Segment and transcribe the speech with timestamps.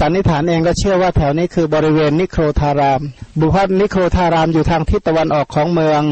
[0.00, 3.00] สันนิฐานเองก็เชื่อว่าแถวนี้คือบริเวณนิโครธาราม
[3.40, 6.02] บุพนิโครธารามอยู่ทางทิศตะวันออกของเมือง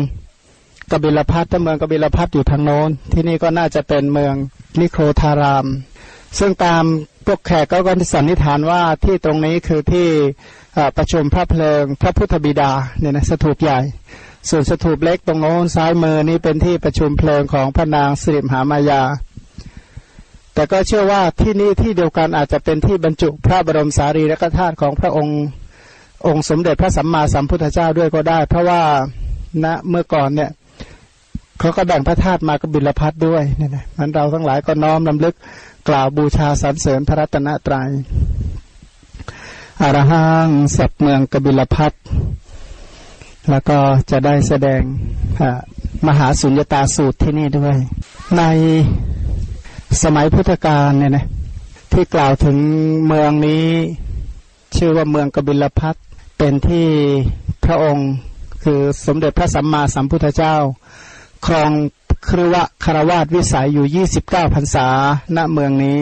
[0.91, 4.35] กบิลพัทถ้าเมืองกบิลพัทอยู่ทางโน้น ที่นี่ก็น่าจะเป็นเมือง
[4.81, 5.67] นิโครธาราม
[6.39, 6.85] ซึ่งตาม
[7.27, 10.09] พวกแขกก็สันนิษฐานว่าที่ตรงนี้คือที่
[10.97, 13.79] ประชุมพระเพลิงพระพุทธบิดาเนี่ยนะสถูปใหญ่
[14.49, 19.03] ส่วนสถูปเล็กตรงโน้นซ้ายมือนี่เป็นที่ประชุมเพลิงของพระนางสิริมหามายา
[20.55, 25.41] แต่ก็เชื่อว่าที่นี่ที่เดียวกันอาจจะเป็นที่บรรจุพระบรมสารีริกธาตุของพระองค์
[26.27, 28.83] องค์สมเด็จพระสัมมาสัมพุทธเจ้าด้วยก็ได้ เพราะว่า
[29.65, 30.51] ณเมื่อก่อนเนี่ย
[31.59, 35.35] เขาก็แบ่งพระธาตุมากับบิลพัทด้วยเนี่ยนะมันเราทั้งหลายก็น้อมนำลึก
[35.89, 37.91] กล่าวบูชาสรรเสริญพระรัตนตรยัย
[39.83, 41.93] อารหังสับเมืองกบิลพัท
[43.51, 43.79] แล้วก็
[44.11, 44.83] จะได้แสดง
[46.07, 47.77] มหาสุญญตาสูตรที่นี่ด้วย
[48.39, 48.43] ใน
[50.03, 51.27] สมัยพุทธกาลเนี่ยนะ
[51.93, 52.57] ที่กล่าวถึง
[53.07, 53.67] เมืองนี้
[54.77, 55.95] ชื่อว่าเมืองกบิลพัท
[56.39, 56.89] เป็นที่
[57.65, 58.09] พระองค์
[58.65, 60.57] คือสมเด็จพระสัมมาสัมพุทธเจ้า
[61.47, 61.71] ครอง
[62.29, 64.89] ครวะคารวาสวิสัยอยู่ยี่สิบเก้าพรรษา
[65.37, 66.01] ณเมืองนี้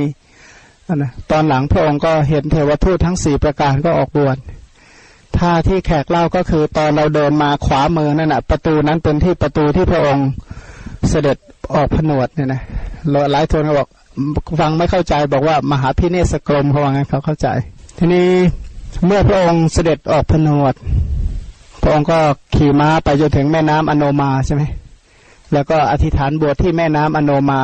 [0.95, 4.37] นะตอนหลังพระองค์ก็เห็นเทวทูตทั้งสี่ประการก็ออกบวช
[5.39, 10.27] ถ้าที่แขกเล่าก็คือตอนเราเดินมาขวามือนั่นแหะประตูนั้นเป็นที่ประตูที่พระองค์
[11.09, 11.37] เสด็จ
[11.75, 12.61] ออกผนวดเนี่ยนะ
[13.33, 13.89] หลายคนเขาบอก
[14.61, 17.49] ฟังไม่เข้าใจบอกว่ามหาพิเนศกรมเขาว่างั้นเขาเข้าใจ
[17.99, 18.29] ทีนี้
[19.07, 20.75] เมื่อพระองค์เสด็จออกผนวด
[21.83, 22.19] พระองค์ก็
[22.55, 24.63] ขี่ม้าไปจนถึงแม่น้ำอโนมาใช่ไหม
[25.53, 27.61] แล้วก็อธิษฐานบวชที่แม่น้ำอโนมา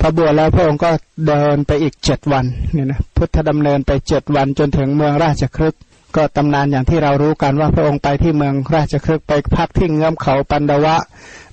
[0.00, 0.90] พอบวชแล้วพระองค์ก็
[1.26, 5.74] เดินไปอีกเจ็ดวันเนี่ยนะพุทธดำเนินไปเจ็ดวันจนถึงเมืองราชครึก
[6.16, 10.96] ก็ตำนานอย่างที่เรารู้กันว่าพระองค์ไปที่เมืองราชครึกไปพักที่เงื้อมเขาปันดวะ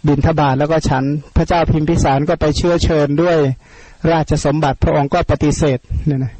[0.07, 1.03] บินทบาทแล้วก็ฉัน
[1.35, 3.37] พระเจ้าพิมพิสารก็ไปเชื้อเชิญด้วย
[4.11, 6.33] ราชสมบัติพระองค์ก็ปฏิเสธเนี่ยนะ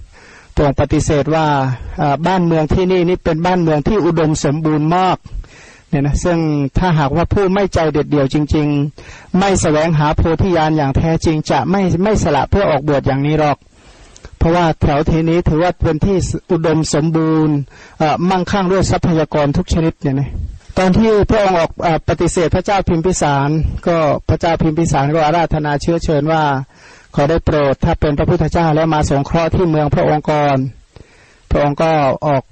[0.56, 1.48] พระองค์ปฏิเสธว่า
[2.28, 5.18] บ้านเมืองที่นี่นี่เป็นบ้านเมืองที่อุดมสมบูรณ์มาก
[5.90, 6.38] เนี่ยนะซึ่ง
[6.78, 8.68] ถ้าหากว่าผู้ไม่ใจเด็ดเดี่ยวจริง
[9.04, 13.58] ๆ ไม่แสวงหาโพธิญาณอย่างแท้จริงจะไม่ไม่สละเพื่อออกบวชอย่างนี้หรอก
[14.44, 16.18] เพราะว่าแถวทีนี้ถือว่าเป็นที่
[16.52, 17.58] อุดมสมบูรณ์
[18.30, 20.30] มั่งคั่งด้วยทรัพยากรทุกชนิดเนี่ยนะ
[20.78, 21.62] ตอนที่พระองค์อ
[21.94, 23.50] อกปฏิเสธพระเจ้าพิมพิสาร
[23.88, 23.98] ก็
[24.30, 26.44] พระเจ้าพิมพิสารก็อาราธนาเชื้อเชิญว่า
[27.16, 30.58] ขอได้โปรดถ้าเป็นพระพุทธเจ้าแล้วมาสงเคราะห์ที่เมืองพระองค์ก่อน
[31.52, 31.92] พระองค์ก็
[32.26, 32.44] ออก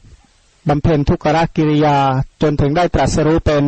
[0.69, 1.97] บำเพ็ญทุกขกิริยา
[2.41, 3.63] จนถึงได้ตรัสรู้เป็น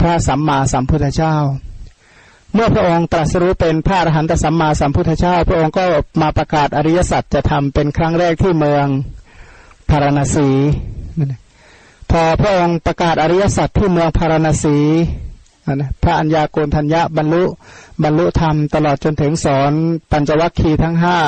[0.00, 1.36] พระสัมมาสัมพุทธเจ้า
[2.54, 5.84] เมื่อพระองค์ตรัสรู้เป็นพระอรหันตสัมมาสัมพุทธเจ้า พระองค์ก็
[6.22, 8.86] มาประกาศอริยสัจจะทำเป็นครั้งแรกที่เมือง
[9.90, 10.48] พาราณสี
[12.10, 14.76] พอพระองค์ประกาศอริยสัจที่เมืองพาราณสี
[15.74, 17.44] นะพระัญญาโกณทัญญะบรรลุ
[18.02, 19.72] บรรลุธรรมตลอดจนถึงสอน
[20.10, 21.18] ปัญจวัคคีย์ทั้งห้า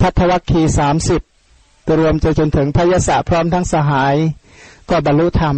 [0.00, 1.20] พัทวัคคีย์สามสิบ
[1.98, 4.14] รวมจนจนถึงพยศพร้อมทั้งสหาย
[4.90, 5.56] ก็บรรลุธรรม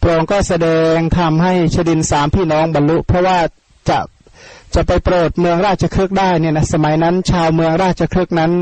[0.00, 3.38] พระองค์ก็แสดงทำให้ชดินสามพี่น้องบรรลุ เพราะว่า
[3.88, 3.98] จะ
[4.74, 8.52] จะไปโปรดเมืองราชครึกได้เนี่ยนะสมัยนั้น ชาวเมืองราชครึกนั้น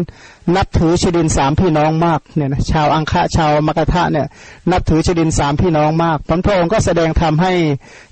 [0.56, 4.26] นับถือชดินสามพี่น้องมากเนี่ยนะชาวอังคะชาวมกทะเนี่ย
[4.72, 7.52] นับถือชดินสามพี่น้องมากพระองค์ก็แสดงทำให้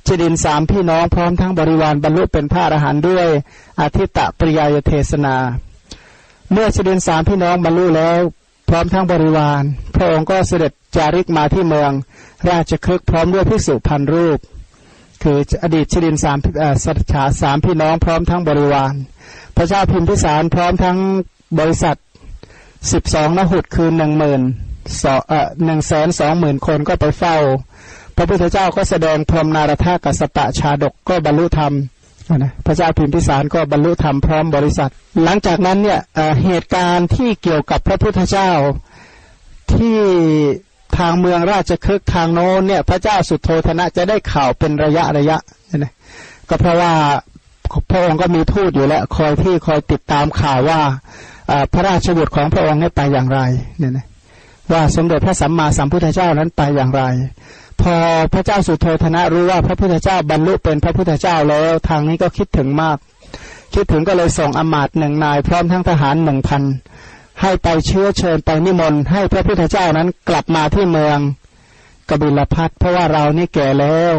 [0.09, 3.27] ชดินสามพี่น้องพร้อมทั้งบริวารบรรลุเป็นพระอรหันต์ด้วย
[3.81, 5.37] อาทิตตปริยายเทศนา
[6.53, 8.19] เมื่อชดินสามพี่น้องบรรลุแล้ว
[8.69, 9.63] พร้อมทั้งบริวาร
[9.95, 11.91] พระองค์ก็เสด็จจาริกมาที่เมือง
[12.51, 14.39] ราชครึกพร้อมด้วยภิกษุพันรูป
[15.23, 16.39] คืออดีตชดินสาม
[16.85, 18.95] สัจฉาสามพี่น้องพร้อมทั้งบริวาร
[19.57, 20.99] พระเจ้าพิมพิสารพร้อมทั้ง
[21.59, 21.97] บริษัท
[22.93, 24.43] สิบสองนหุดคือหนึ่งหมื่น
[25.03, 27.37] สองเอ่อหนึ่งแสนสองหมื่นคนก็ไปเฝ้า
[28.17, 31.73] พระพุทธเจ้าก็แสดงพรหมนารถากัสปะชาดกก็บรรลุธรรม
[32.37, 34.91] นะพระเจ้าพิมพิสารก็บรรลุธรรมพร้อมบริษัท
[35.23, 36.01] หลังจากนั้นเนี่ย
[36.45, 38.51] เหตุการณ์ที่เกี่ยวกับพระพุทธเจ้า
[39.73, 39.99] ที่
[40.99, 45.37] ทางเมืองราชคฤห์ทางโน้นเนี่ย พระเจ้าสุโธธนะจะได้ข่าวเป็นระยะระยะ
[45.77, 45.93] นะ
[46.49, 46.93] ก็เพราะว่า
[47.91, 50.81] พระองค์ก็มีทูตอยู่แล้วคอยที่คอยติดตามข่าวว่า
[51.73, 53.41] พระราชบุตรของพระองค์นี่ไปอย่างไร
[53.79, 54.07] เนี่ยนะ
[54.73, 57.03] ว่าสมเด็จพระสัมมาสัมพุทธเจ้านั้นไปอย่างไร
[57.83, 57.95] พอ
[58.33, 62.97] พระเจ้าสุโธธนะรู้ว่าพระพุทธเจ้าบรรลุเป็นพระพุทธเจ้าแล้วทางนี้ก็คิดถึงมาก
[63.75, 66.63] คิดถึงก็เลยส่งอมาตย์หนึ่งนาย พร้อมทั้งทหารหนึ่งพัน
[67.43, 71.19] ให้ไปเชื้อเชิญไปนิมนต์ให้พระพุทธเจ้านั้นกลับมาที่เมือง
[72.09, 74.15] กบิลพัทเพราะว่าเรานี่แก่แล้ว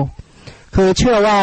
[0.75, 1.39] คือเชื่อว่า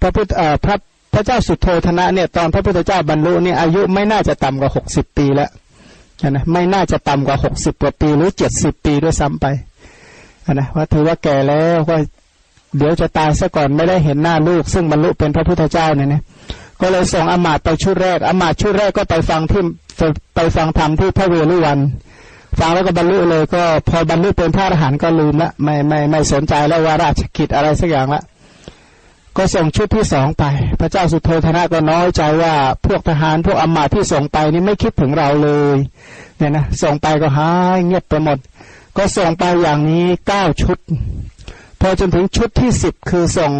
[0.00, 0.28] พระพุทธ
[0.64, 0.76] พระ
[1.12, 5.50] พระเจ้าสุโธธนะเนี่ยตอนพระพุทธเจ้าบรรลุเนี่ยอายุไม่น่าจะต่ำกว่าหกสิบปีแล้ว
[6.30, 9.46] นะไม่น่าจะต่ำกว่าหกสิบกว่าปีหรือเจ็ดสิบปีด้วยซ้ำไป
[10.52, 11.98] นะว่าถือว่าแก่แล้วว่า
[12.76, 16.22] เดี๋ยวจะตายซะก่อนไม่ได้เห็นหน้าลูก ซึ่งบรรลุเป็นพระพุทธเจ้าเนี่ยนะ
[16.80, 19.62] ก็เลยส่งอมาตไปชุดแรกอมาตชุดแรกก็ไปฟังที่
[20.34, 21.78] ไปฟังธรรมที่พระเวรุวัน
[22.58, 28.22] ฟังแล้วก็บรรลุเลยก็พอบรรลุเป็นพระอรหันต์ก็ลืมละไม่ไม่ไม่สนใจแล้วว่าราชกิจอะไรสักอย่างละ
[29.36, 30.44] ก็ส่งชุดที่สองไป
[30.80, 32.54] พระเจ้าสุโธธนะก็น้อยใจว่า
[32.86, 35.76] พวกทหารพวกอมาที่ส่งไปนี่ไม่คิดถึงเราเลย
[36.38, 38.38] เนี่ยนะส่งไปก็หายเงียบไปหมด
[38.96, 40.78] ก็ส่งไปอย่างนี้เก้าชุด
[41.80, 43.52] พอจนถึงชุดที่สิบคือส่ง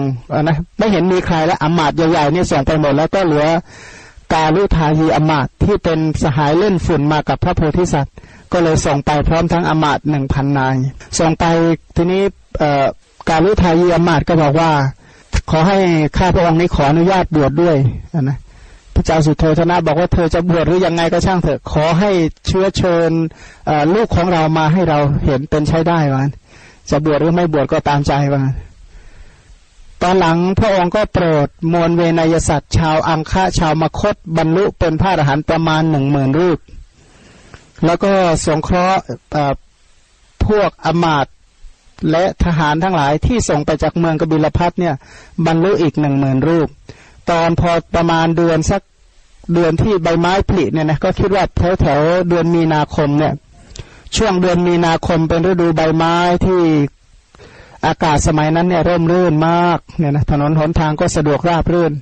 [0.42, 3.46] นะไม่เห็นมีใครแล้วอมาตใหญ่ๆนี่ส่งไปหมดแล้วก็เหลือ
[4.32, 8.14] กาลุทายีอมาตที่เป็นสหายเล่นฝุ่นมากับพระโพธิสัตว์
[8.52, 10.76] ก็เลยส่งไปพร้อมทั้งอมาตหนึ่งพันนาย
[11.18, 11.44] ส่งไป
[11.96, 12.22] ทีนี้
[13.28, 14.70] กาลุทายีอมาตก็บอกว่า
[15.50, 15.78] ขอให้
[16.16, 17.76] ข้าพระองค์นี้ขออนุญาตบวชดด้วย
[18.22, 18.38] นะ
[18.94, 22.10] พระเจ้าสุโธธนะบอกว่าเธอจะบวชหรือยังไงก็ช่างเถอะขอให้
[22.46, 23.10] เชื้อเชิญ
[23.94, 26.30] ลูกของเรามาให้เราเห็นเป็นใช้ได้วัน
[26.90, 28.42] จะบวชหรือไม่บวชก็ตามใจว่า
[30.02, 36.58] ตอนหลังพระองค์ก็โปรดมวลเวนยสัตว์ ชาวอังคะชาวมคตบรรลุเป็นพระอรหันต์ประมาณหนึ่งหมื่นรูป
[37.86, 38.12] แล้วก็
[38.46, 39.00] สงเคราะห์
[40.46, 41.26] พวกอมาต
[42.10, 44.94] และทหารทั้งหลายที่ส่งไปจากเมืองกบิลพัทเนี่ย
[45.46, 46.68] บรรลุอีกหนึ่งหมื่นรูป
[47.30, 48.82] ตอนพอประมาณเดือนสัก
[49.54, 53.34] เดือนที่ใบไม้ผลิเนี่ยนะก็คิดว่าแถวแถวเดือนมีนาคมเนี่ย
[54.16, 56.14] ช่วงเดือนมีนาคมเป็นฤดูใบไม้
[56.46, 56.60] ที่
[57.86, 61.92] อากาศสมัยนั้นเนี่ยร่มรื่นมากเนี่ยนะถนนหนทางก็สะดวกราบรื่น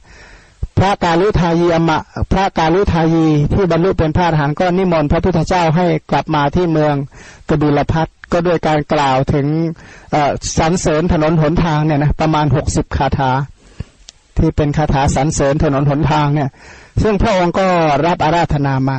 [0.79, 1.99] พระกาลุทายีอมะ
[2.33, 6.95] พระกาลุทายีที่บรรลุเป็นพระอรหันต์ก็นิมนต์พระพุทธเจ้าให้กลับมาที่เมือง
[7.49, 9.47] กบิลพัทก็ด้วยการกล่าวถึง
[10.59, 13.31] สรรเสริญถนนหนทางเนี่ยนะประมาณหกสิบคาถา
[14.39, 16.49] ที่เป็นคาถาสรรเสริญถนนหนทางเนี่ย
[17.03, 17.67] ซึ่งพระองค์ก็
[18.07, 18.99] รับอาราธนามา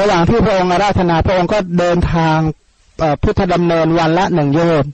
[0.00, 2.38] ระหว่างที่พระองค์อาราธนาพระองค์ก็เดินทาง
[3.22, 4.90] พุทธดำเนินวันละหนึ่งโยชน์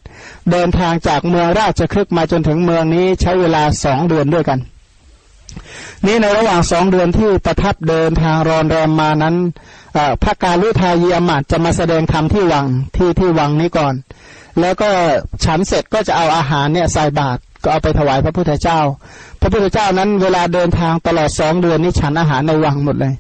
[0.51, 4.59] เดินทางจากเมืองราชครึกมาจนถึงเมืองนี้ใช้เวลาสองเดือนด้วยกัน
[6.07, 9.37] นี่ในระหว่างสองเดือนที่ประทับเดินทางรอนแรมมานั้น
[10.23, 12.67] พระกาลุทายีอมาตจะมาแสดงธรรมที่วัง
[12.97, 13.95] ที่ที่วังนี้ก่อน
[14.61, 14.91] แล้วก็
[15.45, 18.81] ฉันเสร็จก็จะเอาอาหารเนี่ยใส่บาตรก็เอาไปถวายพระพุทธเจ้า
[19.41, 23.15] พระพุทธเจ้านั้นเวลาเดินทางตลอดสองเดือนนี้ฉันอาหารในวังหมดเลย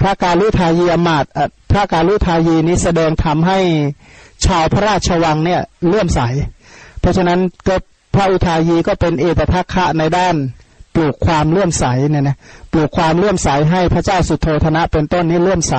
[0.00, 1.24] พระกาลุทายีอมาต
[1.72, 3.58] พระกาลุทายีนี้แสดงธรรมให้
[4.46, 6.20] ชาวพระราชวังเนี่ยเลื่อมใส
[7.00, 7.76] เพราะฉะนั้นก็
[8.14, 10.34] พระอุทายีก็เป็นเอตทัคคะในด้าน
[10.94, 12.36] ปลูกความเลื่อมใสเนี่ยนะ
[12.72, 15.74] ปลูกความเลื่อมใสให้พระเจ้าสุโธธนะเป็นต้นนี้เลื่อมใส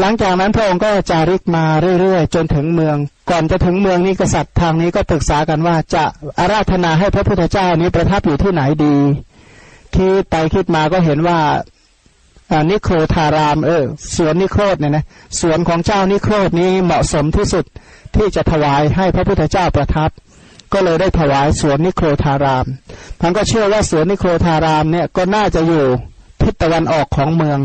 [0.00, 1.64] หลังจากนั้นพระองค์ก็จาริกมา
[2.00, 2.96] เรื่อยๆ จนถึงเมือง
[3.30, 6.04] ก่อนจะถึงเมืองนี้กษัตริย์ทางนี้ก็ปรึกษากันว่าจะ
[6.38, 8.96] อาราธนาให้พระพุทธเจ้านี้ประทับอยู่ที่ไหนดี
[9.94, 11.38] คิดไปคิดมาก็เห็นว่า
[12.70, 13.84] นิโครธารามเออ
[14.16, 15.04] สวนนิโครธเนี่ยนะ
[15.40, 17.64] สวนของเจ้านิโครธนี้เหมาะสมที่สุด
[18.16, 20.10] ที่จะถวายให้พระพุทธเจ้าประทับ
[20.72, 22.66] ก็เลยได้ถวายสวนนิโครธาราม
[23.20, 25.84] ท่านก็เชื่อว่าสวนนิโครธารามเนี่ยก็น่าจะอยู่
[26.42, 27.58] ทิศตะวันออกของเมือง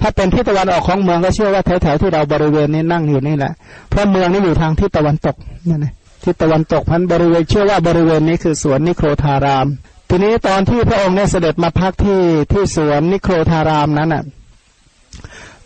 [0.00, 3.52] ถ้าเป็นทิศตะวันออกของเมืองก็เชื่อว่าแถวๆที่เราบริเวณนี้นั่งอยู่นี่แหละ
[3.88, 5.92] เพราะเมืองนี้อยู่ทางทิศตะวันตกเนี่ยนะ
[6.24, 9.66] ทิศตะวันตกพันบริเวณเชื่อว่าบริเวณนี้คือสวนนิโครธาราม
[10.08, 12.20] ทีนี้ตอนที่พระองค์เนี่ยเสด็จมาพักที่
[12.52, 14.24] ที่สวนนิโครธารามนั้นอะ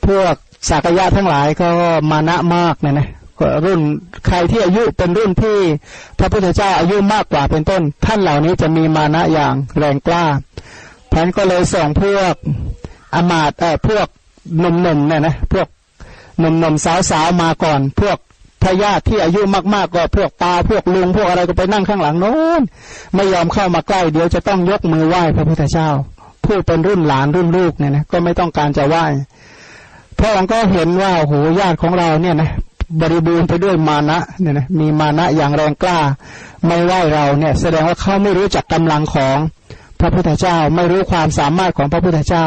[0.06, 0.34] พวก
[0.68, 1.68] สักยะทั้งหลายก็
[2.10, 3.08] มานะมากเนี่ยนะ
[3.64, 3.80] รุ่น
[4.26, 5.58] ใครที่อายุเป็นรุ่นที่
[6.18, 10.24] พระพุทธเจ้าอายุมากกว่าเป็นต้น ท่านเหล่านี้จะมีมานะอย่างแรงกล้า
[11.12, 12.34] ท่านก็เลยส่งพวก
[13.14, 14.06] อมาตเอ่อพวก
[14.58, 15.66] หนุ่มๆเนี่ยนะพวก
[16.38, 18.18] หนุ่มๆสาวๆมาก่อน พวก
[18.62, 19.40] พญาติที่อายุ
[19.74, 22.62] มากๆก็พวกตาพวกลุงพวกอะไรก็ไปนั่งข้างหลังโน้น
[23.14, 25.88] ไม่ยอมเข้ามาใกล้เดี๋ยวจะต้องยกมือไหว้พระพุทธเจ้า
[26.44, 29.04] ผู้เป็นรุ่นหลานรุ่นลูกเนี่ยนะก็ไม่ต้องการจะไหว้
[30.18, 32.50] พระองค์ก็เห็นว่าโหญาติของเราเนี่ยนะ
[33.00, 35.98] บริบูรณ์ไปด้วยมานะเนี่ยนะมีมานะอย่างแรงกล้า
[36.66, 39.38] ไม่ไหวเราเนี่ย แสดงว่าเขาไม่รู้จักกำลังของ
[40.00, 42.46] พระพุทธเจ้า ไม่รู้ความสามารถของพระพุทธเจ้า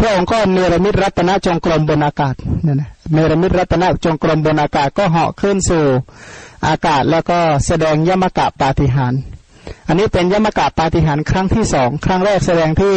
[0.00, 5.84] พระองค์ก็เนรมิตรัตนจงกรมบนอากาศเนี่ยนะเนรมิตรัตนจงกรมบนอากาศก็เหาะขึ้นสู่
[6.68, 9.12] อากาศแล้วก็แสดงยมกะปาฏิหาร
[9.88, 12.96] อันนี้เป็นยมกะปาฏิหารครั้งที่สองครั้งแรกแสดงที่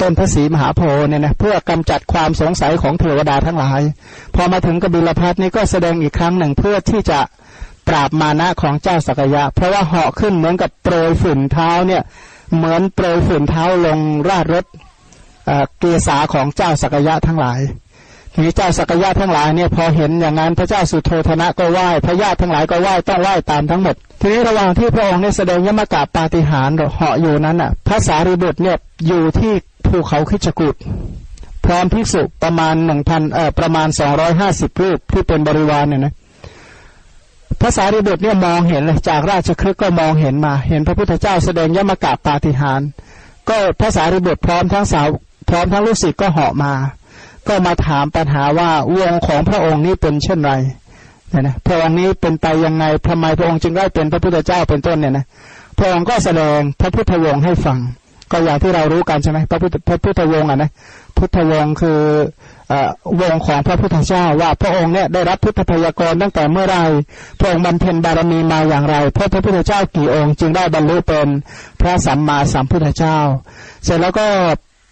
[0.00, 3.80] ต้นพระศรีมหาโพธิ์เนี่ยนะเพื่อกำจัดความสงสัยของเทวดาทั้งหลาย
[4.34, 7.20] พอมาถึงกบิลพัทนี้ก็แสดงอีกครั้งหนึ่งเพื่อที่จะ
[7.88, 12.02] ปราบมานะของเจ้าสักยะ เพราะว่าเหาะขึ้นเหมือนกับโปรยฝุ่นเท้าเนี่ย
[12.56, 14.64] เหมือนโปรยฝุ่นเท้าลงราดรถ
[15.78, 17.60] เกษาของเจ้าสักยะทั้งหลาย
[18.32, 29.52] ทีนี้เจ้าสักยะทั้งหลายเนี่ยพอเห็นอย่างนั้นพระเจ้าสุโธธนะก็ไหว้พระญาติทั้งหลายก็ไหว้ต้องไหว้ตามทั้งหมด ทีนี้ระหว่างที่พระองค์เนี่ยแสดงยมกาปาฏิหาริย์เหาะอยู่นั้นอะพระสารีบุตรเนี่ยอยู่ที่
[29.86, 30.74] ภูเขาคิจกุฏ
[31.64, 36.14] พร้อมภิกษุประมาณหนึ่งพันเอ่อประมาณสองร้อยห้าสิบรูปที่เป็นบริวารเนี่ยนะ
[37.60, 42.88] พระสารีบุตรเนี่ยมองเห็นเลยจากราชครึกก็มองเห็นมา เห็นพระพุทธเจ้าแสดงยมกาปาฏิหาริย์
[43.48, 45.08] ก็พระสารีบุตรพร้อมทั้งสาว
[45.50, 46.72] พร้อมทั้งลูกศิษย์ก็เหาะมา
[47.48, 50.52] ก็มาถามปัญหาว่าวงของพระองค์นี้เป็นเช่นไร
[51.30, 55.24] เนี่ยนะพระองค์นี้เป็นไปยังไงทำไมพระองค์จึงได้เป็นพระพุทธเจ้าเป็นต้นเนี่ยนะ
[55.78, 57.78] พระองค์ก็แสดงพระพุทธวงศ์ให้ฟัง
[58.32, 60.70] ก็อย่างที่เรารู้กันใช่ไหมพระพุทธพระพุทธวงศ์อะนะ
[61.16, 62.00] พุทธวงศ์คือ
[62.72, 62.74] อ
[63.20, 66.78] วงของพระพุทธเจ้าว่าพระองค์เนี่ยได้รับพุทธพยากรตั้งแต่เมื่อไร
[67.38, 71.26] พระองค์บำเพ็ญบารมีมาอย่างไรพระพระพุทธเจ้ากี่องค์ จึงได้บรรลุเป็น
[71.80, 73.18] พระสัมมาสัมพุทธเจ้า
[73.84, 74.26] เสร็จแล้วก็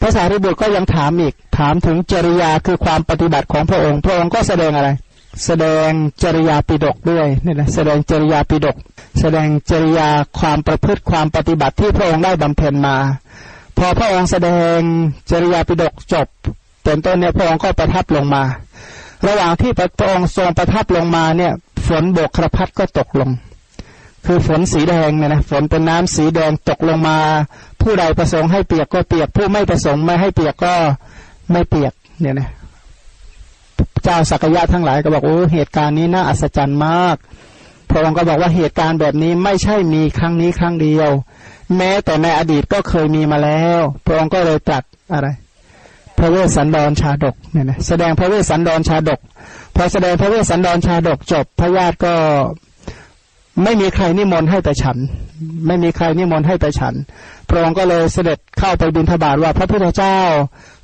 [0.00, 4.90] พระสารีบุตรก็ยังถามอีก ถามถึงจริยาคือความปฏิบัติของพระองค์ พระองค์ก็แสดงอะไร
[5.44, 5.88] แสดง
[6.22, 8.76] จริยาปิดกด้วยนี่แหละแสดงจริยาปิดก
[9.20, 12.96] แสดงจริยาความประพฤติความปฏิบัติที่พระองค์ได้บำเพ็ญมา
[13.78, 14.78] พอพระองค์แสดง
[15.30, 16.26] จริยาปิฎกจบ
[16.84, 18.42] เป็นต้นเนี่ยพระองค์ก็ประทับลงมา
[19.26, 21.52] ระหว่างที่พระองค์ทรงประทับลงมาเนี่ย
[21.86, 23.30] ฝนโบกครพัดก็ตกลง
[24.30, 27.18] คือฝนสีแดงเนี่ยนะฝนเป็นน้ำสีแดงตกลงมา
[27.82, 30.74] ผู้ใดประสงค์ให้เปียกก็เปียก ผู้ไม่ประสงค์ไม่ให้เปียกก็
[31.52, 32.48] ไม่เปียกเนี่ยนะ
[34.04, 37.16] เจ้าสักยะทั้งหลายก็บอกโอ้เหตุการณ์นี้น่าอัศจรรย์มาก
[37.90, 41.10] พระองค์ก็บอกว่าเหตุการณ์แบบนี้ไม่ใช่มีครั้งนี้ครั้งเดียว
[41.76, 45.28] แม้แต่ในอดีตก็เคยมีมาแล้ว พระองค์ก็เลยตรัสอะไร
[46.18, 49.20] พระเวสสันดรชาดกเนี่ยนะแสดงพระเวสสันดรชาดก
[49.76, 52.14] พอแสดงพระเวสสันดรชาดกจบพระญาติก็
[53.62, 54.96] ไม่มีใครนิมนต์ให้ไปฉัน
[55.66, 56.94] ไม่มีใครนิมนต์ให้ไปฉัน
[57.48, 60.18] พระองค์ก็เลยเสด็จเข้าไปบิณฑบาตว่าพระพุทธเจ้า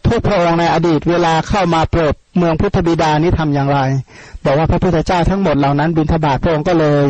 [0.07, 3.78] ทุกพระองค์ในอดีตเวลาเข้ามาโปรดเมืองพุทธบิดานี้ทำอย่างไร
[4.45, 7.02] บอกว่าพระพุทธเจ้าทั้งหมดเหล่านั้นบิณฑบาตพระองค์ก็เลย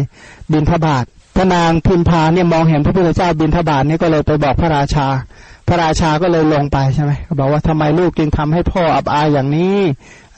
[0.52, 1.04] บิณฑบาต
[1.36, 5.06] พระนางพิมพาเนี่ยมองเห็นพระพุทธเจ้าบินทบาทนี่ก็เลยไปบอกพระราชา
[5.68, 9.78] พระราชาก็เลยลงไปใช่ไหมก็บอกว่าทำไมลูกจึงทำให้พ่ออับอายอย่างนี้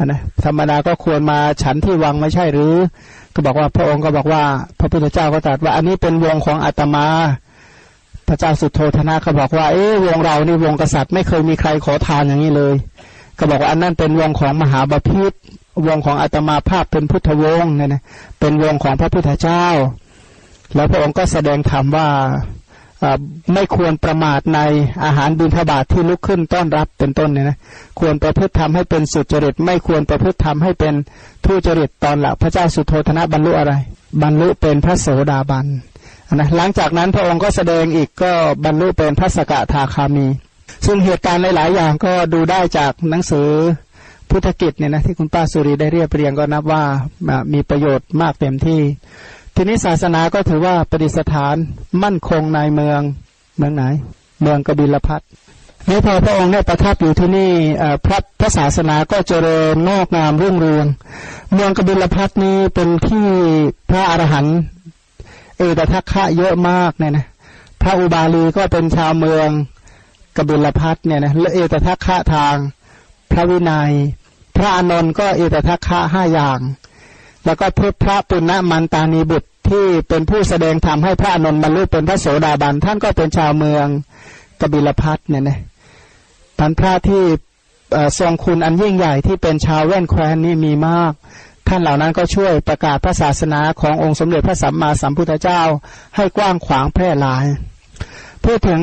[0.05, 2.75] นะธรรมดาก็ควรมาฉันที่วังไม่ใช่หรือ
[3.37, 4.43] ก็บอกว่าพระองค์ก็บอกว่า
[4.79, 7.07] พระพุทธเจ้าก็ตรัสว่า อันนี้เป็นวงของอาตมา
[8.29, 12.75] พระเจ้าสุโธธนะก็บอกว่า เอ๊วงเรานี่วงกษัตริย์ไม่เคยมีใครขอทานอย่างนี้เลย
[13.39, 15.37] ก็บอกว่าอันนั้นเป็นวงของมหาบาพิตร
[15.87, 18.03] วงของอาตมาภาพเป็นพุทธวงศ์เนี่ยนะ
[18.41, 19.67] เป็นวงของพระพุทธเจ้า
[20.75, 22.09] แล้วพระองค์ก็แสดงธรรมว่า
[23.55, 24.61] ไม่ควรประมาทใน
[25.05, 27.59] อาหารบิณฑบาตทที่ลุกขึ้นต้อนรับเป็นต้นเนี่ยนะ
[28.01, 30.95] ควรประพฤติทำให้เป็นสุจริต ไม่ควรประพฤติทำให้เป็น
[31.45, 33.73] ทุจริตตอนหลังพระเจ้าสุโธธนะบรรลุอะไร
[34.23, 35.67] บรรลุเป็นพระโสดาบัน
[36.35, 38.33] นะหลังจากนั้นพระองค์ก็แสดงอีกก็
[38.65, 40.27] บรรลุเป็นพระสกทาคามี
[40.87, 43.49] ซึ่งเหตุการณ์หลาย ๆ อย่างก็ดูได้จากหนังสือ
[44.31, 46.83] พุทธกิจเนี่ยนะที่คุณป้าสุรีได้เรียบเรียงก็นับว่า
[47.53, 48.81] มีประโยชน์มากเต็มที่
[49.59, 51.57] ทีนี้ศาสนาก็ถือว่าประดิษฐาน
[52.03, 53.01] มั่นคงในเมือง
[53.59, 53.85] เมืองไหน
[54.43, 55.21] เมืองกบิลพัท
[55.89, 57.53] นี่พอพระองค์ได้ประทับอยู่ที่นี่
[58.07, 60.87] พระพระศาสนาก็เจริญงอกงามรุ่งเรือง
[61.53, 63.29] เมืองกบิลพัทนี้เป็นที่
[63.91, 64.59] พระอรหันต์
[65.59, 67.27] เอตทัคคะเยอะมากเนี่ยนะ
[67.83, 69.49] พระอุบาลีก็เป็นชาวเมือง
[70.37, 72.57] กบิลพัทเนี่ยนะและเอตทัคคะทาง
[73.31, 73.93] พระวินยัย
[74.57, 76.61] พระอนนท์ก็เอตทัคคะห้าอย่าง
[77.47, 83.87] แล้วก็พุทธพระปุณณมันตานีบุตรที่เป็นผู้แสดงธรรมให้พระนนท์บรรลุเป็นพระโสดาบันท่านก็เป็นชาวเมือง
[84.61, 85.59] กบิลพัทเนี่ยนะ
[86.59, 87.23] พันพระที่
[88.19, 91.13] ทรงคุณอันยิ่งใหญ่ที่เป็นชาวแว่นแคว้นนี่มีมาก
[91.69, 95.61] ท่านเหล่านั้นก็ช่วยประกาศพระศาสนาขององค์สมเด็จพระสัมมาสัมพุทธเจ้า
[96.17, 97.45] ให้กว้างขวางแพร่หลาย
[98.45, 98.81] พูดถึง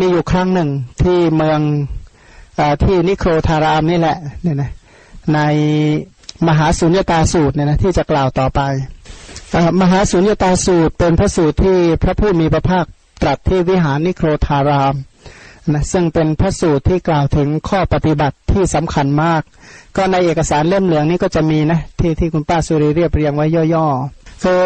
[0.00, 0.70] มีอยู่ครั้งหนึ่ง
[1.02, 1.60] ที่เมือง
[2.58, 4.70] อที่นิโครธารามนี่แหละเนี่ยนะ
[5.34, 5.38] ใน
[6.48, 8.60] มหาสุญญตาสูตรเนี่ยนะที่จะกล่าวต่อไป
[9.80, 12.84] มหาสุญญตาสูตรเป็นพระสูตรที่พระผู้มีพระภาค
[13.22, 14.94] ตรัสที่วิหารนิโครธาราม
[15.72, 19.42] นะซึ่งเป็นพระสูตรที่กล่าวถึงข้อปฏิบัติที่สำคัญมาก
[19.96, 24.64] ก็ในเอกสารเล่มเหลืองนี้ก็จะมีนะที่ที่คุณป้าสุริเรียบเรียงไว้ย่อๆคือ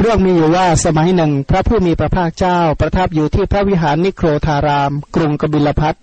[0.00, 5.94] เรื่องมีอยู่ว่าสมัยหนึ่ง พระผู้มีพระภาคเจ้า ประทับอยู่ที่พระวิหารนิโครธาราม กรุงกบิลพัท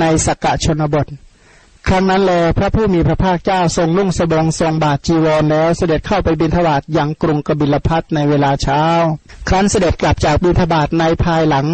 [0.00, 1.06] ในสกกะชนบท
[1.88, 8.82] ครั้งนั้นแลพระผู้มีพระภาคเจ้าทรงนุ่งสบงทรงบาทจีวรแล้วเสด็จเข้าไปบิณฑบาตยังกรุงกบิลพัทในเวลาเช้า
[9.48, 11.66] ครั้นเสด็จกลับจากบิณฑบาตในภายหลัง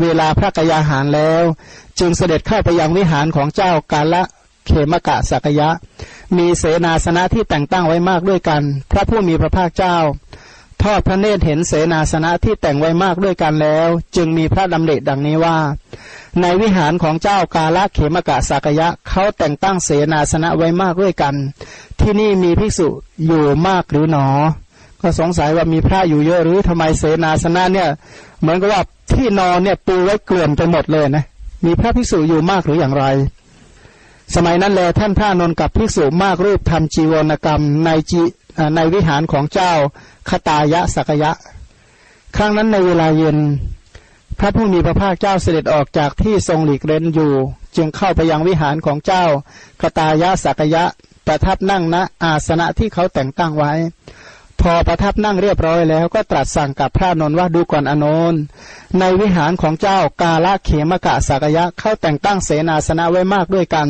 [0.00, 1.42] เวลาพระกยาหารแล้ว
[1.98, 4.22] จึงเสด็จเข้าไปยังวิหารของเจ้ากาละ
[4.66, 5.70] เขมกะสักยะ
[6.36, 9.96] มีเสนาสนะที่แต่งตั้งไว้มากด้วยกัน พระผู้มีพระภาคเจ้า
[10.82, 15.56] ทอดพระเนตรเห็นเสนาสนะที่แต่งไว้มากด้วยกันแล้ว จึงมีพระดำริดังนี้ว่า
[16.40, 21.34] ในวิหารของเจ้ากาลเขมกะสักยะเขาแต่งตั้งเสนาสนะไว้มากด้วยกัน
[22.00, 22.88] ที่นี่มีภิกษุ
[23.26, 24.26] อยู่มากหรือหนอ
[25.00, 27.88] ก็สงสัยว่ามีพระอยู่เยอะหรือทำไมเสนาสนะเนี่ย
[28.40, 28.82] เหมือนกับว่า
[29.12, 31.24] ที่นอนเนี่ยปูไว้เกลื่อนไปหมดเลยนะ
[31.64, 33.04] มีพระภิกษุอยู่มากหรืออย่างไร
[34.34, 38.22] สมัยนั้นแลท่านพระนนกับภิกษุมากรูปทำจีวรกรรมในจี
[38.76, 39.72] ในวิหารของเจ้า
[40.28, 41.32] คตายะสักยะ
[42.36, 43.38] ครั้งนั้นในเวลาเย็น
[44.38, 47.32] พระผู้มีพระภาคเจ้าเสด็จออกจากที่ทรงหลีกเร้นอยู่
[47.76, 49.24] จึงเข้าไปยังวิหารของเจ้า
[49.82, 50.84] กตายะสักยะ
[51.26, 53.72] ประทับนั่งณอาสนะที่เขาแต่งตั้งไว้
[54.60, 58.34] พอประทับนั่งเรียบร้อยแล้วก็ตรัสสั่งกับพระนนว่าดูก่อนอนน
[58.98, 63.88] ในวิหารของเจ้ากาละเขมกะสักยะเข้าแต่งตั้งเสนาสนะไว้มากด้วยกัน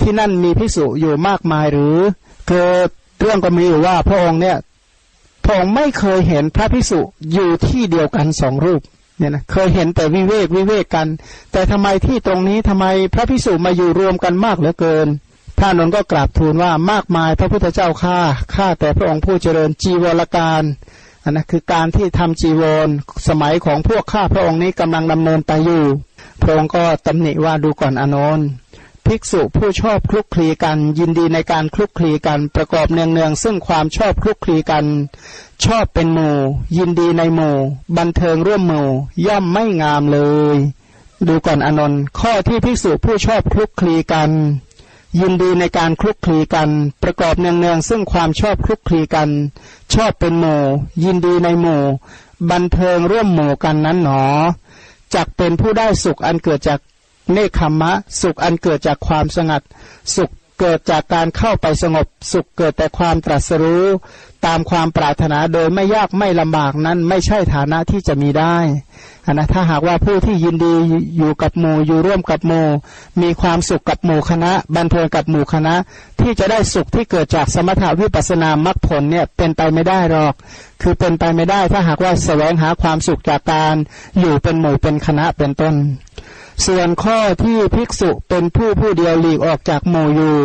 [0.00, 1.96] ที่นั่นมีภิกษุอยู่มากมายหรือ
[2.48, 2.88] เกิด
[3.20, 4.56] เรื่องก็มีอยู่ว่าพระองค์เนี่ย
[5.44, 7.00] พระองค์ไม่เคยเห็นพระภิกษุ
[7.32, 8.80] อยู่ที่เดียวกันสองรูป
[9.18, 11.06] เนี่ยนะเคยเห็นแต่วิเวกวิเวกกัน
[11.52, 15.08] แต่ทำไมที่ตรงนี้ทำไมพระพิสุมาอยู่รวมกันมากเหลือเกิน
[15.58, 18.18] พระนนท์ก็กราบทูลว่ามากมายพระพุทธเจ้าข้า
[18.54, 20.62] ข้าแต่พระองค์ผู้เจริญจีวรการ
[21.24, 22.88] อันนะคือการที่ทำจีวร
[23.28, 25.84] สมัยของพวกข้าพระองค์นี้กำลังดำเนินไปอยู่
[26.42, 28.46] พระองค์ก็ตำหนิว่าดูก่อนอนนท์
[29.06, 34.86] ภิกษุผู้ชอบคลุกคลีกัน ยินดีในการคลุกคลีกันประกอบเนืองๆซึ่งความชอบคลุกคลีกัน
[35.64, 36.36] ชอบเป็นหมู่
[36.76, 37.56] ยินดีในหมู่
[37.96, 38.88] บันเทิงร่วมหมู่
[39.26, 40.18] ย่อมไม่งามเล
[40.54, 40.56] ย
[41.26, 44.30] ดูก่อนอนนท์ข้อที่ภิกษุผู้ชอบคลุกคลีกัน
[45.20, 46.70] ยินดีในการคลุกคลีกัน
[47.02, 49.30] ประกอบเนืองๆซึ่งความชอบคลุกคลีกัน
[49.94, 50.62] ชอบเป็นหมู่
[51.04, 51.82] ยินดีในหมู่
[52.50, 54.22] บันเทิงร่วมหมู่กันนั้นหนอ
[55.14, 56.80] จักเป็นผู้ได้สุขอันเกิดจาก
[57.32, 59.62] เนคขมะ สุขอันเกิดจากความสงัด
[60.16, 63.84] สุขเกิดจากการเข้าไปสงบ สุขเกิดแต่ความตรัสรู้
[64.46, 68.56] ตามความปรารถนาโดยไม่ยากไม่ลำบากนั้นไม่ใช่ฐานะที่จะมีได้
[69.32, 70.74] นะถ้าหากว่าผู้ที่ยินดี
[71.16, 72.66] อยู่กับหมู่อยู่ร่วมกับหมู่
[73.22, 75.74] มีความสุขกับหมู่คณะ บันเทิงกับหมู่คณะ
[76.20, 80.34] ที่จะได้สุขที่เกิดจากสมถาวิปัสนามรรคผลเนี่ยเป็นไปไม่ได้หรอก
[80.82, 83.74] คือเป็นไปไม่ได้ถ้าหากว่าแสวงหาความสุขจากการ
[84.20, 85.74] อยู่เป็นหมู่เป็นคณะเป็นต้น
[86.64, 90.36] ส่วนข้อที่ภิกษุเป็นผู้ผู้เดียวหลีกออกจากหมู่อยู่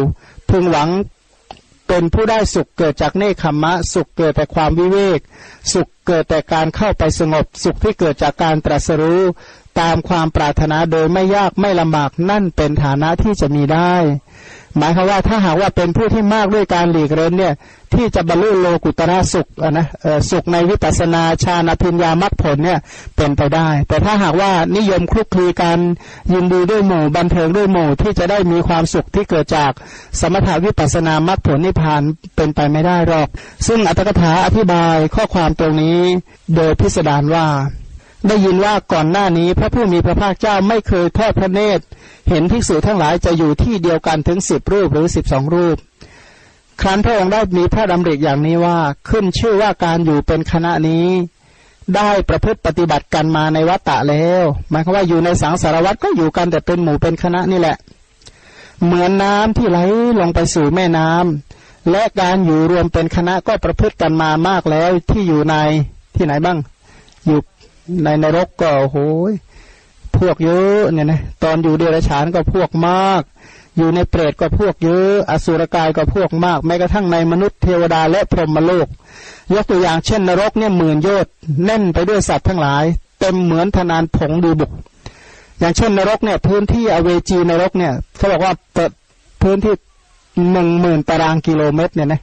[0.50, 0.89] พึงหวัง
[1.88, 5.19] เป็นผู้ได้สุขเกิดจากเนคขมะ สุขเกิดแต่ความวิเวก
[5.74, 9.21] สุขเกิดแต่การเข้าไปสงบ สุขที่เกิดจากการตรัสรู้
[9.82, 13.94] ตามความปรารถนาโดยไม่ยากไม่ลำบากนั่นเป็นฐานะที่จะมีได้
[14.78, 17.54] หมายความว่าถ้าหากว่าเป็นผู้ที่มากด้วยการหลีกเล่นเนี่ย
[17.94, 19.88] ที่จะบรรลุโลกุตระสุขนะ
[20.30, 22.80] สุขในวิปัสนาชาณพิญญามรรคผลเนี่ย
[23.17, 25.80] เป็นไปได้ แต่ถ้าหากว่านิยมคลุกคลีกัน
[26.34, 29.72] ยินดีด้วยหมู่บันเทิงด้วยหมู่ที่จะได้มีความสุขที่เกิดจาก
[30.20, 32.02] สมถาวิปัสนามรรคผลนิพพาน
[32.36, 33.28] เป็นไปไม่ได้หรอก
[33.67, 36.00] ซึ่งอัตถกถาอธิบายข้อความตรงนี้
[36.56, 37.48] โดยพิสดารว่า
[38.28, 41.84] ได้ยินว่าก่อนหน้านี้พระผู้มีพระภาคเจ้าไม่เคยทอดพระเนตร
[42.30, 45.78] เห็นภิกษุทั้งหลายจะอยู่ที่เดียวกันถึงสิบรูปหรือสิบสองรูป
[46.82, 48.78] ครั้นพระองค์ได้มีพระดำริอย่างนี้ว่า
[49.10, 51.06] ขึ้นชื่อว่าการอยู่เป็นคณะนี้
[51.96, 57.76] ได้ประพฤติปฏิบัติกันมาในวัฏฏะแล้วหมายความว่าอยู่ในสังสารวัฏก็อยู่กันแต่เป็นหมู่เป็นคณะนี่แหละ
[58.84, 59.80] เหมือนน้ำที่ไหล
[60.20, 65.56] ลงไปสู่แม่น้ำและการอยู่รวมเป็นคณะก็ประพฤติกันมามากแล้วที่อยู่ใน
[66.16, 66.58] ที่ไหนบ้าง
[67.26, 67.40] อยู่
[68.04, 69.34] ในนรกก็โอ้ย
[70.17, 73.24] พวกเยอะเนี่ยนะตอนอยู่เดรัจฉานก็พวกมาก
[73.78, 78.88] อยู่ในเปรตก็พวกเยอะ อสุรกายก็พวกมาก แม้กระทั่งในมนุษย์เทวดาและพรหมโลก
[79.54, 81.34] ยกตัวอย่างเช่นนรกเนี่ยหมื่นโยชน์
[81.65, 82.84] แน่นไปด้วยสัตว์ทั้งหลาย
[83.20, 84.72] เต็มเหมือนธนานผงดูบุก
[85.60, 88.91] อย่างเช่นนรกเนี่ยพื้นที่อเวจีนรกเนี่ยเขาบอกว่าเปิด
[89.41, 89.74] พื้นที่
[90.52, 92.22] หนึ่งหมื่นตารางกิโลเมตรเนี่ยนะ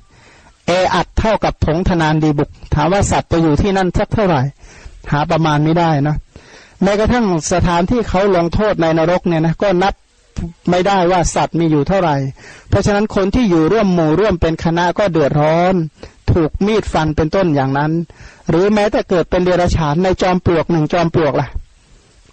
[0.66, 4.40] เออัดเท่ากับผงธนานดีบุก ถามว่าสัตว์ไปอยู่ที่นั่นสักเท่าไหร่
[5.12, 6.16] หาประมาณไม่ได้นะ
[6.82, 9.94] แม้กระทั่งสถานที่เขาลงโทษในนรกเนี่ยนะก็นับ
[10.70, 12.16] ไม่ได้ว่าสัตว์มีอยู่เท่าไหร่
[12.68, 15.74] เพราะฉะนั้นคนที่อยู่ร่วมหมู่ร่วมเป็นคณะก็เดือดร้อน
[16.32, 17.92] ถูกมีดฟันเป็นต้นอย่างนั้น
[18.48, 21.48] หรือแม้แต่เกิดเป็นเดรัจฉานในจอมปลวกหนึ่งจอมปลวกล่ะ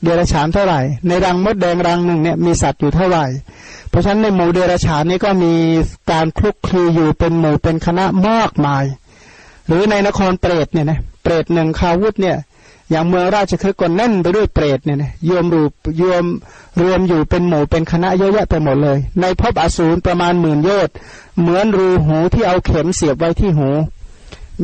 [0.03, 3.25] เดรัจฉานเท่าไหร่ ในรังมดแดงรังหนึ่งเนี่ยมีสัตว์อยู่เท่าไหร่
[3.89, 5.53] เพราะฉะนั้นในหมู่เดรัจฉานนี้ก็มี
[6.11, 8.83] การคลุกคลีอยู่เป็นหมู่เป็นคณะมากมาย
[9.67, 12.37] หรือในนครเปรตเนี่ยนะเปรตหนึ่งคาวุธเนี่ย
[12.91, 15.63] อย่างเมืองราชคฤห์ก็แน่นไปด้วยเปรตเนี่ยนะโยมรู
[15.99, 16.25] โยม
[16.81, 20.93] รวมอยู่เป็นหมู่เป็นคณะเยอะแยะไปหมดเลย ในภพอสูรประมาณหมื่นโยชน์
[21.39, 23.69] เหมือนรูหูที่เอาเข็มเสียบไว้ที่หู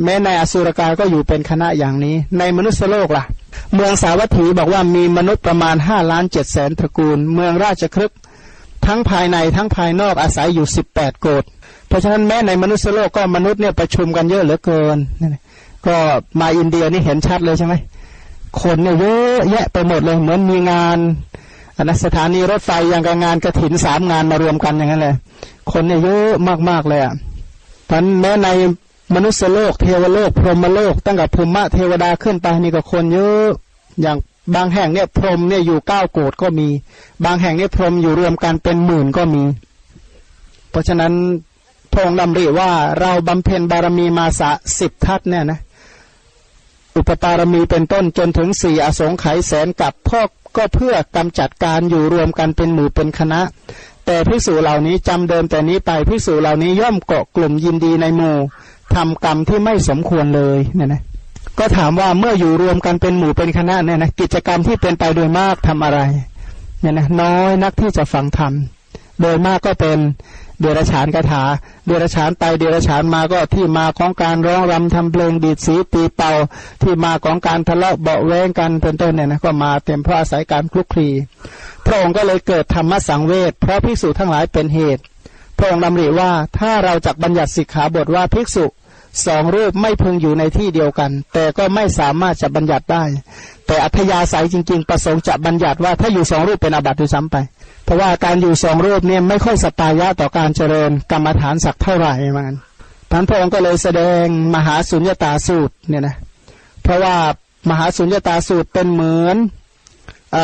[0.03, 3.23] แม้ในอสุรกายก็อยู่เป็นคณะอย่างนี้ ในมนุษยโลกล่ะ
[3.73, 8.11] เมืองสาวัตถีบอกว่ามีมนุษย์ประมาณห้าล้านเจ็ดแสนตระกูล เมืองราชครึก
[8.85, 11.43] ทั้งภายในทั้งภายนอกอาศัยอยู่สิบแปดโกด
[11.87, 14.97] เพราะฉะนั้นแม้ในมนุษยโลกก็มนุษย์เนี่ยประชุมกันเยอะเหลือเกิน
[15.87, 15.95] ก็
[16.39, 17.73] มาอินเดียนี่เห็นชัดเลยใช่ไหม
[18.61, 20.97] คนเนี่ยเยอะแยะไปหมดเลยเหมือนมีงาน
[21.77, 25.15] อนนสถานีรถไฟอย่างกับงานกระถินสามงานมารวมกันอย่างนั้นเลย
[25.71, 26.31] คนเนี่ยเยอะ
[26.69, 27.13] มากๆเลยอะ
[27.89, 28.47] พันแม้ใน
[29.15, 33.47] มนุษยโลกเทวโลก พรหมโลก ตั้งแต่ภูมิเทวดาขึ้นไปนี่ก็คนเยอะ
[34.01, 34.17] อย่าง
[34.55, 36.67] บางแห่งเนี่ยพรหมเนี่ยอยู่เก้าโกดก็มี
[37.25, 39.43] บางแห่งเนี่ยพรหมอยู่รวมกันเป็นหมื่นก็มี
[40.69, 41.13] เพราะฉะนั้น
[41.91, 45.59] พระองค์ดำริว่าเราบำเพ็ญบารมีมาสะสิบทัศเนี่ยนะ
[46.97, 50.21] อุปปารมีเป็นต้นจนถึงสี่อสงไขยแสนกับพ่อ
[50.57, 53.41] ก็เพื่อกำจัดการอยู่รวมกันเป็นหมู่เป็นคณะ
[54.05, 58.37] แต่พิสูจเหล่านี้จำเดิมแต่นี้ไปพิสูจเหล่านี้ย่อมเกาะกลุ่มยินดีในหมู่
[58.95, 61.01] ทำกรรมที่ไม่สมควรเลยเนี่ยนะ
[61.59, 65.99] ก็ถามว่าเมื่ออยู่รวมกันเป็นหมู่เป็นคณะเนี่ยนะกิจกรรมที่เป็นไปโดยมากทำอะไร
[66.79, 68.53] เนี่ยนะน้อยนักที่จะฟังธรรม
[69.21, 69.97] โดยมากก็เป็น
[70.61, 71.43] เดรัจฉานคาถา
[71.85, 76.31] เดรัจฉานไปเดรัจฉานมาก็ที่มาของการร้องรำทำเพลงดีดสีตีเป่า
[76.81, 81.09] ที่มาของการทะเลาะเบาแวงกันเป็นต้นเนี่ยนะก็มาเต็มเพราะอาศัยการคลุกคลี
[81.85, 85.01] พระองค์ก็เลยเกิดธรรมสังเวชเพราะภิกษุทั้งหลายเป็นเหตุ
[85.57, 88.65] พระองค์ดำริว่าถ้าเราจักบัญญัติสิกขาบทว่าภิกษุ
[89.27, 93.03] สองรูปไม่พึงอยู่ในที่เดียวกัน แต่ก็ไม่สามารถจะบัญญัติได้
[93.67, 97.35] แต่อัธยาศัยจริง ๆ ประสงค์จะบัญญัติว่าถ้าอยู่สองรูปเป็นอาบัติด้วยซ้ำไป
[97.83, 102.55] เพราะว่าการอยู่สองรูปเนี่ยไม่ค่อยสตายะต่อการเจริญกรรมฐานสักเท่าไหร่มัน
[103.11, 106.15] ท่านพระองค์ก็เลยแสดงมหาสุญญตาสูตรเนี่ยนะ
[106.83, 107.15] เพราะว่า
[107.69, 109.37] มหาสุญญตาสูตรเป็นเหมือน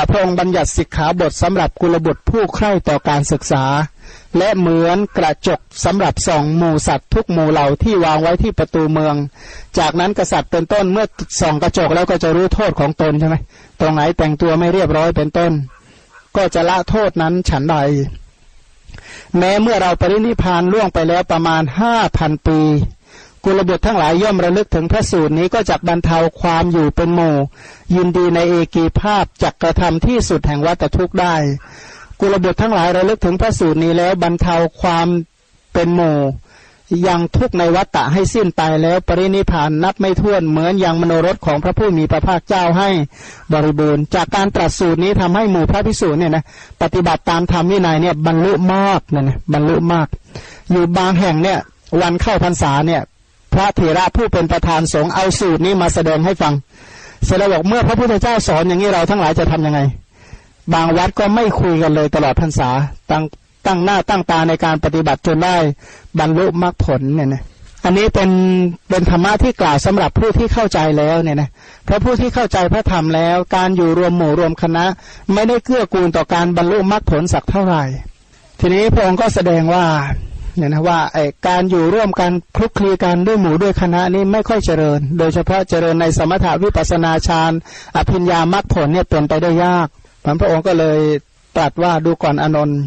[0.10, 3.63] พระองค์บัญญัติสิกขาบทสำหรับกุลบุตรผู้ใคร่ต่อการศึกษา
[4.38, 9.15] และเหมือนกระจกสำหรับส่องหมูสัตว์ทุกหมู่เหล่าที่วางไว้ที่ประตูเมือง
[9.80, 11.06] จากนั้นกษัตริย์เป็นต้นเมื่อ
[11.41, 13.36] ส่องกระจกแล้วก็จะรู้โทษของตนใช่ไหม
[13.80, 15.52] ตรงไหนแต่งตัวไม่เรียบร้อยเป็นต้น
[16.35, 17.77] ก็จะละโทษนั้นฉันใด
[19.37, 22.59] แม้เมื่อเราปรินิพานล่วงไปแล้วประมาณห้าพันปี
[23.43, 27.35] กุลบุตรทั้งหลายย่อมระลึกถึงพระสูตรนี้ก็จะบรรเทาความอยู่เป็นหมู่
[27.95, 31.35] ยินดีในเอกีภาพจักกระทำที่สุดแห่งวัฏทุกข์ได้
[32.19, 35.07] กุลบุตรทั้งหลายระลึกถึงพระสูตรนี้แล้วบรรเทาความ
[35.73, 36.17] เป็นหมู่
[37.08, 42.89] ยังทุกในวัฏฏะให้สิ้นไปแล้วปรินิพานนับไม่ถ้วนเหมือนอย่างมโนรสของพระผู้มีพระภาคเจ้าให้
[43.54, 46.43] บริบูรณ์ จากการตรัสสูตรนี้ทำให้หมู่พระพิสูจน์เนี่ยนะ
[46.82, 50.08] ปฏิบัติตามธรรมวินัยเนี่ยบรรลุมากเนี่ยนะบรรลุมาก
[50.71, 51.60] อยู่บางแห่งเนี่ย
[52.02, 53.02] วันเข้าพรรษาเนี่ย
[53.54, 56.54] พระเถระผู้เป็นประธานสงฆ์เอาสูตรนี้มาแสดงให้ฟัง
[57.26, 59.80] เสร็จแล้วบอกเมื่อพระพุทธเจ้าสอนอย่างนี้เราทั้งหลายจะทํำยังไง
[60.73, 62.69] บางวัดก็ไม่คุยกันเลยตลอดพรรษา
[63.12, 63.23] ตั้ง
[63.67, 65.56] ตั้งหน้าตั้งตาในการปฏิบัติจนได้
[66.19, 67.43] บรรลุมรรคผลเนี่ยนะ
[67.86, 68.32] อันนี้เป็น
[68.89, 71.49] เป็นธรรมะที่กล่าวสำหรับผู้ที่เข้าใจแล้วเนี่ยนะ
[71.86, 74.86] เพราะผู้ที่เข้าใจพระธรรมแล้ว การอยู่รวมหมู่รวมคณะ
[75.34, 77.84] ไม่ได้เกื้อกูลต่อการบรรลุมรรคผลสักเท่าไหร่
[78.60, 79.86] ทีนี้พระองค์ก็แสดงว่า
[80.58, 87.51] เนี่ยนะว่าไอการอยู่ร่วมกันคลุกคลีกันด้วยหมู่ด้วยคณะนี้ไม่ค่อยเจริญ โดยเฉพาะเจริญในสมถาวิปัสนาฌาน
[87.95, 89.88] อภิญญามรรคผลเนี่ยเป็นไปได้ยาก
[90.39, 90.99] พระองค์ก็เลย
[91.58, 92.80] ตรัสว่าดูก่อนอนนท์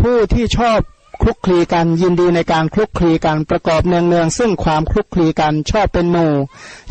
[0.00, 0.78] ผู้ที่ชอบ
[1.22, 6.32] คลุกคลีกันยินดีในการคลุกคลีกันประกอบเนืองเนืองซึ่งความคลุกคลีกันชอบเป็นหมู่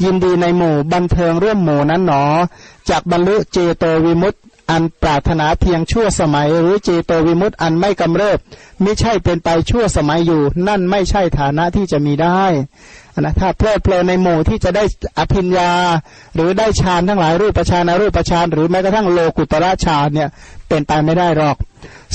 [0.03, 2.23] ยินดีในหมู่บันเทิงร่วมหมู่นั้นหนอ
[2.89, 4.35] จากบรรลุเจโตวิมุตต
[4.71, 8.39] อันปรารถนาเพียงชั่วสมัย หรือเจโตวิมุตตอันไม่กำเริบ
[8.83, 12.43] ไม่ใช่เป็นไปชั่วสมัยอยู่ นั่นไม่ใช่ฐานะที่จะมีได้
[13.19, 14.83] นะถ้าเพลิดเพลินในหมู่ที่จะได้
[15.17, 15.71] อภิญญา
[16.35, 20.29] หรือได้ฌานทั้งหลายรูปฌานอรูปฌานหรือแม้กระทั่งโลกุตระฌานเนี่ย
[20.67, 21.57] เป็นไปไม่ได้หรอก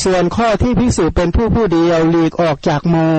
[0.04, 3.16] ส่วนข้อที่ภิกษุเป็นผู้ผู้เดียวหลีกออกจากหมู่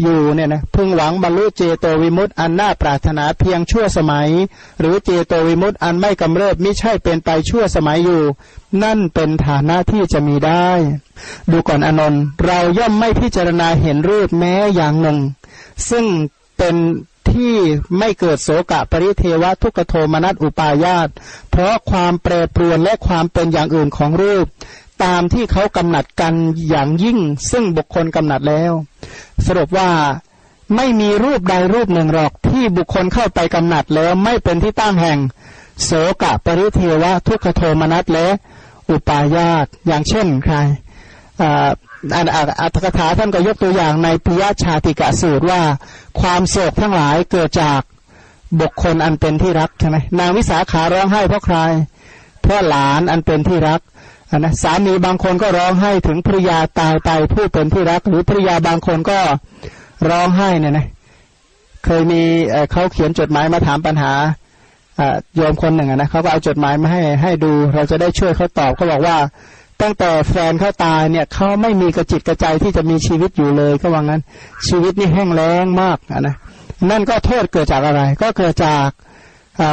[0.00, 4.28] อยู่เนี่ยนะพึงหวังบรรลุเจโตวิมุตต์อันน่าปรารถนาเพียงชั่วสมัย
[4.80, 8.22] หรือเจโตวิมุตต์อันไม่กำเริบไม่ใช่เป็นไปชั่วสมัยอยู่
[8.82, 10.68] นั่นเป็นฐานะที่จะมีได้
[11.50, 15.18] ดูก่อนอนนท์เราย่อมไม่พิจารณาเห็นรูปแม้อย่างหนึ่ง
[15.90, 16.04] ซึ่ง
[16.58, 16.76] เป็น
[17.30, 17.54] ที่
[17.98, 21.08] ไม่เกิดโสกะปริเทวะทุกโทมนัสอุปายาต
[21.50, 24.46] เพราะความแปรปรวนและความเป็นอย่างอื่นของรูป
[25.04, 26.34] ตามที่เขากำหนัดกัน
[26.68, 27.18] อย่างยิ่ง
[27.50, 28.72] ซึ่งบุคคลกำหนัดแล้ว
[29.46, 29.90] สรุปว่า
[30.76, 35.18] ไม่มีรูปใดรูปหนึ่งหรอกที่บุคคลเข้าไปกำหนัดแล้วไม่เป็นที่ตั้งแห่ง
[35.84, 35.90] โส
[36.22, 38.26] กะปริเทวะ ทุกขโทมนัสและ
[38.90, 40.56] อุปายาตอย่างเช่นใคร
[42.60, 45.62] อัตถกถาท่านก็ยกตัวอย่างในปิยชาติกะสูตรว่า
[46.20, 47.80] ความโศกทั้งหลายเกิดจาก
[48.60, 51.56] บุคคลอันเป็นที่รักใช่ไหมนางวิสาขาร้องไห้เพราะใคร
[52.42, 53.80] เพราะหลานอันเป็นที่รัก
[54.38, 59.18] นนะสามีบางคนก็ร้องไห้ถึงภรยาตายไปผู้เป็นที่รัก หรือภรยาบางคนก็
[60.10, 60.86] ร้องไห้เนี่ยนะ
[61.84, 62.22] เคยมี
[62.70, 64.12] เขาเขียนจดหมายมาถามปัญหา
[65.36, 69.16] โยมคนหนึ่งนะเขาก็เอาจดหมายมาให้ให้ดู เราจะได้ช่วยเขาตอบเขาบอกว่า
[69.82, 74.20] ตั้งแต่แฟนเขาตายเนี่ยเขาไม่มีกระจิตกระใจที่จะมีชีวิตอยู่เลยก็ว่างั้น
[74.68, 76.34] ชีวิตนี่แห้งแล้งมากนะ
[76.90, 78.88] นั่นก็โทษเกิดจากอะไร ก็เกิดจาก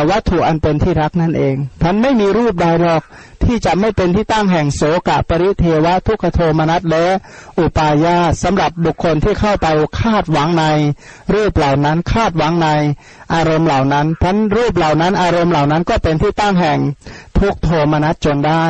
[0.10, 3.02] วัตถุอันเป็นที่รักนั่นเองท่านไม่มีรูปใดหรอก
[3.44, 7.06] ที่จะไม่เป็นที่ตั้งแห่งโสกะปริเทวะทุกขโทมนัสและ
[7.60, 9.68] อุปายาสำหรับบุคคลที่เข้าไป
[10.00, 10.66] คาดหวังใน
[11.34, 12.68] รูปเหล่านั้นคาดหวังใน
[13.34, 16.80] อารมณ์เหล่านั้นท่านรูปเหล่านั้นอารมณ์เหล่านั้นก็เป็นที่ตั้งแห่ง
[17.40, 18.66] ทุกโทมนัสจนได้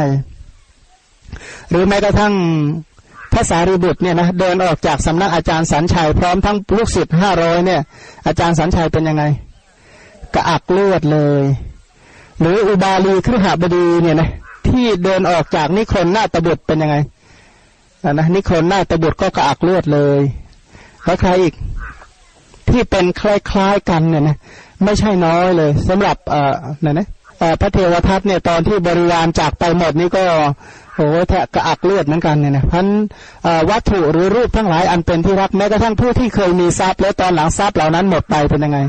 [1.69, 2.33] หรือแม้กระทั่ง
[3.33, 7.81] ภาษารีบุตรเนี่ยนะเดินออกจากสำนักอาจารย์สัญชัยพร้อมทั้งลูกศิษย์ห้าร้อยเนี่ย
[8.27, 9.23] อาจารย์สัญชัยเป็นยังไง
[10.35, 11.43] กระอักเลือดเลย
[12.39, 14.29] หรืออุบาลีครหบดีเนี่ยนะ
[14.67, 16.95] ที่เดินออกจากนิครนหน้าตบุตรเป็นยังไง
[18.13, 20.19] นะนิครนหน้าตบุตรก็กระอักเลือดเลย
[21.05, 21.53] แล้วใครอีก
[22.69, 24.37] ที่เป็นคล้ายๆกันเนี่ยนะ
[24.83, 27.07] ไม่ใช่น้อยเลยสำหรับเอ่อเนี่ยนะ
[27.61, 30.23] พระเทวทัตเนี่ยตอนที่บริวารจากไปหมดนี่ก็
[30.95, 32.87] โอ้แทะกระอักเลือดเหมือนกันเนี่ยนะพัน
[33.69, 38.79] วัตถุหรือรูปทั้งหลายอันเป็นที่รักแม้กระทั่งผู้ที่เคยมีทรัพย์แล้วตอนหลังทรัพย์เหล่านั้นหมดไปเป็นยังไง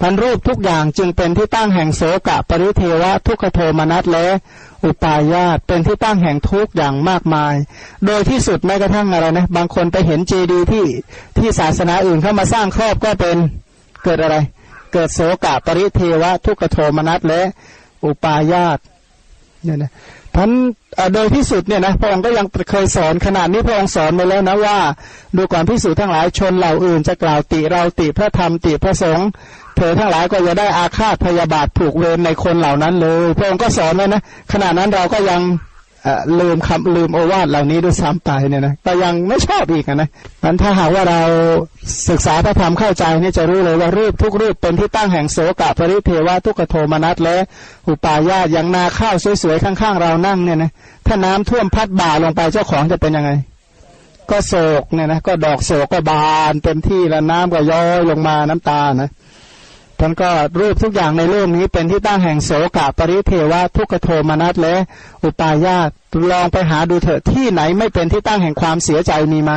[0.00, 4.26] พันรูปทุกอย่างจึงเป็นที่ตั้งแห่งโสกะ ปริเทวะ ทุกขโทมนัสและ
[4.84, 7.54] อุปายาตเป็นที่ตั้งแห่งทุกอย่างมากมาย
[8.06, 10.84] โดยที่สุดแม้กระทั่งอะไรนะ บางคนไปเห็นเจดีย์ที่
[11.38, 13.36] ที่ศาสนาอื่นเข้ามาสร้างครอบก็เป็น
[14.04, 14.36] เกิดอะไร
[14.92, 17.40] เกิดโสกะ ปริเทวะ ทุกขโทมนัสและ
[18.04, 18.78] อุปายาต
[19.64, 19.90] เนี่ยนะ
[20.34, 20.50] พัน
[21.14, 24.78] โดยที่สุดเนี่ยนะพระองค์ก็ยังเคยสอนขนาดนี้พระองค์สอนมาแล้วนะว่า
[25.36, 29.28] ดูก่อนพิสูจน์ทั้งหลายชนเหล่าอื่นจะกล่าวติเราติพระธรรมติพระสงฆ์
[29.76, 34.22] เธอทั้งหลายก็จะได้อาฆาตพยาบาทผูกเวรในคนเหล่านั้นเลย พระองค์ก็สอนไว้นะ
[34.52, 35.40] ขณะนั้นเราก็ยัง
[36.40, 40.08] ลืมคำลืมโอวาทเหล่านี้ด้วยซ้ำไปเนี่ยนะแต่ยังไม่ชอบอีกนะ
[40.42, 41.20] มันถ้าหากว่าเรา
[42.08, 47.36] ศึกษาพระธรรมเข้าใจนี่จะรู้เลยว่ารูปทุกรูปเป็นที่ตั้งแห่งโสกะปริเทวะทุกขโทมนัสและ
[47.88, 50.70] อุปายาตอย่างนาข้าวสวยๆข้างๆเรานั่งเนี่ยนะ
[51.06, 53.30] ถ้าน้ำท่วมพัดบ่าลงไปเจ้าของจะเป็นยังไง
[54.30, 59.10] ก็โศกเนี่ยนะก็ดอกโศกก็บานเต็มที่แล้วน้ำก็ย้อยลงมาน้ำตานะ
[59.98, 64.74] ท่านก็รูปทุกอย่างในโลกนี้เป็นที่ตั้งแห่งโสกะปริเทวะทุกโทมนัสและ
[65.24, 65.90] อุปายาต
[66.30, 69.52] ลองไปหาดูเถอะที่ไหนไม่เป็นที่ตั้งแห่งความเสียใจมีไหม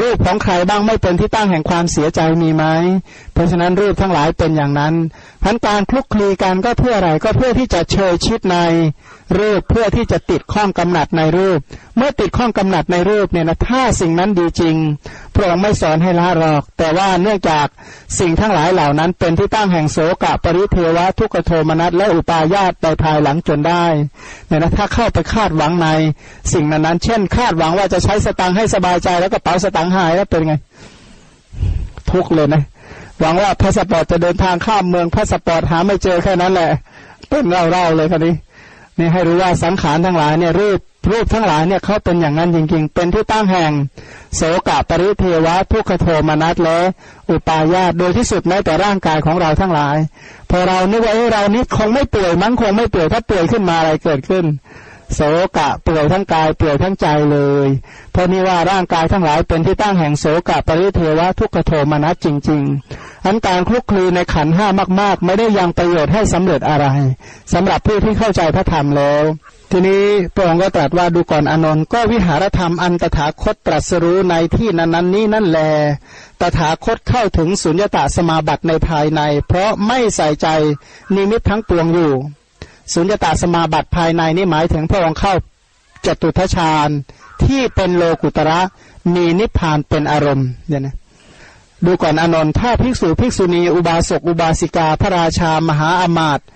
[0.00, 2.64] รูปของใครบ้างไม่เป็นที่ตั้งแห่งความเสียใจมีไหม
[3.32, 4.94] เพราะฉะนั้นรูปทั้งหลายเป็นอย่างนั้น
[5.42, 8.56] พันการคลุกคลีกันก็เพื่ออะไรก็เพื่อที่จะเชยชิดใน
[9.38, 11.58] รูปเพื่อที่จะติดข้องกำหนัดในรูป
[11.96, 14.76] เมื่อติดข้องกำหนัดในรูปเนี่ยนะถ้าสิ่งนั้นดีจริง
[15.34, 17.66] พระองค์ไม่สอนให้ละหรอก แต่ว่าเนื่องจาก
[18.18, 23.86] สิ่งทั้งหลายเหล่านั้นเป็นที่ตั้งแห่งโสกะปริเทวะทุกข์โทมนัสและอุปายาสไปภายหลังจนได้
[24.48, 25.88] เนี่ยนะถ้าเข้าไปคาดหวังใน
[26.52, 30.54] สิ่งนั้นนั้นเช่น คาดหวังว่าจะใช้สตังค์ให้สบายใจแล้วกระเป๋าสตังค์หายแล้วเป็นไง
[32.10, 32.62] ทุกข์เลยนะ
[33.20, 36.70] หวังว่าพาสปอร์ตจะเดินทางข้ามเมืองพาสปอร์ตหาไม่เจอแค่นั้นแหละ
[37.28, 38.34] เป็นเล่าๆเลยครับนี้
[38.98, 40.78] นี่ให้รู้ว่าสังขารทั้งหลายเนี่ยรูป
[41.10, 43.72] รูปทั้งหลายเนี่ยเขาเป็นอย่างนั้นจริงๆ เป็นที่ตั้งแห่ง
[44.36, 46.78] โสกะปริเทวะทุกขโทมนัสและ
[47.30, 49.96] อุปาญาตโดยที่สุดแม้แต่ร่างกายของเราทั้งหลาย
[50.50, 54.44] พอเรานึกว่าเรานี้คงไม่เปื่อยมั้งคงไม่เปื่อยถ้าเปื่อยขึ้นมาอะไรเกิดขึ้น
[55.14, 55.20] โส
[55.58, 57.68] กะเปื่อยทั้งกายเปื่อยทั้งใจเลย
[58.12, 62.62] เพราะนี่ว่าร่างกายทั้งหลายเป็นที่ตั้งแห่งโสกะปริเทวะทุกขโทมนัสจริง
[62.94, 64.66] ๆ อันการคลุกคลีในขันห้า
[65.00, 66.86] มาก ๆ ไม่ได้ยังประโยชน์ให้สำเร็จอะไร
[67.52, 69.22] สำหรับผู้ที่เข้าใจพระธรรมแล้ว
[69.72, 75.60] ทีนี้พระองค์ก็ตรัสว่าดูก่อนอนนท์ก็วิหารธรรมอันตถาคตตรัสรู้ในที่นั้นๆนี้นั่นแล
[76.40, 80.48] ตถาคตเข้าถึงสุญญตาสมาบัติในภายใน เพราะไม่ใส่ใจ
[81.14, 82.12] นิมิตทั้งปวงอยู่
[82.92, 85.34] สุญญตาสมาบัติภายในนี่หมายถึงพระองค์เข้า
[86.06, 86.88] จตุทชาญ
[87.44, 88.60] ที่เป็นโลกุตระ
[89.14, 90.94] มีนิพพานเป็นอารมณ์เนี่ยนะ
[91.84, 96.46] ดูก่อนอนนท์ถ้าภิกษุภิกษุณีอุบาสกอุบาสิกาพระราชามหาอมาตย์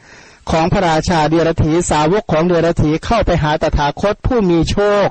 [0.51, 5.09] ของพระราชาเดียรถีสาวกของเดียรถีเข้าไปหาตถาคตผู้มีโชค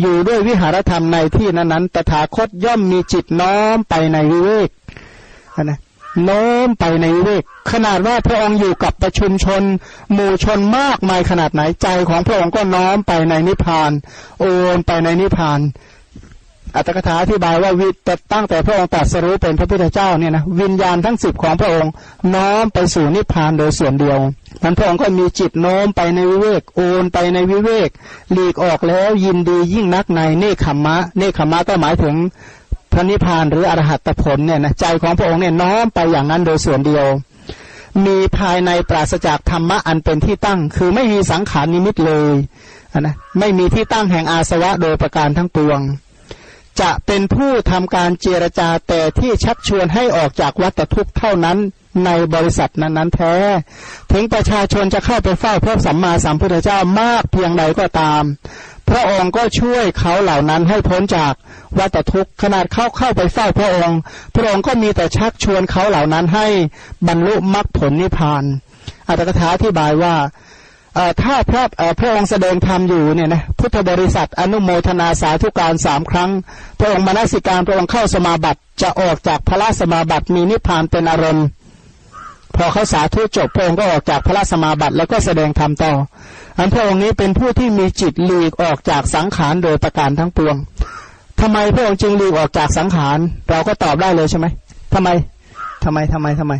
[0.00, 4.68] อยู่ด้วยวิหารธรรมในที่นั้นๆตถาคตย่อมมีจิตน้อมไปในวิเวก
[5.62, 5.78] นะ
[6.22, 9.62] โน้มไปในเวก ขนาดว่าพระองค์อยู่กับประชุมชน
[10.12, 13.90] หมู่ชนมากมายขนาดไหนใจของพระองค์ก็น้อมไปในนิพพาน
[14.40, 15.60] โอนไปในนิพพาน
[16.76, 21.92] อัตถกถาอธิบายว่าวิตตั้งแต่พระองค์ตรัสรู้เป็นพระพุทธเจ้าเนี่ยนะวิญญาณทั้งสิบของพระองค์
[22.34, 24.18] น้อมไปสู่นิพพานโดยส่วนเดียว
[24.62, 27.88] มันพระองค์ก็มีจิตโน้มไปในวิเวกโอนไปในวิเวก
[28.32, 32.14] หลีกออกแล้วยินดียิ่งนักในเนคขมมะ เนคขมมะก็หมายถึง
[32.94, 37.06] พระนิพพานหรืออรหัตผลเนี่ยนะใจของพระองค์เนี่ยน้อมไปอย่างนั้นโดยส่วนเดียว
[38.06, 42.34] มีภายในปราศจากธรรมะอันเป็นที่ตั้ง คือไม่มีสังขารนิมิตเลย
[43.00, 45.80] นะไม่มีที่ตั้งแห่งอาสวะโดยประการทั้งปวง
[46.80, 51.58] จะเป็นผู้ทำการเจรจาแต่ที่ชักชวนให้ออกจากวัฏทุกข์เท่านั้น
[52.04, 53.34] ในบริษัทนั้นๆแท้
[54.12, 58.22] ถึงประชาชนจะเข้าไปเฝ้าพระสัมมาสัมพุทธเจ้ามากเพียงใดก็ตาม
[58.90, 61.32] พระองค์ก็ช่วยเขาเหล่านั้นให้พ้นจาก
[61.78, 63.98] วัฏทุกข์ขนาดเข้าเข้าไปเฝ้าพระองค์
[64.34, 66.46] พระองค์ก็มีแต่ชักชวนเขาเหล่านั้นให้
[67.08, 68.44] บรรลุมรรคผลนิพพาน
[69.08, 70.14] อัตถกถาอธิบายว่า
[71.22, 71.62] ถ้าพระ
[71.98, 76.30] พระองค์แสดงธรรมอยู่เนี่ยนะพุทธบริษัทอนุโมทนาสาธุการสามครั้ง
[76.78, 81.46] พระองค์มนสิการพระองค์เข้าสมาบัติจะออกจากพระสมาบัติมีนิพพานเป็นอารมณ์
[82.56, 85.92] พอเขาสาธุจบพระองค์ก็ออกจากพระสมาบัติแล้วก็แสดงธรรมต่อ
[86.58, 90.56] อันพระองค์นี้เป็นผู้ที่มีจิตหลีกออกจากสังขารโดยประการทั้งปวง
[91.40, 93.18] ทำไมพระองค์จึงหลีกออกจากสังขาร
[93.50, 94.46] เราก็ตอบได้เลยใช่ไหม
[94.94, 95.08] ทำไม
[95.84, 96.54] ทำไมทำไมทำไม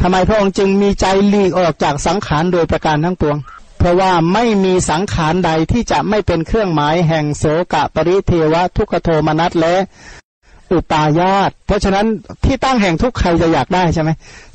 [0.00, 3.36] ทำไมพระองค์จึงมีใจหลีกออกจากสังขารโดยประการทั้งปวง
[3.78, 9.74] เพราะว่าไม่มีสังขารใดที่จะไม่เป็นเครื่องหมายแห่งโสกะปริเทวะทุกขโทมนัสและ
[10.74, 12.06] อุปาญาต เพราะฉะนั้น
[12.44, 14.10] ที่ตั้งแห่งทุกใครจะอยากได้ใช่ไหม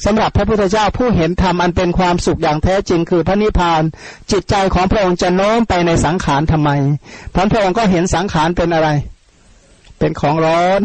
[0.06, 3.82] สำหรับพระพุทธเจ้าผู้เห็นธรรมอันเป็นความสุขอย่างแท้จริงคือพระนิพพาน
[4.32, 6.70] จิตใจของพระองค์จะโน้มไปในสังขารทำไม
[7.34, 8.90] พระพระองค์ก็เห็นสังขารเป็นอะไร
[10.00, 10.80] เป็นของร้อน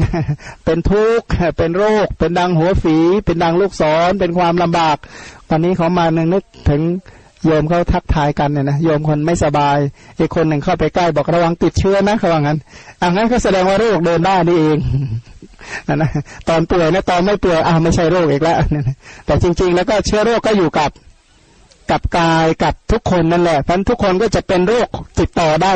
[0.65, 4.97] เป็นทุกข์เป็นโรค เป็นดังหัวฝี เป็นดังลูกศร เป็นความลำบาก
[5.49, 6.83] ตอนนี้เขามาหนึ่งนึกถึง
[7.47, 9.79] โยมเขาทักทายกันเนี่ยนะโยมคนไม่สบาย
[10.19, 12.59] อีกคนหนึ่งเข้าไปใกล้บอกระวังติดเชื้อนะเขาว่างั้น
[13.03, 14.79] อันนั้นก็แสดงว่าโรคเดินได้นี่เอง
[15.89, 16.11] นะนะ
[16.49, 18.57] ตอนป่วยนะตอนไม่ป่วยอ้าวไม่ใช่โรคอีกแล้ว
[19.27, 20.91] แต่จริง ๆ แล้วก็เชื้อโรคก็อยู่กับ
[21.91, 24.89] กับกายกับทุกคนนั่นแหละเพราะทุกคนก็จะเป็นโรค
[25.21, 25.73] ติดต่อได้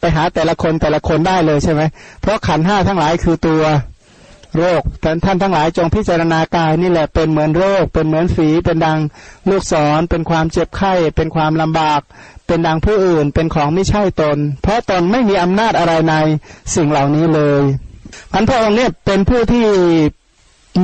[0.00, 1.82] ไปหาแต่ละคนแต่ละคนได้เลยใช่ไหม
[2.20, 3.62] เพราะขันห้าทั้งหลายคือตัว
[4.56, 8.98] โรคท่านท่านทั้งหลายจงพิจารณากายนี่แหละเป็นเหมือนโรค เป็นเหมือนฝีเป็นดัง
[9.48, 12.00] ลูกศร เป็นความเจ็บไข้ เป็นความลำบาก
[12.46, 16.14] เป็นดังผู้อื่น เป็นของไม่ใช่ตน เพราะตนไม่มีอำนาจอะไรใน
[16.74, 17.62] สิ่งเหล่านี้เลย
[18.32, 19.66] พันพระองค์เนี่ยเป็นผู้ที่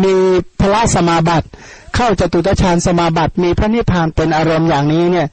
[0.04, 0.16] มี
[0.60, 1.48] พระสมาบัติ
[1.94, 5.28] เข้าจตุตฌานสมาบัติมีพระนิพพานเป็นอารมณ์อย่างนี้เนี่ย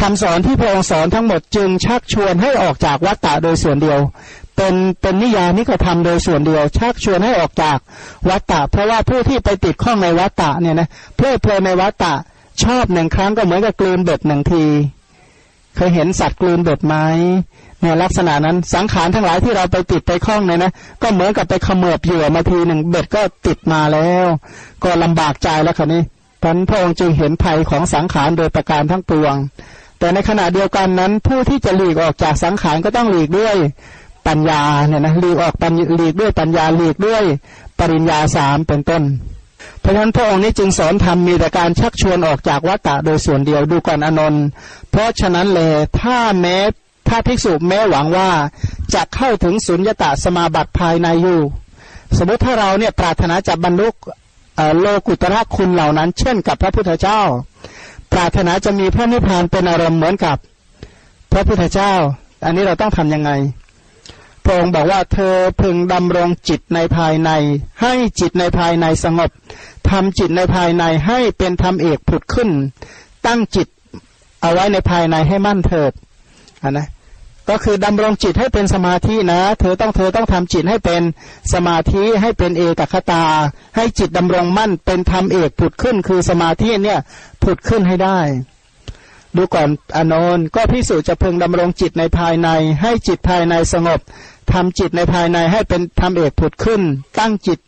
[0.00, 4.00] คำสอนที่พระองค์สอนทั้งหมดจึงชักชวนให้ออกจากวัฏฏะโดยส่วนเดียว
[4.62, 7.78] เป็นเป็นนิยานิกธรรมโดยส่วนเดียวชักชวนให้ออกจาก
[8.28, 12.12] วัตตะ เพราะว่าผู้ที่ไปติดข้องในวัตตะเนี่ยนะเพลิดเพลินในวัตตะ
[12.62, 14.64] ชอบหนึ่งครั้งก็เหมือนกับกลืนเบ็ดหนึ่งที
[15.76, 16.94] เคยเห็นสัตว์กลืนเบ็ดไหม
[17.80, 20.72] เนี่ยลักษณะนั้นสังขารทั้งหลายที่เราไปติดไปคล้องเนี่ยนะ
[21.02, 24.26] ก็เหมือนกับไปขมือบเหยื่อมาทีหนึ่งเบ็ดก็ติดมาแล้ว
[24.84, 26.02] ก็ลำบากใจแล้วคนนี้
[26.42, 29.36] ท่านพระองค์จึงเห็นภัยของสังขารโดยประการทั้งปวง
[30.02, 33.56] แต่ในขณะเดียวกันนั้น ผู้ที่จะหลีกออกจากสังขารก็ต้องหลีกด้วย
[34.26, 37.22] ปัญญาเนี่ยนะหลีกออกปัญหลีกด้วยปัญญาหลีกด้วย
[37.78, 39.02] ปริญญาสามเป็นต้น
[39.80, 44.44] เพราะฉะนั้นพระองค์นี้จึงสอนธรรมมีแต่การชักชวนออกจากวัฏฏะโดยส่วนเดียวดูก่อนอนนท์
[44.90, 46.56] เพราะฉะนั้นเลยถ้าแม้
[47.08, 48.30] ถ้าภิกษุแม้หวังว่า
[48.94, 51.40] จะเข้าถึงสุญญตาสมาบัติภายในอยู่
[52.18, 53.88] สมมติถ้าเราเนี่ยปรารถนาจะบรรลุ
[54.80, 57.20] โลกุตระคุณเหล่านั้น เช่นกับพระพุทธเจ้า
[58.12, 60.36] ปรารถนาจะมีพระนิพพานเป็นอารมณ์เหมือนกับ
[61.32, 61.92] พระพุทธเจ้า
[62.44, 63.30] อันนี้เราต้องทํำยังไง
[64.44, 67.30] พระองค์บอกว่าเธอพึงดำรงจิตในภายใน
[67.82, 69.30] ให้จิตในภายในสงบ
[69.90, 72.50] ทำจิตในภายในให้เป็นธรรมเอกผุดขึ้น
[73.26, 73.68] ตั้งจิต
[74.40, 75.92] เอาไว้ในภายในให้มั่นเถิด
[76.70, 76.88] นนะ
[77.48, 81.02] ก็คือดำรงจิตให้เป็นสมาธินะ เธอต้องเธอต้องทำจิตให้เป็น
[81.52, 83.24] สมาธิให้เป็นเอกคตา
[83.76, 86.98] ให้จิตดำรงมั่นเป็นธรรมเอกผุดขึ้น คือสมาธิเนี่ย
[87.42, 88.18] ผุดขึ้นให้ได้
[89.36, 92.48] ดูก่อนอนนท์ก็พิสูจน์จะพึงดำรงจิตในภายใน
[92.82, 94.00] ให้จิตภายในสงบ
[94.52, 96.80] ทำจิตในภายในให้เป็นทำเอกผุดขึ้น
[97.18, 97.58] ตั้งจิต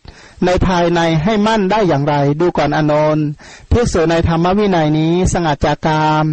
[0.47, 3.27] ในภายในให้มั่นได้อย่างไร ดูก่อนอนนท์
[3.71, 6.25] พิสูจในธรรมวินัยนี้ สงัดจากกาม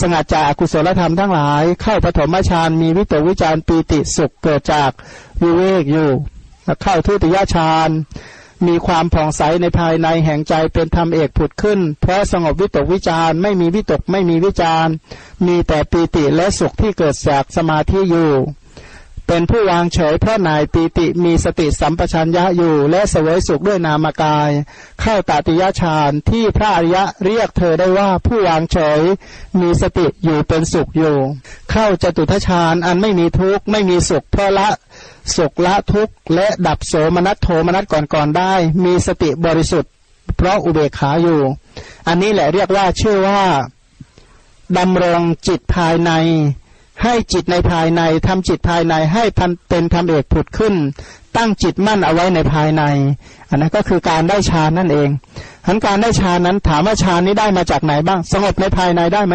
[0.00, 4.90] สงัดจากอกุศลธรรมทั้งหลาย เข้าปฐมฌานมีวิตกวิจารปีติสุขเกิดจาก
[5.42, 6.10] วิเวกอยู่
[6.82, 7.90] เข้าทุติยฌาน
[8.66, 14.86] มีความผ่องใสในภายในแห่งใจเป็นธรรมเอกผุดขึ้น เพราะสงบวิตกวิจารไม่มีวิตกไม่มีวิจาร
[15.46, 18.30] มีแต่ปีติและสุขที่เกิดจากสมาธิอยู่
[19.34, 24.50] เป็นผู้วางเฉยเพราะนายปีติมีสติสัมปชัญญะอยู่ และเสวยสุขด้วยนามกาย
[25.00, 29.00] เข้าตติยฌานที่พระอริยะเรียกเธอได้ว่าผู้วางเฉย
[29.60, 31.16] มีสติอยู่เป็นสุขอยู่
[31.70, 34.68] เข้าจตุทฌานอันไม่มีทุกข์ไม่มีสุขเพราะละ
[35.36, 38.52] สุขละทุกข์และดับโสมนัสโทมนัสก่อนๆได้
[38.84, 39.90] มีสติบริสุทธิ์
[40.36, 41.40] เพราะอุเบกขาอยู่
[42.08, 43.42] อันนี้แหละเรียกว่าชื่อว่า
[44.78, 46.12] ดำรงจิตภายใน
[47.02, 50.74] ให้จิตในภายในทำจิตภายในให้พันเป็นธรรมเอกผุดขึ้น
[51.36, 52.82] ตั้งจิตมั่นเอาไว้ในภายใน
[53.48, 55.08] อันนั้นก็คือการได้ฌานนั่นเอง
[55.66, 59.34] ทั้นการได้ฌานนั้นถามว่าฌานนี้ได้มาจากไหนบ้าง สงบในภายในได้ไหม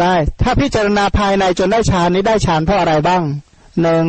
[0.00, 3.22] ได้ ถ้าพิจารณาภายในจนได้ฌานนี้ได้ฌานเพราะอะไรบ้าง
[3.82, 4.04] หนึ่ง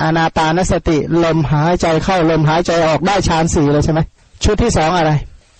[0.00, 4.00] อานาปานสติลมหายใจเข้าลมหายใจออกได้ฌานสี่เลยใช่ไหม
[4.44, 5.12] ชุดที่สองอะไร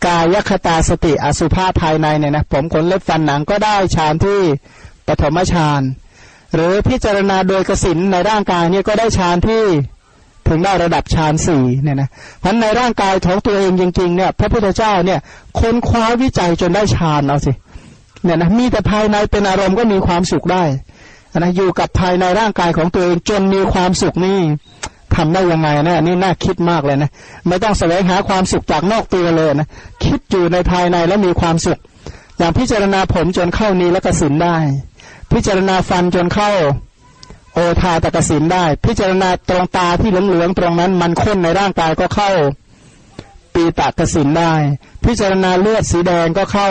[0.06, 4.40] กายคตาสติอสุภาพภายในเนี่ยนะผมขนเล็บฟันหนังก็ได้ฌานที่
[5.08, 5.82] ปฐมฌาน
[6.54, 9.62] หรือพิจารณาโดยกสินในร่างกายเนี่ยก็ได้ฌานที่
[10.48, 12.08] ถึงได้ระดับฌานสี่เนี่ยนะ
[12.40, 15.20] เพราะในร่างกายของตัวเองจริงๆเนี่ยพระพุทธเจ้าเนี่ย
[15.58, 17.52] ค้นคว้าวิจัยจนได้ฌานเอาสิ
[18.24, 20.64] เนี่ยนะมีแต่ภายในเป็นอารมณ์ก็มีความสุขได้
[21.38, 24.38] นะอยู่กับภายในร่างกายของตัวเองจนมีความสุขนี่
[25.16, 27.10] ทำได้ยังไงนะนี่น่าคิดมากเลยนะ
[27.48, 29.68] ไม่ต้องแสวงหาความสุขจากนอกตัวเลยนะ
[30.04, 31.78] คิดอยู่ในภายในแล้วมีความสุข
[32.38, 34.56] อย่างพิจารณาผมจนเข้านี้แล้วกสินได้
[35.36, 36.52] พิจารณาฟันจนเข้า
[37.54, 42.32] โอทาตกสินได้ พิจารณาตรงตาที่เหลืองๆตรงนั้น มันข้นในร่างกายก็เข้า
[43.54, 44.52] ปีตะกสินได้
[45.04, 46.68] พิจารณาเลือดสีแดงก็เข้า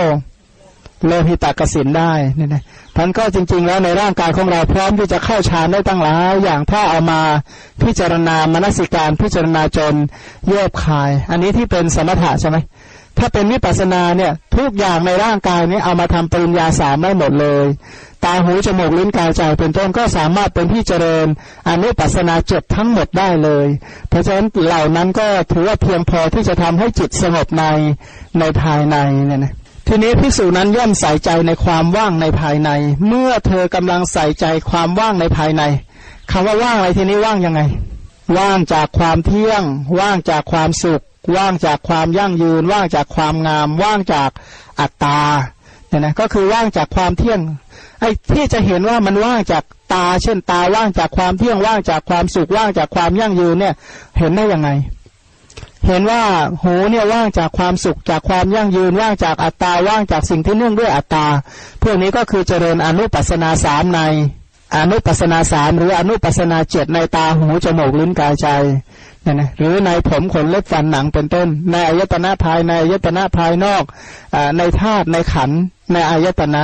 [1.06, 2.64] โลหิตากสินได้นี่นะ
[2.96, 7.22] ท่านก็จริง ๆ แล้วในร่างกายของเราพร้อมที่จะเข้าฌานได้ตั้งหลายอย่างถ้าเอามา
[7.84, 9.94] พิจารณามนสิการพิจารณาจน
[10.48, 12.58] เยบคาย อันนี้ที่เป็นสมถะใช่ไหม
[13.18, 17.66] ถ้าเป็นวิปัสนาเนี่ย ทุกอย่างในร่างกายนี้เอามาทำปริญญาสามได้หมดเลย
[18.24, 21.28] ตาหูจมูกลิ้นกายใจเป็นต้นก็สามารถเป็นที่เจริญ
[21.70, 23.68] อนุปัสนาเจ็ดทั้งหมดได้เลย
[24.10, 27.64] เพราะฉะนั้นเหล่านั้นก็ถือว่าเพียงพอที่จะทำให้จิตสงบใน
[28.40, 29.54] ในภายในเนี่ยนะ
[29.88, 32.70] ทีนี้พิสูจนั้นย่อมใส่ใจในความว่างในภายใน
[33.08, 35.64] เมื่อเธอกำลังใส่ใจความว่างในภายใน
[36.32, 37.62] คำว่าว่างอะไรทีนี้ว่างยังไง
[38.38, 39.64] ว่างจากความเที่ยง
[40.00, 41.04] ว่างจากความสุข
[41.36, 44.30] ว่างจากความยั่งยืน ว่างจากความงาม ว่างจาก
[44.80, 45.20] อัตตา
[45.88, 47.40] เนี่ยนะก็คือว่างจากความเที่ยง
[48.00, 49.64] ไอ้ที่จะเห็นว่ามันว่างจาก
[49.94, 53.74] ตา เช่นตาว่างจากความเที่ยงว่างจากความสุขว่างจากความยั่งยืนเนี่ย
[54.18, 54.70] เห็นได้ยังไง
[55.88, 56.22] เห็นว่า
[56.64, 61.26] หูเนี่ยว่างจากความสุขจากความยั่งยืนว่างจากอัตตาว่างจากสิ่งที่เนื่องด้วยอัตตา
[61.82, 64.00] พวกนี้ก็คือเจริญอนุปัสนาสามใน
[64.78, 68.48] อนุปัสนาสามหรืออนุปัสนาเจ็ดในตาหูจมูกลิ้นกายใจ
[69.24, 73.84] เนี่ยนะหรือในผมขนเล็บฟันหนังเป็นต้น ในอายตนะภายในอายตนะภายนอก
[74.36, 75.52] อในธาตุในขัน
[75.94, 76.64] ในอายตนะ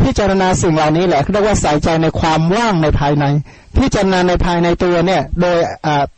[0.00, 3.24] พิจารณาสิ่งเหล่านี้แหละเรียกว่าใส่ใจในความว่างในภายใน
[3.78, 5.58] พิจารณาในภายในตัวเนี่ยโดย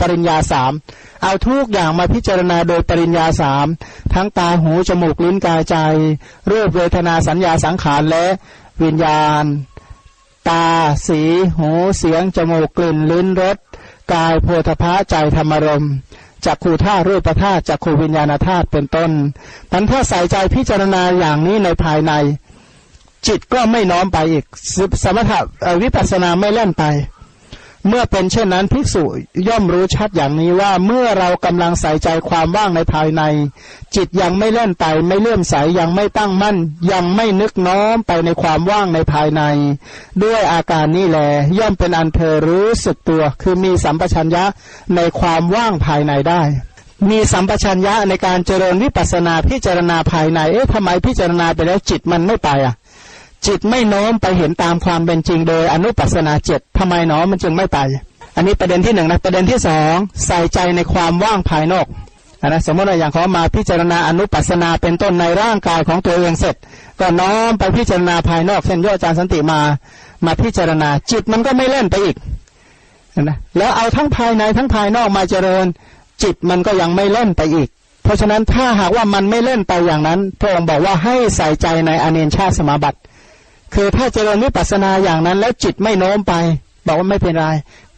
[0.00, 0.72] ปริญญาสาม
[1.22, 3.66] เอาทุกอย่างมาพิจารณาโดยปริญญาสาม
[4.14, 5.76] ทั้งตาหูจมูกลิ้นกายใจ
[6.50, 8.24] รูปเวทนาสัญญาสังขารและ
[8.82, 9.44] วิญญาณ
[10.48, 10.64] ตา
[11.06, 11.20] สี
[11.58, 13.56] หู เสียง จมูก กลิ่น ลิ้น รส
[14.12, 15.84] กาย โพธพะใจ ธรรมรม
[16.46, 19.10] จักขูธาตุรูปธาตุจักขูวิญญาณธาตุ เป็นต้น
[19.72, 22.12] มันถ้าใส่ใจพิจารณาอย่างนี้ในภายใน
[23.26, 24.44] จิตก็ไม่น้อมไปอีก
[25.04, 25.38] สมถะ
[25.82, 26.84] วิปัสสนาไม่เล่นไป
[27.88, 29.04] เมื่อเป็นเช่นนั้นภิกษุ
[29.48, 33.22] ย่อมรู้ชัดอย่างนี้ว่าเมื่อเรากำลังใส่ใจความว่างในภายใน
[33.94, 36.56] จิตยังไม่เล่นไปไม่เลื่อมใสยังไม่ตั้งมั่น
[36.92, 39.42] ยังไม่นึกน้อมไปในความว่างในภายใน
[40.22, 41.18] ด้วยอาการนี้แหล
[41.58, 44.44] ย่อมเป็นอันเธอรู้สึกตัว คือมีสัมปชัญญะ
[44.96, 46.42] ในความว่างภายในได้
[47.10, 52.74] มีสัมปชัญญะในการเจริญวิปัสนาพิจารณาภายในเอ๊ะทำไมพิจารณาไปแล้วจิตมันไม่ไปอะ
[53.46, 57.78] จิตไม่โน้มไปเห็นตามความเป็นจริงโดยอนุปัสนาเจ็ดทำไมเนาะมันจึงไม่ไป
[58.36, 59.94] อันนี้ประเด็นที่หนึ่งนะประเด็นที่สอง
[60.26, 61.86] ใส่ใจในความว่างภายนอก
[62.48, 66.56] นะสมมติว่าอย่างเขามาพิจารณาอนุปัสนาเป็นต้นในร่างกายของตัวเองเสร็จ
[67.00, 69.60] ก็น้อมไปพิจารณาภายนอกเช่นย่อจารสันติมา
[70.24, 72.16] มาพิจารณาจิตมันก็ไม่เล่นไปอีก
[73.22, 75.66] นะแล้วเอาทั้งภายในทั้งภายนอกมาเจริญ
[76.22, 77.68] จิตมันก็ยังไม่เล่นไปอีก
[78.02, 82.98] เพราะฉะนั้นถ้าหากว่ามันไม่เล่นไปอย่างนั้นพระองค์บอกว่าให้ใส่ใจในอเนชาสมาบัติ
[83.78, 86.34] คือถ้าเจริญวิปัสสนาอย่างนั้น แล้วจิตไม่โน้มไป
[86.86, 87.46] บอกว่าไม่เป็นไร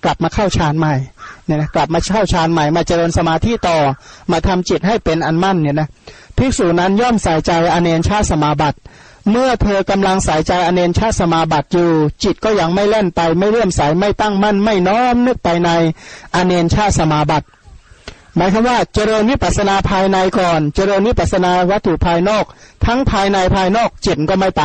[0.05, 0.95] กลับมาเข้าฌานใหม่
[1.45, 3.79] เนี่ยนะกลับมาเข้าฌานใหม่มาเจริญสมาธิต่อ
[4.33, 5.89] มาทำจิตให้เป็นอันมั่นเนี่ยนะ
[6.37, 8.79] ภิกษุนั้นย่อมใส่ใจอเนนชาสมาบัติ
[9.31, 11.89] เมื่อเธอกำลังใส่ใจอเนนชาสมาบัติอยู่
[12.25, 15.71] จิตก็ยังไม่เล่นไป ไม่เลื่อมใสไม่ตั้งมั่นไม่น้อมนึกไปใน
[16.35, 17.47] อเนนชาสมาบัติ
[18.37, 22.45] หมายความว่าเจริญวิปัสนาภายในก่อน เจริญวิปัสนาวัตถุภายนอก
[22.87, 24.63] ทั้งภายในภายนอกจิตก็ไม่ไป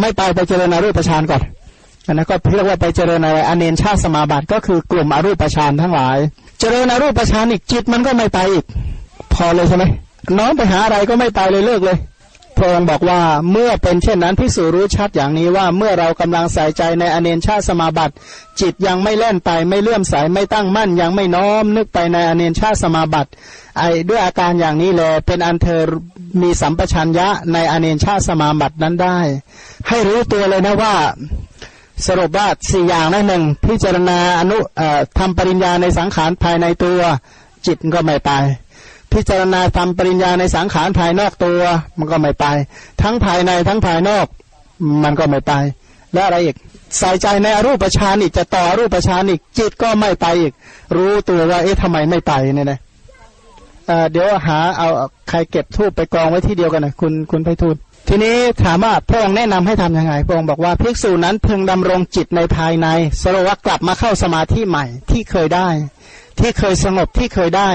[0.00, 1.42] ไม่ไปไปเจริญอรูปฌานก่อน
[2.06, 6.18] อันนั้นก็เรียกว่าไปเจริญอะไรอเนนชาสมาบัติก็คือกลุ่มอรูปฌานทั้งหลาย
[6.60, 8.64] เจริญอรูปฌานอีกจิตมันก็ไม่ไปอีก
[9.34, 9.84] พอเลยใช่ไหม
[10.38, 11.96] น้องไปหาอะไรก็ไม่ไปเลยเลิกเลย
[12.56, 13.20] พระองค์บอกว่า
[13.52, 18.14] เมื่อเป็นเช่นนั้นพิสูรู้ชัดอย่างนี้ว่าเมื่อเรากำลังใส่ใจในอเนนชาสมาบัติ
[18.60, 23.30] จิตยังไม่เล่นไปไม่เลื่อมใสไม่ตั้งมั่น ยังไม่น้อมนึกไปในอเนนชาสมาบัติ
[23.78, 25.80] ไอ้ด้วยอาการอย่างนี้เลยเป็นอันเธอ
[26.42, 29.18] มีสัมปชัญญะในอเนนชาสมาบัตินั้นได้
[29.88, 30.94] ให้รู้ตัวเลยนะว่า
[32.06, 34.58] สรุปว่าสี่อย่างนะหนึ่งพิจารณาอนุ
[35.18, 37.00] ทำปริญญาในสังขารภายในตัว
[37.66, 38.30] จิตก็ไม่ไป
[39.16, 41.60] พิจารณาทำปริญญาในสังขารภายนอกตัว
[41.98, 42.46] มันก็ไม่ไป
[43.02, 44.26] ทั้งภายในทั้งภายนอก
[45.04, 45.52] มันก็ไม่ไป
[46.14, 46.56] แล้วอะไรอีก
[46.98, 50.52] ใส่ใจในอรูปฌานอีกจะต่อรูปฌานอีกจิตก็ไม่ไปอีก
[50.96, 52.78] รู้ตัวว่าเอ๊ะทำไมไม่ไปเนี่ยนะ
[54.10, 54.88] เดี๋ยวหาเอา
[55.28, 62.86] ใครเก็บทูบไปกองไว้ที่เดียวกันนะคุณคุณไพฑูรย์ทีนี้ถามว่าพระองค์แนะนำให้ทํำยังไงพระองค์บอกว่าภิกษุนั้นพึงดำรงจิตในภายใน
[63.22, 65.68] สรว่ากลับมาเข้าสมาธิใหม่ที่เคยได้
[66.40, 67.70] ที่เคยสงบที่เคยได้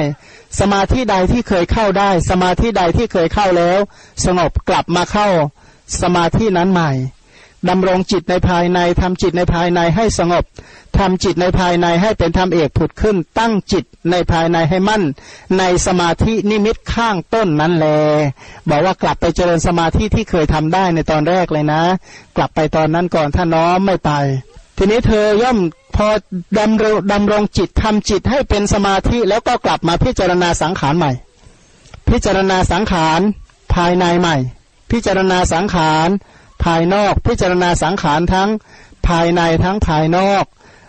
[0.60, 3.80] สมาธิใดที่เคยเข้าได้ สมาธิใดที่เคยเข้าแล้ว
[4.26, 5.30] สงบกลับมาเข้า
[6.02, 6.92] สมาธินั้นใหม่
[7.70, 10.44] ดำรงจิตในภายในทำจิตในภายในให้สงบ
[10.98, 15.04] ทำจิตในภายในให้เป็นธรรมเอกผุดขึ้น ตั้งจิตในภายในให้มั่น
[15.60, 17.88] ในสมาธินิมิตข้างต้นนั้นแล
[18.70, 21.82] บอกว่ากลับไปเจริญสมาธิที่เคยทำได้ในตอนแรกเลยนะ
[22.38, 24.12] กลับไปตอนนั้นก่อนถ้าน้อมไม่ไป
[24.84, 25.58] ทีนี้เธอย่อม
[25.96, 26.08] พอ
[26.60, 31.12] ดำรงดำรงจิตทำจิตให้เป็นสมาธิแล้วก็กลับมาพิจารณาสังขารใหม่
[32.10, 33.20] พิจารณาสังขาร
[33.74, 34.36] ภายในใหม่
[34.92, 36.10] พิจารณาสังขาร
[36.64, 38.50] ภายนอก พิจารณาสังขารทั้ง
[39.08, 40.44] ภายในทั้งภายนอก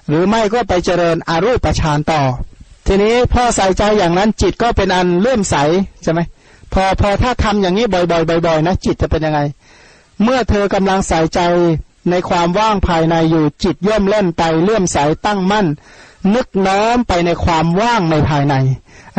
[0.08, 2.22] หรือไม่ก็ไปเจริญอารูปฌานต่อ
[2.86, 5.56] ทีนี้พอใส่ใจอย่างนั้นจิตก็เป็นอันเลื่อมใส
[6.02, 6.20] ใช่ไหม
[6.72, 9.40] พอพอถ้าทำอย่างนี้บ่อยๆบ่อยๆนะจิตจะเป็นยังไง
[10.22, 11.40] เมื่อเธอกำลังใส่ใจ
[12.10, 15.66] ในความว่างภายในอยู่จิตย่อมเล่นไปเลื่อมใสตั้งมั่น
[16.34, 18.54] นึกน้อมไปในความว่างในภายใน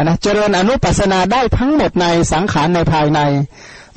[0.01, 3.19] นะเจริญอนุปัสนาได้ทั้งหมดในสังขารในภายใน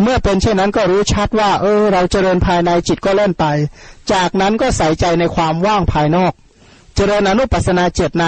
[0.03, 3.45] เมื่อเป็นเช่นนั้นก็รู้ชัดว่า เออ เราเจริญภายในจิตก็เล่นไป
[4.13, 6.33] จากนั้นก็ใส่ใจในความว่างภายนอก
[6.95, 8.27] เจริญอนุปัสนาเจตใน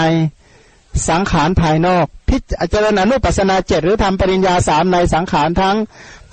[1.08, 2.38] สังขารภายนอก พิ
[2.72, 5.76] จารณานุปัสนาเจตหรือทำปริญญาสามในสังขารทั้ง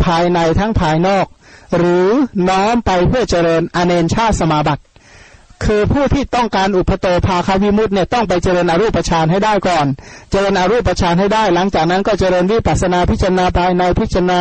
[0.04, 1.26] ภายในทั้งภายนอก
[1.78, 2.08] หรือ
[2.50, 4.84] น้อมไปเพื่อเจริญอเนนชาสมาบัติ
[5.64, 9.86] คือผู้ที่ต้องการอุปโตภาคาวิมุตเนี่ยต้องไปเจริญอรูปฌานให้ได้ก่อน
[10.32, 14.40] เจริญอรูปฌานให้ได้ หลังจากนั้นก็เจริญวิปัสนาพิจารณาภายในพิจารณา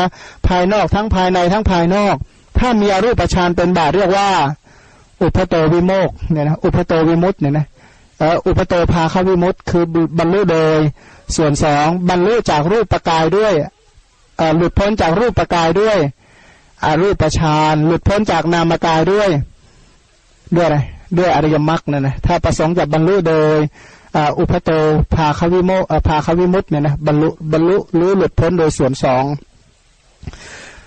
[0.49, 2.17] ภายนอกทั้งภายในทั้งภายนอก
[2.59, 4.29] ถ้ามีอรูปฌานเป็นบาทเรียกว่า
[5.23, 7.67] อุปโตวิโมกเนี่ยนะอุปโตวิมุตเนี่ยนะ
[8.47, 9.85] อุปโตภาคาวิมุตคือ
[10.19, 10.79] บรรลุโดย
[11.37, 13.55] ส่วนสองบรรลุจากรูปประกายด้วย
[14.57, 15.99] หลุดพ้นจากรูปประกายด้วย
[16.87, 19.29] อรูปฌานหลุดพ้นจากนามกายด้วย
[20.57, 20.79] ด้วยอะไร
[21.19, 23.57] ด้วยอริยมรรคเนี่ยนะถ้าประสงค์จะบรรลุโดย
[24.39, 24.71] อุปโต
[25.15, 25.71] ภาควิโม
[26.09, 29.25] ภาควิมุตเนี่ยนะบรรลุบรรลุรู้หลุดพ้นโดยส่วนสอง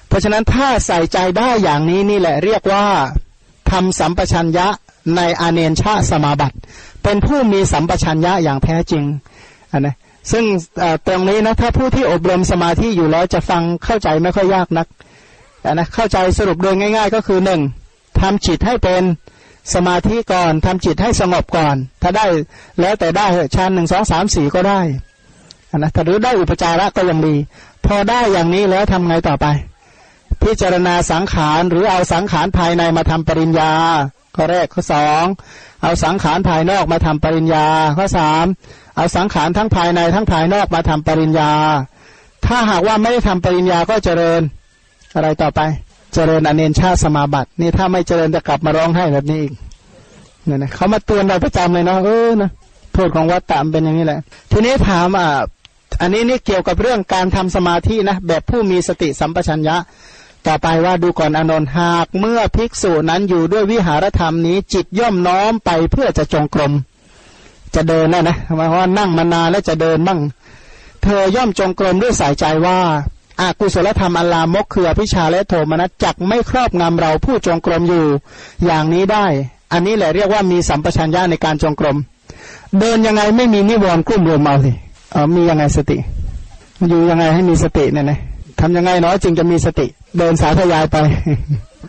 [0.07, 2.85] เพราะฉะนั้นถ้าใส่ใจได้อย่างนี้นี่แหละเรียกว่า
[3.71, 4.67] ทำสัมปชัญญะ
[5.15, 6.57] ในอาเนนชาสมาบัติ
[7.03, 9.03] เป็นผู้มีสัมปชัญญะอย่างแท้จริง
[9.71, 9.95] นนะ
[10.31, 10.45] ซึ่ง
[11.07, 14.87] ตรงนี้นะถ้าผู้ที่อบรมสมาธิอยู่แล้วจะฟังเข้าใจไม่ค่อยยากนัก
[15.73, 17.61] นะเข้าใจสรุปโดยง่าย ๆ ก็คือหนึ่ง
[18.19, 19.03] ทำจิตให้เป็น
[19.73, 22.25] สมาธิก่อนทำจิตให้สงบก่อน ถ้าได้
[22.79, 24.81] แล้วแต่ได้ชั้นหนึ่งสองสามสี่ก็ได้
[25.77, 27.35] นะถ้าหรือได้อุปจาระก็ยังดี
[27.85, 29.45] พอได้อย่างนี้แล้วทำไงต่อไป
[30.41, 33.73] พิจารณาสังขารหรือเอาสังขารภายในมาทำปริญญา
[34.35, 35.25] ข้อแรกข้อสอง
[35.83, 38.45] เอาสังขารภายนอกมาทำปริญญา ข้อสาม
[38.95, 41.51] เอาสังขารทั้งภายในทั้งภายนอกมาทำปริญญา
[42.45, 44.41] ถ้าหากว่าไม่ได้ทำปริญญาก็เจริญ
[45.17, 45.61] อะไรต่อไป
[46.13, 49.53] เจริญอเนนชาสมาบัตินี่ถ้าไม่เจริญจะกลับมาร้องไห้แบบนี้อีก
[50.45, 52.49] เนี่ยนะเขามาเตือนเราประจำเลยเนาะเออนะ
[52.93, 54.19] โทษของวัดตามเป็นอย่างนี้แหละ
[54.51, 55.29] ทีนี้ถามอ่า
[56.01, 59.75] อันนี้นี่เกี่ยวกับเรื่องการทำสมาธินะแบบผู้มีสติสัมปชัญญะ
[60.47, 66.73] ต่อไปว่าดูก่อนอนนท์หากเมื่อภิกษุนั้นอยู่ด้วยวิหารธรรมนี้ จิตย่อมน้อมไปเพื่อจะจงกรม
[67.75, 70.19] จะเดินนะนะหมายว่านั่งมานานแล้วจะเดินบ้าง
[71.03, 72.77] เธอย่อมจงกรมด้วยสายใจว่า
[73.41, 78.05] อากุศลธรรมอัลามกคืออภิชาและโทมนัสจักไม่ครอบงำเราผู้จงกรมอยู่
[78.65, 79.25] อย่างนี้ได้
[79.71, 81.97] อันนี้แหละเรียกว่ามีสัมปชัญญะในการจงกรม
[82.79, 84.71] เดินยังไงไม่มีนิวรณ์กลุ่มรวมเมาสิ
[85.11, 85.97] เออมียังไงสติ
[86.89, 88.19] อยู่ยังไงให้มีสติเนี่ยนะ
[88.59, 89.85] ทำยังไงเนาะจึงจะมีสติ
[90.17, 90.97] เดินสาธยายไป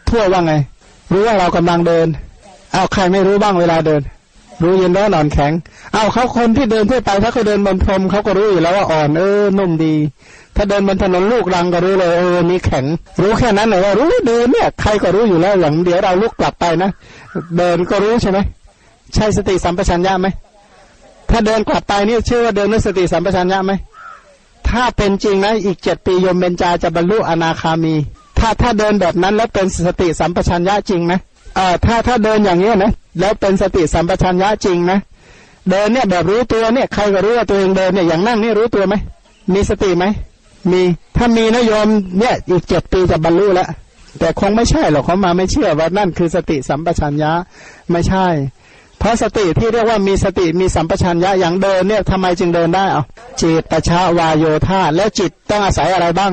[0.09, 0.55] ทั่วว่าไง
[1.13, 2.07] รู้ว่าเรากำลังเดิน
[2.73, 4.03] เอาใครไม่รู้บ้างเวลาเดิน
[4.63, 5.53] รู้เย็นร้อนนอนแข็ง
[5.93, 9.95] เอาเขาคนที่เดินทั่วไปถ้าเขาเดินบนพรมเขาก็รู้อยู่แล้วว่าอ่อนเออนุ่มดี
[10.61, 12.85] ถ้าเดินบนถนนลูกรังก็รู้เลยเออมีแข็ง
[13.23, 16.91] รู้แค่นั้นเลยว่ารู้เดินเนี่ยใครก็รู้อยู่แล้วอย่างเดี๋ยวเราลุกกลับไปนะ
[17.57, 18.39] เดินก็รู้ใช่ไหม
[19.15, 20.27] ใช่สติสัมปชัญญะไหม
[21.31, 23.73] ถ้าเดินกลับไปนี่ชื่อว่าเดินด้วยสติสัมปชัญญะไหม
[24.69, 27.95] ถ้าเป็นจริงนะอีกเจ็ดปีโยมเบญจาจะบรรลุอนาคามี
[28.39, 31.19] ถ้าถ้าเดินแบบนั้นแล้วเป็นสติสัมปชัญญะจริงนะ
[31.57, 34.99] เออถ้าถ้าเดินอย่างนี้นะแล้วเป็นสติสัมปชัญญะจริงนะ
[35.71, 38.95] เดินเนี่ยแบบรู้ตัวเนี่ยใครก็รู้ว่าตัวเองเดินเนี่ยอย่างนั่งนี่รู้ตัวไหม
[39.55, 40.05] มีสติไหม
[40.73, 40.83] มี
[41.17, 41.89] ถ้ามีนะโยม
[42.19, 43.69] เนี่ยอีกเจ็ดปีจะบรรลุแล้ว
[44.19, 47.33] แต่คงไม่ใช่หรอกเขามาไม่เชื่อว่านั่นคือสติสัมปชัญญะ
[47.91, 48.27] ไม่ใช่
[48.99, 53.03] เพราะสติที่เรียกว่ามีสติมีสัมปชัญญะอย่างเดินเนี่ยทำไมจึงเดินได้เอา
[53.43, 56.33] จิตตชาวายโยธาแล้วจิตต้องอาศัยอะไรบ้าง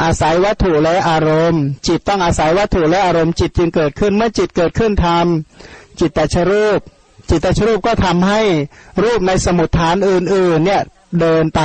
[0.00, 6.80] อาศัยวัตถุและอารมณ์ จิตต้องอาศัยวัตถุและอารมณ์จิตจึงเกิดขึ้นเมื่อจิตเกิดขึ้นทำจิตตชรูป
[7.30, 8.40] จิตตชรูปก็ทำให้
[9.02, 10.82] รูปในสมุดฐานอื่นๆเนี่ย
[11.20, 11.60] เดินไป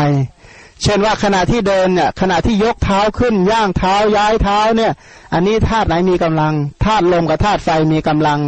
[0.84, 4.92] เช่นว่าขณะที่เดินเนี่ยขณะที่ยกเท้าขึ้นย่างเท้าย้ายเท้าเนี่ย
[5.34, 6.54] อันนี้ธาตุไหนมีกำลัง
[6.86, 8.40] ธาตุลมกับธาตุไฟมีกำลัง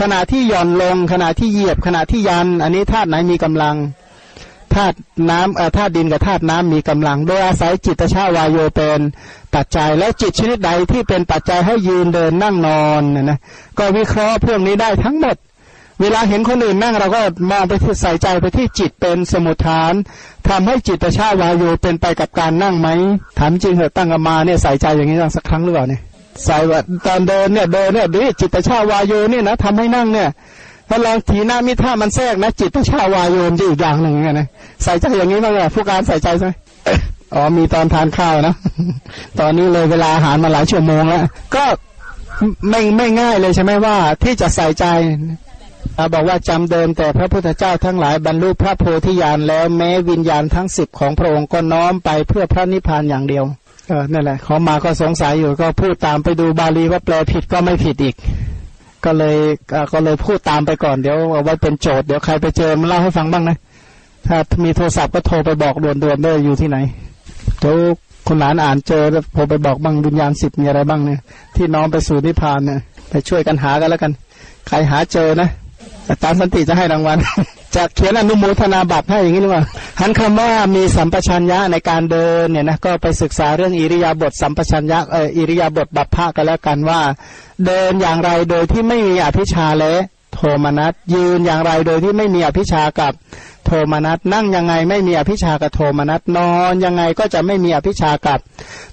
[0.00, 3.76] ขณะที่หย่อนลง ขณะที่เหยียบ ขณะที่ยัน อันนี้ธาตุไหนมีกำลัง
[4.74, 4.96] ธาตุ
[5.30, 9.00] น้ำเอ่อธาตุดินกับธาตุน้ำมีกำลัง โดยอาศัยจิตชาวายโยเป็น
[9.54, 13.38] ปัจจัยแล้วจิตชนิดใดที่เป็นปัจจัยให้ยืนเดินนั่งนอนนะนะ
[13.78, 15.36] ก็วิเคราะห์พวกนี้ได้ทั้งหมด
[16.00, 17.20] เวลาเห็นคนอื่นนั่งเราก็
[17.50, 19.92] มองไปที่ใส่ใจไปที่จิตเป็นสมุทฐาน
[20.48, 22.88] ทำให้จิตชาวายโยเป็นไปกับการนั่งไหม
[23.38, 26.00] ถามจริงเหอะตั้งกมาเนี่ยใส่ใจอย่างนี้สักครั้งหรือเปล่าเนี่ย
[26.44, 30.28] ใส่ว่าตอนเดินเนี่ยเดินเนี่ยดิจิตชาวายโยเนี่ยนะทำให้นั่งเนี่ย
[30.88, 34.46] ถ้าลองทีหน้ามิท่ามันแทรกนะ จิตชาวายโยมจะอีกอย่างหนึ่งไงนะ
[34.84, 36.52] ใส่ใจอย่างนี้บ้างเหรอผู้การใส่ใจใช่ไหม
[37.34, 38.54] อ๋อมีตอนทานข้าวนะ
[39.40, 41.22] ตอนนี้เลยเวลาอาหารมาหลายชั่วโมงแล้ว
[41.54, 41.64] ก็
[42.70, 44.84] ไม่ไม่ง่ายเลยใช่ไหมว่าที่จะใส่ใจ
[46.12, 53.44] บอกว่าจำเดิมแต่พระพุทธเจ้าทั้งหลายบรรลุพระโพธิญาณแล้วแม้วิญญาณทั้งสิบของพระองค์ก็น้อมไปเพื่อพระนิพพานอย่างเดียว
[53.88, 58.16] เออนั่นแหละเขามาก็สงสัยอยู่ก็พูดตามไปดูบาลีว่าแปลผิดก็ไม่ผิดอีก
[59.04, 59.36] ก็เลย
[59.92, 63.56] ก็เลยพูดตามไปก่อนเดี๋ยวเอาไว้เป็นโจทย์เดี๋ยวใครไปเจอมาเล่าให้ฟังบ้างนะ
[64.26, 66.78] ถ้ามีโทรศัพท์ก็โทรไปบอกด่วนๆได้อยู่ที่ไหน
[67.60, 67.76] เดี๋ยว
[68.26, 71.20] คนหลานอ่านเจอแล้วโทรไปบอกบ้างวิญญาณสิบมีอะไรบ้างเนี่ย
[71.56, 74.12] ที่น้องไปสู่นิพพานเนี่ยไปช่วยกันหากันแล้วกัน
[74.68, 75.48] ใครหาเจอนะ
[76.10, 77.18] อาจารย์สันติจะให้รางวัล
[77.76, 79.64] จะเขียนอนุโมทนาบัตรให้อย่างนี้หรือเปล่า
[80.00, 87.00] หันคำว่ามีสัมปชัญญะในการเดินเนี่ยนะก็ไปศึกษาเรื่องอิริยาบถสัมปชัญญะเอออิริยาบถบัพพะกันแล้วกันว่า
[87.66, 89.94] เดินอย่างไรโดยที่ไม่มีอภิชาและ
[90.32, 93.12] โทมนัสยืนอย่างไรโดยที่ไม่มีอภิชากับ
[93.72, 98.38] โทมนัสนั่งยังไงไม่มีอภิชากับโทมนัสนอนยังไงก็จะไม่มีอภิชากับ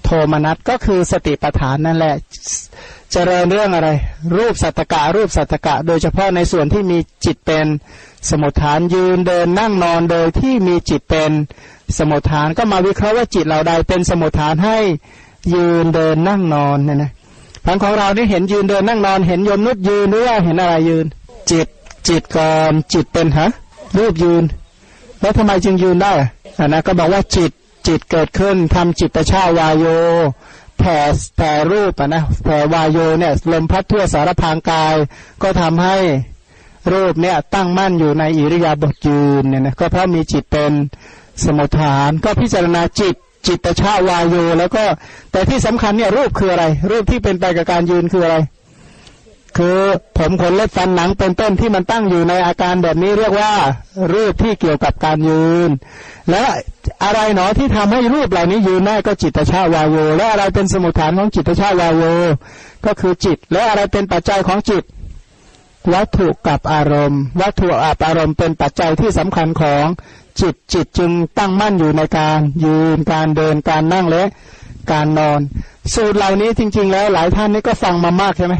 [0.04, 2.14] โทมนัสก็คือสติปัฏฐานนั่นแหละ
[3.12, 3.88] เจริญเรื่องอะไร
[4.36, 7.66] รูปสัตตกะรูปสัตตกะ โดยเฉพาะในส่วนที่มีจิตเป็น
[8.30, 11.30] สมุทฐานยืนเดินนั่งนอนโดยที่มีจิตเป็น
[11.98, 14.78] สมุทฐานก็มาวิเคราะห์ว่าจิตเราใดเป็นสมุทฐานให้
[15.54, 17.12] ยืนเดินนั่งนอนเนี่ยนะ
[17.66, 21.06] ทางของเรานี่เห็นยืนเดินนั่งนอนเห็นยมนุษย์ยืนหรือว่าเห็นอะไรยืน
[21.50, 21.66] จิต
[22.08, 23.48] จิตก่อนจิตเป็นฮะ
[23.98, 24.42] รูปยืน
[25.20, 26.12] แล้วทำไมจึงยืนได้
[26.58, 27.50] อะนะก็บอกว่าจิต
[27.86, 29.86] จิตเกิดขึ้นทำจิตประชาวายโย
[30.78, 30.98] แผ่
[31.36, 34.94] แผ่รูปนะแผ่วายโยเนี่ยลมพัดทั่วสารพางกาย
[35.42, 35.96] ก็ทำให้
[36.92, 40.72] รูปเนี่ยตั้งมั่นอยู่ในอิริยาบถยืนเนี่ยนะก็เพราะมีจิตเป็น
[41.44, 43.14] สมุทฐาน ก็พิจารณาจิต
[43.46, 44.84] จิตตชาวายโยแล้วก็
[45.32, 48.36] แต่ที่สำคัญเนี่ยรูปคืออะไร รูปที่เป็นไปกับการยืนคืออะไร
[49.56, 49.78] คือ
[50.18, 53.52] ผมขนเล็บฟันหนังเป็นต้นที่มันตั้งอยู่ในอาการแบบนี้เรียกว่า
[54.14, 55.70] รูปที่เกี่ยวกับการยืน
[56.30, 56.44] และ
[57.04, 62.02] อะไรหนอที่ทำให้รูปเหล่านี้ยืนได้ก็จิตชาวาโยและอะไรเป็นสมุทฐานของจิตชาวาโย
[62.86, 64.84] ก็คือจิต และอะไรเป็นปัจจัยของจิต
[65.94, 69.84] วัตถุกับอารมณ์ วัตถุอับอารมณ์เป็นปัจจัยที่สำคัญของ
[70.40, 74.24] จิตจิตจึงตั้งมั่นอยู่ในการยืนการเดินการนั่งและ
[74.92, 75.40] การนอน
[75.94, 78.54] สูตรเหล่านี้จริง ๆ แล้วหลายท่านนี่ก็ฟังมามากใช่ไหม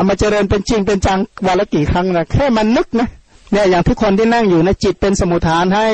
[0.00, 3.08] เอามาเจริญเป็นจริงเป็นจังวันละกี่ครั้งนะแค่มันนึกนะ
[3.52, 5.88] เนี่ยอย่างทุกคนที่นั่งอยู่นะจิตเป็นสมุทฐานให้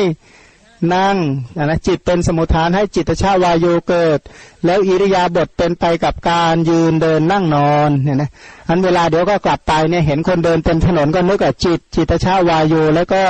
[0.94, 1.16] นั่ง
[1.64, 4.18] นะจิตเป็นสมุทฐานให้จิตชาวายโยเกิด
[4.64, 8.30] แล้วอิริยาบถเป็นไปกับการยืนเดินนั่งนอนเนี่ยนะ
[8.68, 13.22] อันเวลาเดี๋ยวก็กลับไปเนี่ยเห็นคนเดินเต็มถนนก็นึกว่าจิต จิตชาวายโยแล้วก็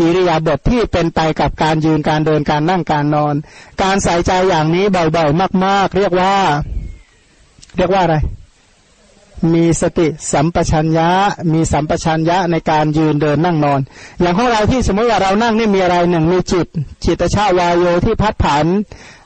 [0.00, 3.34] อิริยาบถทที่เป็นไปกับการยืนการเดินการนั่งการนอน
[3.82, 4.84] การใส่ใจอย่างนี้
[5.16, 6.34] บ่อยๆมาก ๆ เรียกว่า
[7.78, 8.18] เรียกว่าอะไร
[9.54, 11.08] มีสติสัมปชัญญะ
[11.52, 13.80] มีสัมปชัญญะในการยืนเดินนั่งนอน
[14.20, 16.66] อย่างของเราที่สมมติว่าเรานั่งนี่มีอะไรหนึ่งมีจิต
[17.04, 18.66] จิตชาวายโยที่พัดผัน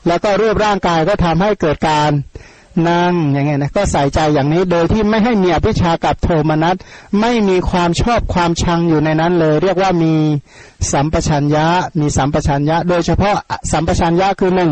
[0.07, 2.11] แล้วก็รูปร่างกายก็ทำให้เกิดการ
[2.89, 6.75] นั่งอย่างเงี้ยนะก็ใส่ใจอย่างนี้โดยที่ไม่ให้มีอภิชากับโทมนัส
[7.21, 10.13] ไม่มีความชอบความชังอยู่ในนั้นเลย เรียกว่ามี
[10.91, 11.65] สัมปชัญญะ
[11.99, 13.35] มีสัมปชัญญะ โดยเฉพาะ
[13.71, 14.71] สัมปชัญญะคือหนึ่ง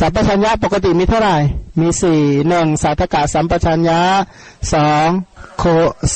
[0.00, 1.36] สัมปชัญญะปกติมีเท่าไหร่
[1.80, 4.00] มีสี่หนึ่งสัตกะสัมปชัญญะ
[4.72, 5.08] สอง
[5.58, 5.64] โค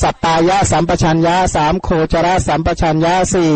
[0.01, 3.51] สัปปายะสัมปชัญญะสามโคจระสัมปชัญญะสี่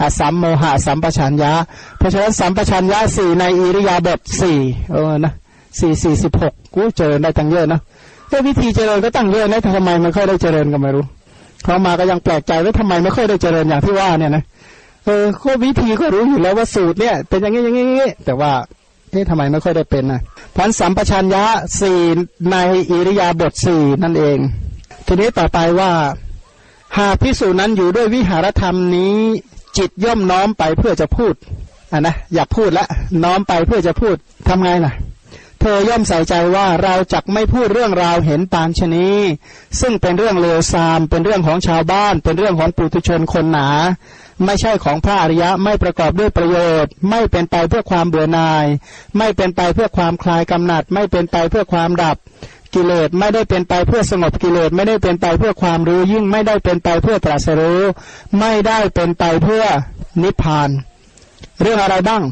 [0.00, 1.52] อสัมโมหะสัมปชัญญะ
[1.98, 4.58] เพราะฉะนั้นสัมปชัญญะสี่ในอิริยาบถสี่
[4.92, 5.32] เออนะ
[5.78, 7.80] สี่สี่สิบหกกูเจอได้ตั้งเยอะนะ
[8.30, 11.04] ก็วิธีเจริญก็ตั้งเยอะนะทำไมไมันค่อยได้เจริญก็ไม่รู้
[11.64, 14.42] เขามาก็ยังแปลกใจว่าทำไมไม่ค่อยได้เจริญอย่างที่ว่าเนี่ยนะ
[15.06, 18.52] เออก็วิธีก็รู้อยู่แล้วว่าสูตรเนี่ย เป็นอย่างนี้อย่างนี้แต่ว่า
[19.10, 20.20] เอ๊ะทำไมไม่ค่อยได้เป็นนะ
[20.56, 21.44] พันสัมปชัญญะ
[21.80, 22.00] สี่
[22.50, 22.56] ใน
[22.90, 24.38] อิริยาบถสี่นั่นเอง
[25.06, 25.92] ทีนี้ต่อไปว่า
[26.98, 29.16] หากพิสูจนั้นอยู่ด้วยวิหารธรรมนี้
[29.78, 31.34] จิตย่อมน้อมไปเพื่อจะพูด
[31.92, 32.86] อะนะอยากพูดละ
[33.24, 34.16] น้อมไปเพื่อจะพูด
[34.48, 34.92] ทำไงล่ะ
[35.60, 39.08] เธอย่อมใส่ใจว่าเราจักไม่พูดเรื่องราวเห็นปานชนี
[39.80, 43.68] ซึ่งเป็นเรื่องเลวทราม เป็นเรื่องของชาวบ้าน เป็นเรื่องของปุถุชนคนหนา
[44.44, 48.66] ไม่ใช่ของพระอริยะไม่ประกอบด้วยประโยชน์ ไม่เป็นไปเพื่อความเบื่อหน่าย
[49.18, 52.16] ไม่เป็นไปเพื่อความคลายกำหนัด ไม่เป็นไปเพื่อความดับ
[52.74, 57.82] กิเลสไม่ได้เป็นไปเพื่อสงบกิเลสไม่ได้เป็นไปเพื่อความรู้ยิ่งไม่ได้เป็นไปเพื่อตรัสรู้
[58.40, 59.64] ไม่ได้เป็นไปเพื่อ
[60.22, 60.68] นิพพาน
[61.62, 62.22] เรื่องอะไรบ้าง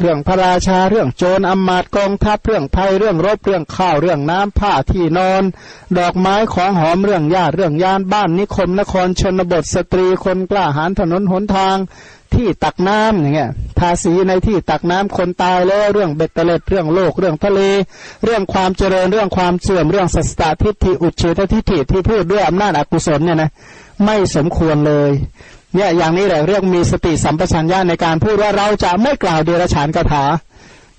[0.00, 5.42] เรื่องพระราชาเรื่องโจรอมาตกองทัพเรื่องภัยเรื่องรบเรื่องข้าวเรื่องน้ำผ้าที่นอน
[5.98, 11.76] ดอกไม้ของหอมเรื่องญาติเรื่องยานบ้านนิคมนครชนบทสตรีคนกล้าหาญถนนหนทาง
[12.34, 17.60] ที่ตักน้ำอย่างเงี้ยภาษีในที่ตักน้ำคนตายแล้วเรื่องเบ็ดเตล็ดเรื่องโลกเรื่องทะเล
[18.24, 23.50] เรื่องความเจริญเรื่องความเสื่อมเรื่องสัสตทิฏฐิอุเฉททิฏฐิที่พูดด้วยอำนาจอกุศลเนี่ยนะ
[24.04, 25.10] ไม่สมควรเลย
[25.74, 30.24] เนี่ยอย่างนี้แหละเรียกมีสติสัมปชัญญะในการพูดว่าเราจะไม่กล่าวเดรัจฉานคาถา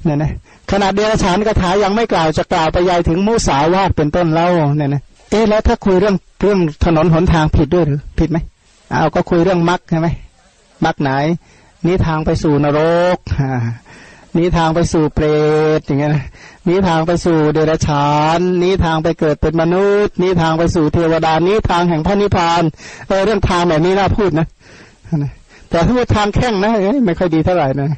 [0.04, 0.32] เนี่ยนะ
[0.72, 4.48] ขนาดเดรัจฉานคาถายังไม่กล่าวจะกล่าวไปยายถึงมุสาวาทเป็นต้นเล่า
[4.78, 8.38] เนี่ยนะเอ๊ะแล้วถ้าคุยเรื่องเรื่องถนนหนทางผิดด้วยหรือผิดไหม
[8.92, 10.08] เอาก็คุยเรื่องมรรคใช่ไหม
[10.86, 11.12] มรรคไหน
[11.86, 12.80] นี่ทางไปสู่นร
[13.16, 13.18] ก
[14.38, 15.26] นี้ทางไปสู่เปร
[15.78, 16.12] ตอย่างเงี้ย
[16.70, 18.08] นี้ทางไปสู่เดรัจฉา
[18.38, 22.64] น นี้ทางไปเกิดเป็นมนุษย์ นี้ทางไปสู่เทวดา นี้ทางแห่งพระนิพพาน
[23.08, 24.48] เออเรื่องทางแบบนี้น่าพูดนะ
[25.70, 26.72] แต่ถ้าพูดทางแข้งนะ
[27.06, 27.92] ไม่ค่อยดีเท่าไหร่นะ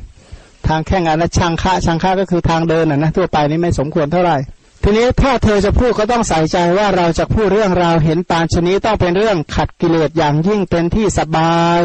[0.68, 4.38] ทางแข้งอันนั้นชังค่าชังค่าก็คือทางเดินอะนะทั่วไปนี่ไม่สมควรเท่าไหร่
[4.84, 11.82] ทีนี้ถ้าเธอจะพูดก็ต้องใส่ใจว่าเราจะพูดเรื่องราวเห็นปานชนิดต้องเป็นเรื่องขัดกิเลสอย่างยิ่งเป็นที่สบาย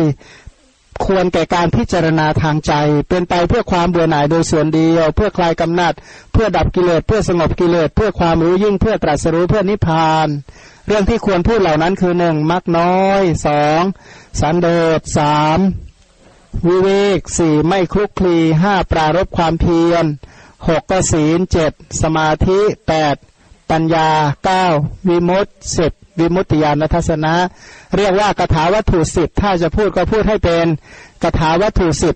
[1.06, 2.72] ควรแก่การพิจารณาทางใจ
[3.08, 5.94] เป็นไปเพื่อความเบื่อหน่ายโดยส่วนเดียว เพื่อคลายกำนัด
[6.32, 10.28] เพื่อดับกิเลสเพื่อสงบกิเลสเพื่อความรู้ยิ่งเพื่อตรัสรู้เพื่อนิพพาน
[10.86, 13.82] เรื่องที่ควรพูดเหล่านั้นคือหนึ่งมักน้อยสอง
[14.40, 15.58] สันโดษสาม
[16.66, 20.04] วิเวกสี่ไม่คลุกคลีห้าปรารบความเพียร
[20.68, 21.72] หกก็ศีลเจ็ด
[22.02, 23.16] สมาธิแปด
[23.70, 24.10] ปัญญา
[24.44, 24.66] เก้า
[25.08, 25.46] วิมุต
[25.78, 27.34] สิบ วิมุตติญาณทัศนะ
[27.96, 30.66] เรียกว่ากถาวัตถุสิบถ้าจะพูดก็พูดให้เป็น
[31.22, 32.14] กถาวัตถุสิบ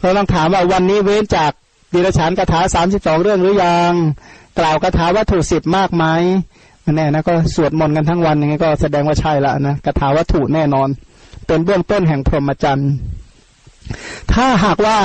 [0.00, 1.52] เราต้องถามว่าวันนี้เว้นจาก
[1.92, 3.92] ดิรฉานกถาสามสิบสองเรื่องหรือยัง
[4.58, 6.04] กล่าวกถาวัตถุสิบมากไหม
[6.96, 10.88] แน่นะก็สวดมนต์กันทั้งวันอย่างนี้ก็แสดงว่าใช่ละนะกถาวัตถุแน่นอน
[11.46, 12.90] เป็นเบื้องต้นแห่งพรหมจรรย์
[14.32, 14.98] ถ้าหากว่า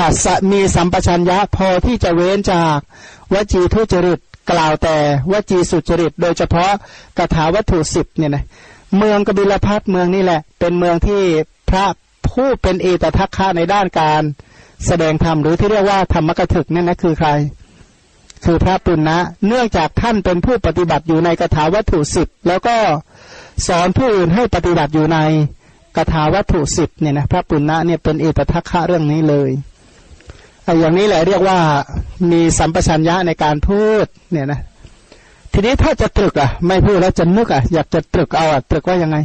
[0.51, 2.79] มีสัมปชัญญะพอที่จะเว้นจาก
[3.33, 4.19] วจีทุจริต
[4.49, 4.95] กล่าวแต่
[5.31, 6.71] วจีสุจริต โดยเฉพาะ
[7.17, 8.43] กถาวัตถุสิบเนี่ยนะ
[8.97, 11.21] เมืองกบิลพัทเมืองนี่แหละ เป็นเมืองที่
[11.69, 11.85] พระ
[12.29, 14.21] ผู้เป็นเอตทัคคะในด้านการ
[14.85, 17.29] แสดงธรรมหรือที่เรียกว่าธรรมกถึกนี่นะคือใคร
[18.45, 19.17] คือพระปุณณะ
[19.47, 22.75] เนื่องจากท่านเป็นผู้ปฏิบัติอยู่ในกถาวัตถุสิบแล้วก็
[23.67, 25.17] สอนผู้อื่นให้ปฏิบัติอยู่ใน
[25.97, 29.49] กถาวัตถุสิบเนี่ยนะพระปุณณะเนี่ยเป็นเอตทัคคะเรื่องนี้เลย
[30.65, 31.57] อย่างนี้แหละเรียกว่า
[32.31, 34.61] มีสัมปชัญญะในการพูดเนี่ยนะ
[35.53, 39.17] ทีนี้ถ้าจะตรึกอะ ไม่พูดแล้วจะนึกอะอยากจะตรึกเอาอะตรึกว่ายังไง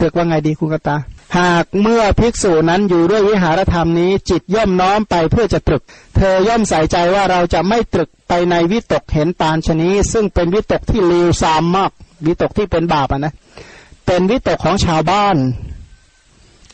[0.00, 0.96] ตรึกว่าไงดีคุณกตา
[1.38, 5.82] หากเมื่อภิกษุนั้นอยู่ด้วยวิหารธรรมนี้ จิตย่อมน้อมไปเพื่อจะตรึก
[6.16, 11.90] เธอย่อมใส่ใจว่าเราจะไม่ตรึกไปในวิตกเห็นปานชนี้ ซึ่งเป็นวิตกที่เลวทรามมาก
[12.26, 13.34] วิตกที่เป็นบาปอะนะ
[14.06, 15.36] เป็นวิตกของชาวบ้าน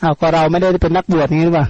[0.01, 1.65] เอาก็เราไม่ได้เป็นนักบวชนี้หรือเปล่า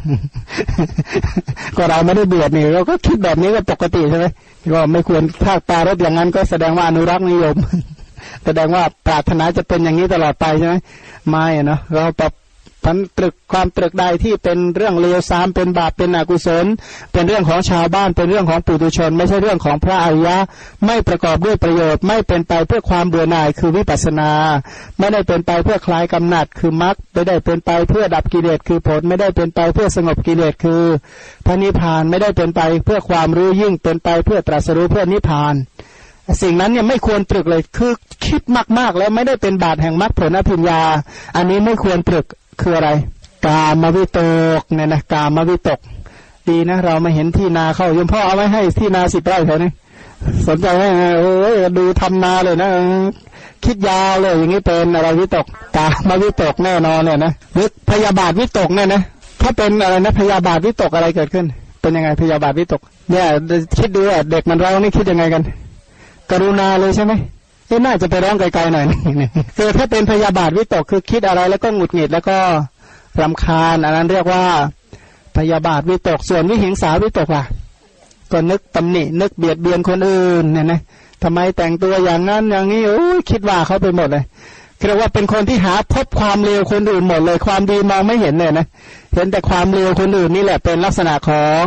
[1.77, 4.25] ก็เราไม่ได้บวชนี่เราก็คิดแบบนี้ก็ปกติใช่ไหม
[4.73, 7.55] ก็ไม่ควรถ้าตารบอย่างนั้นก็แสดงว่าอนุรักษ์นิยม
[8.45, 10.75] แสดงว่าปรารถนาจะเป็นอย่างนี้ตลอดไปใช่ไหม
[11.29, 12.31] ไม่เนาะเราปรับ
[12.83, 16.65] พันตรึกความตรึกใดที่เป็นเรื่องเลวทรามเป็นบาปเป็นอกุศล
[17.13, 20.37] เป็นเรื่องของชาวบ้านเป็นเรื่องของปุถุชน ไม่ใช่เรื่องของพระอริยะ
[20.85, 24.31] ไม่ประกอบด้วยประโยชน์ ไม่เป็นไปเพื่อความเบื่อหน่ายคือวิปัสนา
[24.99, 30.83] ไม่ได้เป็นไปเพื่อคลายกำหนัดคือมรรคไม่ได้เป็นไปเพื่อดับกิเลสคือผล ไม่ได้เป็นไปเพื่อสงบกิเลสคือ
[31.45, 35.55] พระนิพพานไม่ได้เป็นไปเพื่อความรู้ยิ่งเป็นไปเพื่อตรัสรู้เพื่อนิพพาน
[36.41, 37.93] สิ่งนั้นเนี่ยไม่ควรตรึกเลยคือ
[38.25, 38.41] คิด
[38.77, 40.81] มากๆ แล้วไม่ได้เป็นบาตแห่งมรรคผลอภิญญา
[41.35, 42.25] อันนี้ไม่ควรตรึก
[42.61, 42.89] คืออะไร
[43.45, 44.21] กามวิต
[44.59, 45.79] กเนี่ยนะกามวิตก
[46.49, 49.71] ดีนะ เราม่เห็นที่นาเข้ายมพ่อเอาไว้ให้ที่นาสิบไร่แถวนี้
[50.47, 50.83] สนใจไหม
[51.19, 52.69] โอ้ยดูทำนาเลยนะ
[53.65, 55.45] คิดยาวเลยอย่างนี้เป็นอะไรวิตก
[55.77, 59.01] กามวิตกแน่นอนเนี่ยนะหรือพยาบาทวิตกเนี่ยนะ
[59.41, 61.45] ถ้าเป็นอะไรนะพยาบาทวิตกอะไรเกิดขึ้น
[61.81, 63.25] เป็นยังไงพยาบาทวิตก เนี่ย
[63.77, 65.43] คิดดูอะเด็กมันเรานี่คิดยังไงกัน
[66.31, 67.13] กรุณาเลยใช่ไหม
[67.69, 68.85] เอ๊น่าจะไปร้องไกลๆหน่อย
[69.57, 72.37] คือถ้าเป็นพยาบาทวิตกคือคิดอะไรแล้วก็หงุดหงิดแล้วก็
[73.21, 74.43] รำคาญอันนั้นเรียกว่า
[75.37, 77.45] พยาบาทวิตกส่วนวิหิงสาวิตกอะ
[78.31, 80.79] ก็นึกตำหนินึกเบียดเบียนคนอื่นเนี่ยนะ
[81.23, 84.23] ทำไมแต่งตัวอย่างนั้นอย่างนี้โอ้ยคิดว่าเขาไปหมดเลย
[84.85, 88.65] เรียกว่าเป็นคนที่หาพบความเลวคนอื่นหมดเลย ความดีมองไม่เห็นเลยนะ
[89.13, 91.61] เห็นแต่ความเลวคนอื่นนี่แหละเป็นลักษณะของ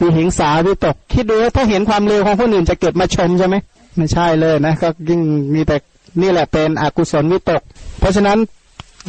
[0.00, 3.56] วิหิงสาวิตก คิดดูถ้าเห็นความเลวของคนอื่นจะเก็บมาชมใช่ไหม
[3.96, 5.20] ไม่ใช่เลยนะก็ยิ่ง
[5.54, 5.76] มีแต่
[6.20, 7.62] นี่แหละเป็นอกุศลวิตก
[7.98, 8.38] เพราะฉะนั้น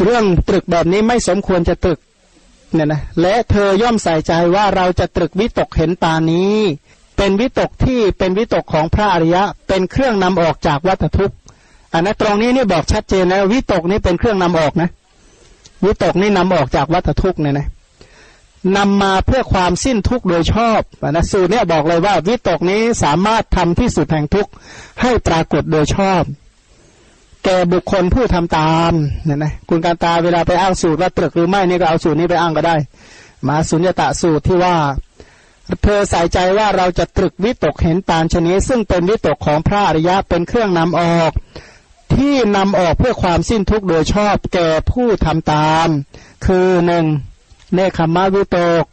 [0.03, 1.99] เรื่องตรึกแบบนี้ไม่สมควรจะตรึก
[2.73, 6.55] เนี่ยนะและเธอย่อมใส่ใจว่าเราจะตรึกวิตกเห็นตานี้
[7.17, 11.35] เป็นวิตกที่เป็นวิตกของพระอริยะ เป็นเครื่องนำออกจากวัฏทุกข์
[11.93, 14.89] อันนั้นตรงนี้นี่บอกชัดเจนแล้ววิตกนี้เป็นเครื่องนำออกนะ
[15.85, 17.67] วิตกนี่นำออกจากวัฏทุกข์เนี่ยนะ
[18.77, 24.51] นำมาเพื่อความสิ้นทุกข์โดยชอบนะสูตรเนี่ยบอกเลยว่า วิตกนี้สามารถทำที่สุดแห่งทุกข์
[25.01, 26.21] ให้ปรากฏโดยชอบ
[27.45, 28.91] แก่บุคคลผู้ทำตาม
[29.25, 32.75] เนี่ยนะคุณการตาเวลาไปอ้างสูตรว่าตรึกหรือไม่นี่ก็เอาสูตรนี้ไปอ้างก็ได้
[33.47, 34.75] มาสุญญตะสูตรที่ว่า
[35.83, 41.31] เธอใส่ใจว่าเราจะตรึกวิตกเห็นตามชนิดซึ่งเป็นวิตกของพระอริยะเป็นเครื่องนำออก
[42.15, 45.87] ที่นำออกเพื่อความสิ้นทุกข์โดยชอบ แก่ผู้ทำตาม
[46.45, 47.05] คือหนึ่ง
[47.73, 48.85] เนคขมาวิตก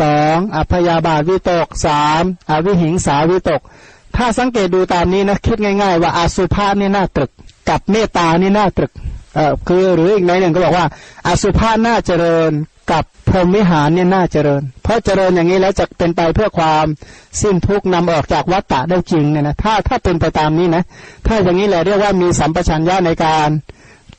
[0.00, 3.60] สองอภยาบาทวิตกสามอวิหิงสาวิตก
[4.16, 7.30] ถ้าสังเกตดูตามนี้นะคิดง่ายๆ ว่าอาสุภานี่น่าตรึก
[7.68, 8.92] กับเมตตานี่น่าตรึก
[9.34, 10.86] เออคือหรืออีกในหนึ่งก็บอกว่า
[11.26, 12.52] อาสุภาน่าเจริญ
[12.92, 16.86] กับพรหมิหารเนี่ยน่าเจริญ เพราะเจริญอย่างนี้แล้วจะเป็นไปเพื่อความ
[17.42, 20.82] สิ้นทุกข์นำออกจากวัฏฏะได้จริงเนี่ยนะถ้าถ้าเป็นไปตามนี้นะ
[21.26, 23.48] ถ้าอย่างนี้แหละเรียกว่ามีสัมปชัญญะในการ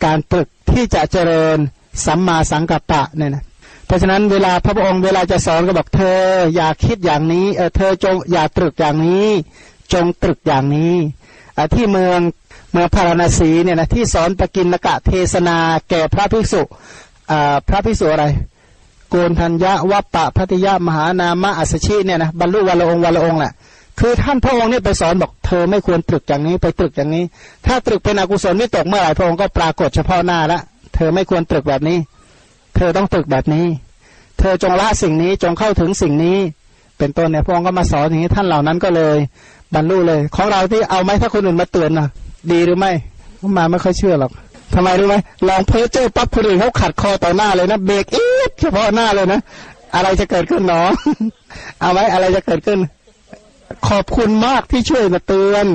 [0.06, 1.58] การปรึกที่จะเจริญ
[2.06, 3.44] สัมมาสังกัปปะเนี่ยนะ
[3.86, 6.20] เพราะฉะนั้นเวลาพระองค์เวลาจะสอนก็บอกเธอ
[6.56, 9.30] อย่าคิดอย่างนี้เออเธอจงอย่าตรึกอย่างนี้
[9.94, 10.96] จงตรึกอย่างนี้
[11.74, 12.20] ที่เมือง
[12.72, 15.58] เมืองพาราณสีเนี่ยนะที่สอนปกินกะเทศนา
[15.90, 16.62] แก่พระภิกษุ
[17.68, 18.26] พระภิกษุอะไร
[19.10, 23.52] โกนทัญญะวัปปะพัติยะมหานามะอัสชิเนี่ยนะบรรลุวันละองค์วันละองค์แหละ
[24.00, 27.24] คือท่านพระองค์นี่ไปสอนบอกเธอไม่ควรตรึกอย่างนี้ไปตรึกอย่างนี้
[27.66, 30.60] ถ้าตรึกเป็นอกุศลไม่ตกเมื่อไหร่พระองค์ก็ปรากฏเฉพาะหน้าละ
[30.96, 31.98] เธอไม่ควรตรึกแบบนี้
[32.76, 33.66] เธอต้องตึกแบบนี้
[34.40, 36.38] เธอจงละสิ่งนี้จงเข้าถึงสิ่งนี้
[36.98, 39.18] เป็นต้นเนี่ยพระองค์ก็มาสอนอย่างนี้ท่านเหล่านั้นก็เลย
[39.76, 42.08] บรรลุเลย ของเราที่เอาไหมถ้าคนอื่นมาเตือนนะ
[42.52, 42.92] ดีหรือไม่
[43.58, 44.32] มาไม่ค่อยเชื่อหรอก
[44.76, 45.16] ทำไมรู้ไหม
[45.48, 49.40] ลองเพ้อเจ้อปั๊บคนอื่นเขาขัดคอต่อหน้าเลยนะเบรกอีดเฉพาะหน้าเลยนะ
[49.96, 50.82] อะไรจะเกิดขึ้นหนอ
[51.82, 52.80] เอาไว้อะไรจะเกิดขึ้น
[53.90, 55.66] ขอบคุณมากที่ช่วยมาเตือน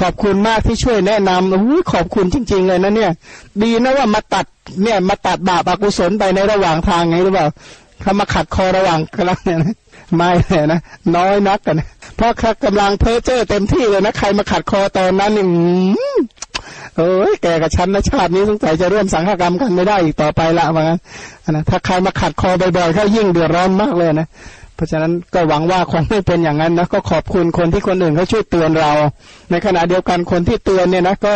[0.00, 3.12] ขอบคุณมากที่ช่วยแนะนำอ้ยขอบคุณจริง ๆ เลยนะเนี่ย
[3.62, 4.46] ดีนะว่ามาตัด
[4.82, 7.46] เนี่ยมาตัดบาปอกุศลไปในระหว่างทางไงหรือเปล่า
[8.00, 9.74] เขามาขัดคอระหว่างกำลังเนี่ยนะ
[10.16, 10.80] ไม่เลยนะ
[11.16, 11.80] น้อยนักกัน
[12.16, 12.32] เพราะ
[12.64, 15.46] กำลังเพ้อเจ้อเต็มที่เลยนะใครมาขัดคอตอนนั้นนี่
[16.96, 21.00] เอ้ยแกกับฉันนะชาตินี้สงสัยจะร่วมสังฆกรรมกันไม่ได้อีกต่อไปละว่างั้น
[21.50, 24.28] นะถ้าใครมาขัดคอบ่อยๆเขายิ่งเดือดร้อนมากเลยนะ
[24.74, 28.92] เพราะฉะนั้นก็หวังว่าคงไม่เป็นอย่างนั้นนะก็ขอบคุณคนที่คนอื่นเขาช่วยเตือนเรา
[29.50, 31.32] ในขณะเดียวกันคนที่เตือนเนี่ยนะก็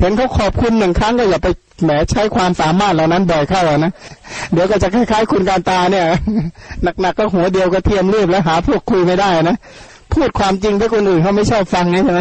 [0.00, 1.48] เห็นเขาขอบคุณหนึ่งครั้งก็อย่าไป
[1.82, 3.92] แหมใช้ความสามารถเหล่านั้นบ่อยเข้านะ
[4.52, 6.06] เดี๋ยวก็จะคล้ายๆ คุณการตาเนี่ย
[7.00, 9.56] หนักๆก็หัวเดียวก็เทียมรีบแล้วหาพวกคุยไม่ได้นะ
[10.14, 12.20] พูดความจริงที่คนอื่นเขาไม่ชอบฟังใช่ไหม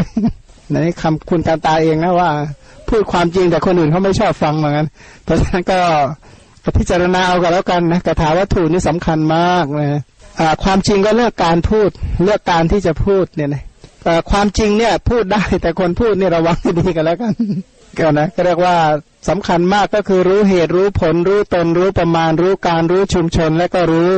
[0.73, 2.29] ในคำคุณการตาเองนะว่า
[2.89, 4.87] พูดความจริงแต่คนอื่นเขาไม่ชอบฟังเหมือนกัน
[5.23, 5.79] เพราะฉะนั้นก็
[6.77, 9.89] พิจารณาเอากันแล้วกันนะกระถาวัตถุนี่สำคัญมากเลย
[10.63, 11.89] ความจริงก็เลือกการพูด
[12.23, 13.63] เลือกการที่จะพูดเนี่ยนะ
[14.31, 17.33] ความจริงเนี่ยพูดได้แต่คนพูดเนี่ยระวังให้ดีกันแล้วกัน
[17.99, 18.77] ก็นะก็เรียกว่า
[19.29, 24.09] สำคัญมากก็คือรู้เหตุรู้ผลรู้ตนรู้ประมาณ รู้การรู้ชุมชน และก็รู้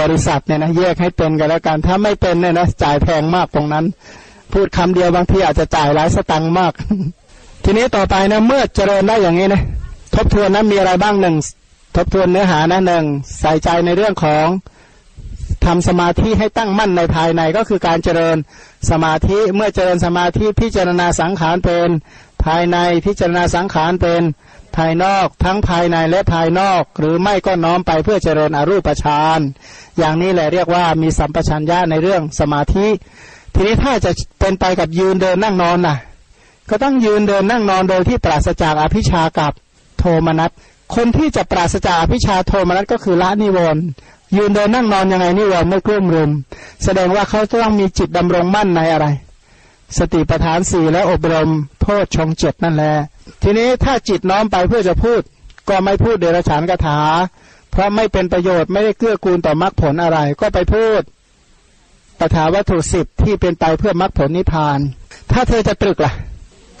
[0.00, 3.84] บริษัทเนี่ยนะแยกให้เป็นกันแล้วกัน ถ้าไม่เป็นเนี่ยนะจ่ายแพงมากตรงนั้น
[4.52, 6.72] พูดคำเดียวบางทีอาจจะจ่ายหลายสตังค์มาก
[7.64, 9.62] ทีนี้ต่อไปนะเมื่อเจริญได้อย่างนี้นะ
[10.14, 11.36] ทบทวนนะมีอะไรบ้างหนึ่ง
[11.96, 13.04] ทบทวนเนื้อหานะหนึ่ง
[13.40, 14.46] ใส่ใจในเรื่องของ
[15.64, 18.36] ทำสมาธิให้ตั้งมั่นในภายในก็คือการเจริญ
[18.90, 21.88] สมาธิเมื่อเจริญสมาธิพิจารณาสังขารเป็น
[22.44, 24.22] ภายในพิจารณาสังขารเป็น
[24.76, 29.40] ภายนอกทั้งภายในและภายนอก หรือไม่ก็น้อมไปเพื่อเจริญอรูปฌาน
[29.98, 32.86] อย่างนี้แหละเรียกว่ามีสัมปชัญญะในเรื่องสมาธิ
[33.54, 34.10] ทีนี้ถ้าจะ
[34.40, 35.96] เป็นไปกับยืนเดินนั่งนอนน่ะ
[36.70, 39.52] ก็ต้องยืนเดินนั่งนอนโดยที่ปราศจากอภิชากับ
[39.98, 40.50] โทมนัส
[40.94, 43.82] คนที่จะปราศจากอภิชาโทมนัสก็คือละนิวรณ์
[44.36, 46.30] ยืนเดินนั่งนอนยังไงนิวรไม่กลุ่มรุม
[46.84, 49.06] แสดงว่าเขาต้องมีจิตดำรงมั่นในอะไร
[49.98, 52.94] สติปัฏฐานสี่และอบรมโพชฌงเจ็ดนั่นแหละ
[53.42, 55.20] ทีนี้ถ้าจิตน้อมไปเพื่อจะพูด
[55.68, 56.98] ก็ไม่พูดเดรัจฉานคาถา
[57.70, 61.02] เพราะไม่เป็นประโยชน์ไม่ได้เกื้อกูลต่อมรรคผลอะไร ก็ไปพูด
[62.18, 64.78] ปถาวัตถุสิบที่เป็นไปเพื่อมรรคผลนิพพาน
[65.32, 66.12] ถ้าเธอจะตรึกล่ะ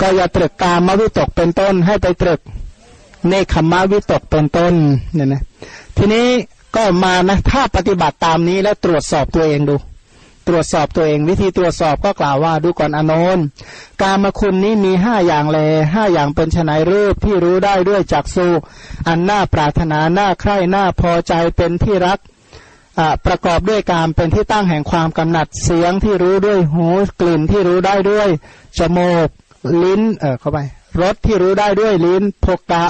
[0.00, 2.40] ก็อย่าตรึกกามวิตกเป็นต้นให้ไปตรึก
[3.28, 4.74] เนคขมาวิตกเป็นต้น
[5.14, 5.42] เนี่ยนะ
[5.96, 6.26] ทีนี้
[6.76, 9.76] ก็มานะถ้าปฏิบัติตามนี้แล้วตรวจสอบตัวเองดู
[10.48, 13.44] ตรวจสอบตัวเอง วิธีตรวจสอบก็กล่าวว่าดูก่อนอนนท์
[14.02, 15.58] การมคุณนี้มีห้าอย่างแล
[15.94, 18.48] ห้าอย่างเป็นชนายรูปที่รู้ได้ด้วยจักสุ
[19.08, 22.18] อันน่าปรารถนาน่าใคร่น่าพอใจเป็นที่รัก
[23.26, 26.88] ประกอบด้วยกามเป็นที่ตั้งแห่งความกำหนัดเสียงที่รู้ด้วยหู
[27.20, 28.28] กลิ่นที่รู้ได้ด้วย
[28.78, 29.28] จมูก
[29.82, 30.58] ลิ้นเออเข้าไป
[31.00, 32.84] รสที่รู้ได้ด้วยลิ้นโภกะ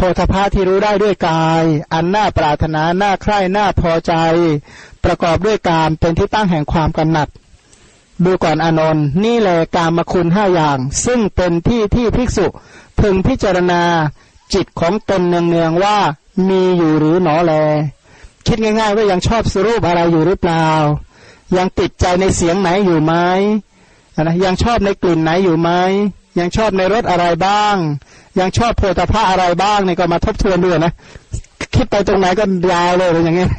[0.00, 4.12] โพธพาที่รู้ได้ด้วยกาย อันน่าปรารถนาน่าใคร่น่าพอใจ
[5.04, 7.28] ประกอบด้วยกามเป็นที่ตั้งแห่งความกำหนัด
[8.24, 12.46] ดูก่อนอนนท์นี่แหละกามคุณห้าอย่าง ซึ่งเป็นที่ที่ภิกษุ
[13.00, 13.82] พึงพิจารณา
[14.54, 15.98] จิตของตนเนืองๆว่า
[16.48, 17.52] มีอยู่หรือหนอแล
[18.46, 20.68] คิดง่ายๆว่ายังชอบสรูปอะไรอยู่หรือเปล่า
[21.56, 23.14] ยังติดใจในเสียงไหนอยู่ไหม
[24.20, 25.70] นะยังชอบในกลิ่นไหนอยู่ไหม
[26.40, 27.76] ยังชอบในรสอะไรบ้าง
[28.40, 30.92] ยังชอบโพธาภาอะไรบ้างเนี่ยก็มาทบทวนด้วยนะ
[31.74, 33.50] คิดไปตรงไหนก็ยาวเลยอย่างเงี้ย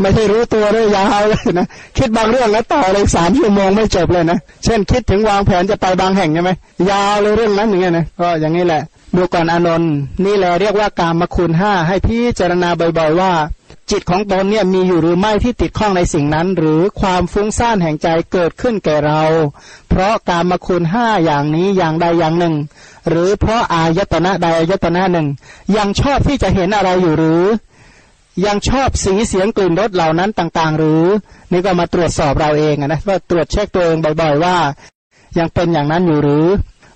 [0.00, 1.66] ไม่ใช่รู้ตัวเลยยาวเลยนะ
[1.98, 6.50] คิดบางเรื่องแล้วต่อเลยสามชั่วโมงไม่จบเลยนะเช่นคิดถึงวางแผนจะไปบางแห่งใช่ไหม
[6.90, 8.82] ยาวเลยเรื่องนั้นอย่างเงี้ยนะก็อย่างนี้แหละ
[9.16, 9.92] ดูก่อนอนนท์
[10.24, 12.68] นี่แหละเรียกว่าการมคุณห้าให้พี่เจารณา
[12.98, 13.32] บ่อยๆว่า
[13.90, 19.22] จิตของตนเนี่ยมีอยู่หรือไม่ที่ติดข้องในสิ่งนั้น หรือความฟุ้งซ่านแห่งใจเกิดขึ้นแก่เรา
[19.88, 22.54] เพราะการมาคุณห้าอย่างนี้อย่างใดอย่างหนึ่ง
[23.08, 25.26] หรือเพราะอายตนะใดอายตนะหนึ่ง
[25.76, 27.44] ยังชอบที่จะเห็นอะไรอยู่หรือ
[28.46, 31.04] ยังชอบสีเสียงกลิ่นรสเหล่านั้นต่าง ๆ หรือ
[31.52, 34.56] นี่ก็มาตรวจสอบเราเองนะว่าตรวจเช็คตัวเองบ่อย ๆ ว่า
[35.38, 36.46] ยังเป็นอย่างนั้นอยู่หรือ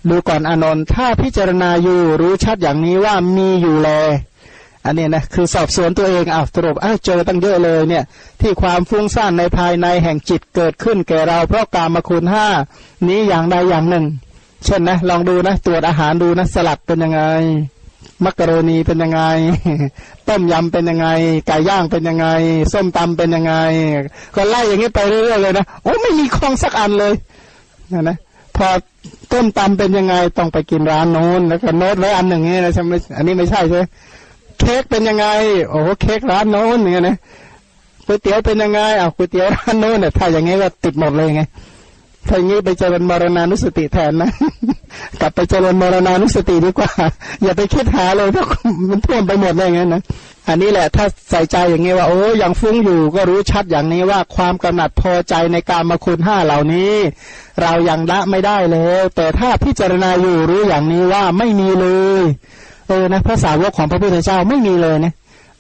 [0.09, 3.91] ดูก่อนอนนท์ถ้าพิจารณาอยู่รู้ชัดอย่างนี้ว่ามีอยู่แล
[4.85, 8.05] อันนี้นะคือสอบสวนตัวเองอ้าวสรุปอ้าวเจอตั้งเยอะเลยเนี่ย
[8.41, 12.47] ที่ความฟุ้งซ่านในภายในแห่งจิตเกิดขึ้นแก่เรา เพราะกามคุณห้า
[13.09, 14.05] นี้อย่างใดอย่างหนึ่ง
[14.65, 17.23] เช่นนะ ลองดูนะตรวจอาหารดูนะสลัดเป็นยังไง
[18.25, 19.23] มักกะโรนีเป็นยังไง
[20.29, 21.09] ต้มยำเป็นยังไง
[21.47, 22.27] ไก่ย่างเป็นยังไง
[22.73, 23.55] ส้มตำเป็นยังไง
[24.35, 27.13] ก็ไล่อย่างนี้ไปเรื่อยๆเลยนะโอ้ไม่มีคลองสักอันเลย
[27.93, 28.17] นะนะ
[28.57, 28.67] พอ
[29.33, 33.81] ต้มตำเป็นยังไงต้องไปกินร้านโน้นแล้วก็โน้ตไว้อันหนึ่งนี่นะใช่ไหมอันนี้ไม่ใช่ใช่
[34.61, 35.27] เค้กเป็นยังไง
[35.71, 37.17] โอ้เค้กร้านโน้นเนี่ยนะ
[38.07, 41.43] ก๋วยเตี๋ยวเป็นยังไงอ้าวก๋วยเตี๋ยวร้านโน้นเนี่ยถ้าอย่างงี้ก็ติดหมดเลยไง
[42.29, 44.31] ถ้าอย่างงี้ไปเจริญมรณานุสติแทนนะ
[45.21, 46.91] กลับไปเจริญมรณานุสติดีกว่า
[47.43, 48.47] อย่าไปคิดหาเลยเพราะ
[48.91, 50.03] มันท่วมไปหมดเลยงั้นนะ
[50.49, 56.95] อันนี้แหละถ้าใส่ใจอย่างนี้ว่าโอ้ยังฟุ้งอยู่ก็รู้ชัดอย่างนี้ว่าความกำหนัดพอใจในการมาคุณห้าเหล่านี้
[57.63, 61.87] เรายังละไม่ได้เลยแต่ถ้าพิจารณาอยู่รู้อย่างนี้ว่าไม่มีเล
[62.21, 62.23] ย
[62.91, 65.13] เออนะพระสาวกของพระพุทธเจ้าไม่มีเลยนะ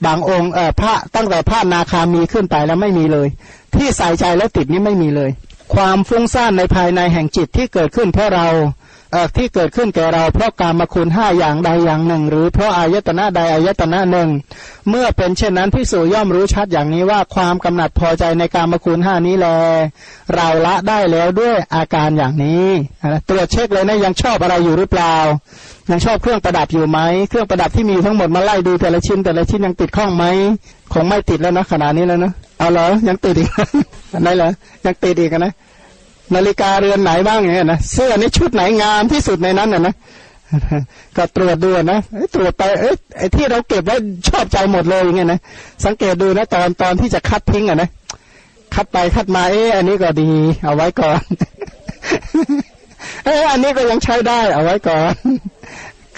[0.07, 3.29] บางองค์เออพระตั้งแต่พระนาคามีขึ้นไปแล้วไม่มีเลย
[3.75, 5.31] ที่ใส่ใจแล้วติดนี่ไม่มีเลย
[5.75, 8.47] ความฟุ้งซ่านในภายในแห่งจิตที่เกิดขึ้นเพราะเรา
[9.37, 14.29] ที่เกิดขึ้นแก่เราเพราะการมาคุณห้าอย่างใดอย่างหนึ่ง หรือเพราะอายตนะใดอายตนะหนึ่ง
[14.89, 19.47] เมื่อเป็นเช่นนั้นพิสูจย่อมรู้ชัดอย่างนี้ว่าความกำหนัดพอใจในการมาคุณห้านี้แล
[20.35, 22.67] เราละได้แล้วด้วยอาการอย่างนี้
[23.29, 25.17] ตรวจเช็คเลยนะยังชอบอะไรอยู่หรือเปล่า
[25.91, 26.99] ยังชอบเครื่องประดับอยู่ไหม
[27.29, 30.25] เครื่องประดับที่มีทั้งหมดมาไล่ดูแต่ละชิ้น แต่ละชิ้นยังติดข้องไหม
[30.93, 33.49] คงไม่ติดแล้วนะขนาดนี้แล้วนะเอาเหรอยังติดอีก
[34.13, 34.51] อันไหนเหรอ
[34.87, 35.53] ยังติดอีกนะ
[36.35, 39.95] นาฬิกาเรือนไหนบ้างอย่างเงี้ยนะเสื้อในชุดไหนงามที่สุดในนั้นน่ะนะ
[41.17, 41.99] ก็ตรวจดูนะ
[42.35, 43.97] ตรวจไปเอ้ไอ้ที่เราเก็บไว้
[44.29, 45.41] ชอบใจหมดเลยอย่างเงี้ยนะ
[45.85, 47.89] สังเกตดูนะตอนตอนที่จะคัดทิ้งอะนะ
[48.75, 50.31] คัดไปคัดมาเอ๊อันนี้ก็ดี
[50.65, 51.21] เอาไว้ก่อน
[53.25, 55.13] เอ๊อันนี้ก็ยังใช้ได้ เอาไว้ก่อน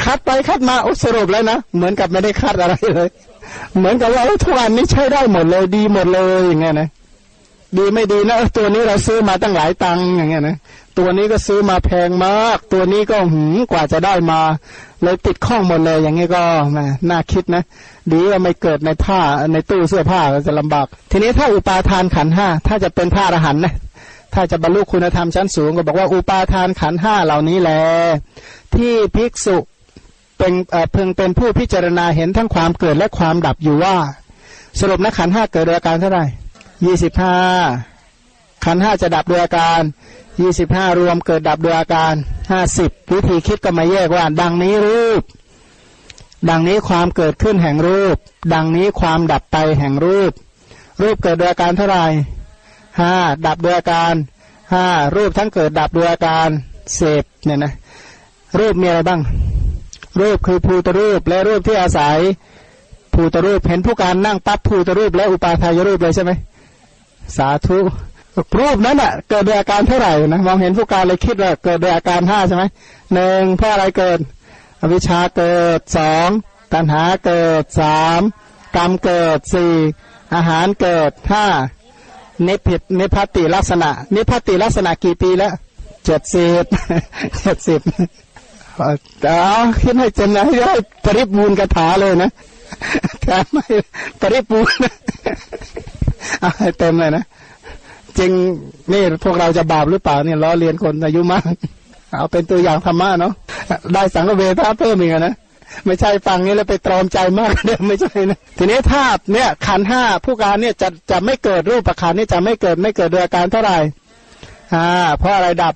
[0.05, 3.09] คัดไปคัดมาอุสรุปแล้วนะเหมือนกับไม่ได้คัดอะไรเลย
[3.77, 6.89] เหมือนกับว่าทุกอันนี้ใช้ได้หมดเลยดีหมดเลยอย่างเงี้ยนะ
[7.79, 10.57] ดีไม่ดีนะตัวนี้เราซื้อมาตั้งหลายตังค์อย่างเงี้ยนะ
[10.99, 14.41] ตัวนี้ก็ซื้อมาแพงมาก ตัวนี้ก็หืมกว่าจะได้มา
[15.03, 16.43] เลยติดข้องหมดเลยอย่างนี้ก็
[16.73, 17.63] แม่น่าคิดนะ
[18.13, 19.21] ดีว่าไม่เกิดในผ้า
[19.53, 23.75] ในตู้เสื้อผ้าก็จะลำบาก ทีนี้ถ้าอุปาทานขันห้าถ้าจะเป็นพระอรหันต์นะ
[24.35, 27.81] ถ้าจะบรรลุคุณธรรมชั้นสูงก็บอกว่าอุปาทานขันห้าเหล่านี้แหละ
[28.75, 29.57] ที่ภิกษุ
[30.39, 30.53] เป็น
[30.93, 33.97] เพึงเป็นผู้พิจารณาเห็นทั้งความเกิดและความดับอยู่ว่า
[34.81, 36.25] สรุปนะขันห้าเกิดโดยอาการเท่าไหร่
[36.85, 37.39] ยี่สิบห้า
[38.65, 39.81] ขันห้าจะดับโดยอาการ
[40.41, 42.15] ยี่สิบห้ารวมเกิดดับโดยอาการ
[42.51, 45.23] ห้าสิบวิธีคิดก็มาแยกว่า ดังนี้รูป
[46.51, 48.17] ดังนี้ความเกิดขึ้นแห่งรูป
[48.55, 50.33] ดังนี้ความดับไปแห่งรูป
[51.03, 52.05] รูปเกิดโดยอาการเท่าไหร่
[53.01, 53.15] ห้า
[53.47, 54.15] ดับโดยอาการ
[54.73, 56.49] ห้ารูปทั้งเกิดดับโดยอาการ
[56.95, 57.73] เสพเนี่ยนะ
[58.59, 59.21] รูปมีอะไรบ้าง
[60.21, 62.19] รูปคือภูตรูปและรูปที่อาศัย
[63.15, 66.33] ภูตรูปเห็นผู้การนั่งปั๊บภูตรูปและอุปาทายรูปเลยใช่ไหม
[67.37, 67.79] สาธุ
[68.59, 72.65] รูปนั้นอะ เกิดโดยอาการเท่าไหร่นะมองเห็นผู้การเลยคิดว่าเกิดโดยอาการห้าใช่ไหม
[73.15, 74.19] หนึ่งเพราะอะไรเกิด
[74.81, 76.29] อวิชชาเกิดสอง
[76.73, 78.21] ตัณหาเกิดสาม
[78.77, 79.73] กรรมเกิดสี่
[80.35, 81.47] อาหารเกิดห้า
[82.47, 85.53] นิพินิพติลักษณะ นิพติลักษณะกี่ปีแล้ว
[86.05, 86.65] เจ็ดสิบ
[87.39, 87.81] เจ็ดสิบ
[89.25, 89.45] เอา
[89.83, 92.31] คิดให้เจนนะให้ปริบูรณ์คาถาเลยนะ
[93.23, 93.67] แต่ไม่
[94.21, 94.81] ปริบูรณ์
[96.41, 97.25] เอาเต็มเลยนะ
[98.19, 98.31] จริง
[98.93, 101.45] นี่พวกเราจะบาปหรือเปล่าเนี่ยล้อเลียนคนอายุมาก
[102.13, 103.33] เอาเป็นตัวอย่างธรรมะเนาะ
[103.95, 105.35] ได้สังเวทาเพิ่มอีกนะ
[105.87, 109.03] ไม่ใช่ฟังนี้แล้วไปตรอมใจมากเดิมไม่ใช่นะทีนี้ถ้า
[109.33, 113.79] เนี่ยขันห้าผู้การเนี่ยจะจะไม่เกิดรูปประคันนี่จะไม่เกิดไม่เกิดโดยอาการเท่าไหร่
[114.75, 114.87] อ่า
[115.19, 115.75] เพราะอะไรดับ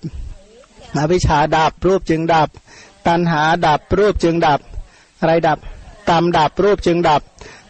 [0.96, 2.48] อวิชชาดับรูปจึงดับ
[3.06, 4.60] ตัณหาดับรูปจึงดับ
[5.20, 5.58] อะไรดับ
[6.08, 7.20] กรรมดับรูปจึงดับ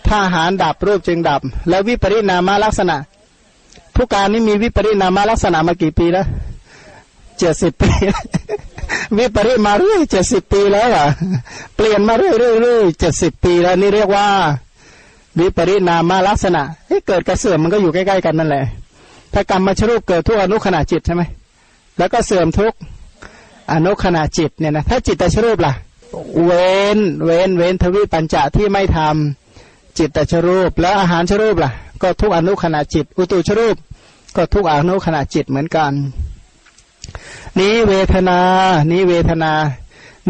[0.06, 2.96] ท่าหารดับรูปจึงดับ แล้ววิปริณามลักษณะ
[3.94, 6.26] ผู้การนี่มีวิปริณามลักษณะมากี่ปีแล้ว
[7.38, 7.90] เจ็ดสิบปี
[9.18, 11.06] วิปริมาเรื่อยเจ็ดสิบปีแล้วอะ
[11.76, 14.26] เปลี่ยนมาเรื่อยเรื่อยเรื่อยเจ็ดสิบปีแล้วนี่เรียกว่า
[15.38, 16.62] วิปริณามลักษณะ
[17.06, 18.64] เกิดกระเสื่อมมันก็อยู่ใกล้ๆกันนั่นแหละ
[19.32, 21.22] ถ้ากรรมมาชรูปเกิดทุกอนุขณะจิตใช่ไหม
[21.98, 22.72] แล้วก็เสื่อมทุก
[23.72, 25.72] อนุขณะจิตเนี่ยนะถ้าจิตตชรูปล่ะ
[26.44, 33.76] เว้น เว้น เว้นทวิปัญจะที่ไม่ทำจิตตชรูป แล้วอาหารชรูปล่ะ ก็ทุกอนุขณะจิต อุตุชรูป
[34.36, 35.92] ก็ทุกอนุขณะจิตเหมือนกัน
[37.58, 38.38] นี้เวทนา
[38.90, 39.52] นี้เวทนา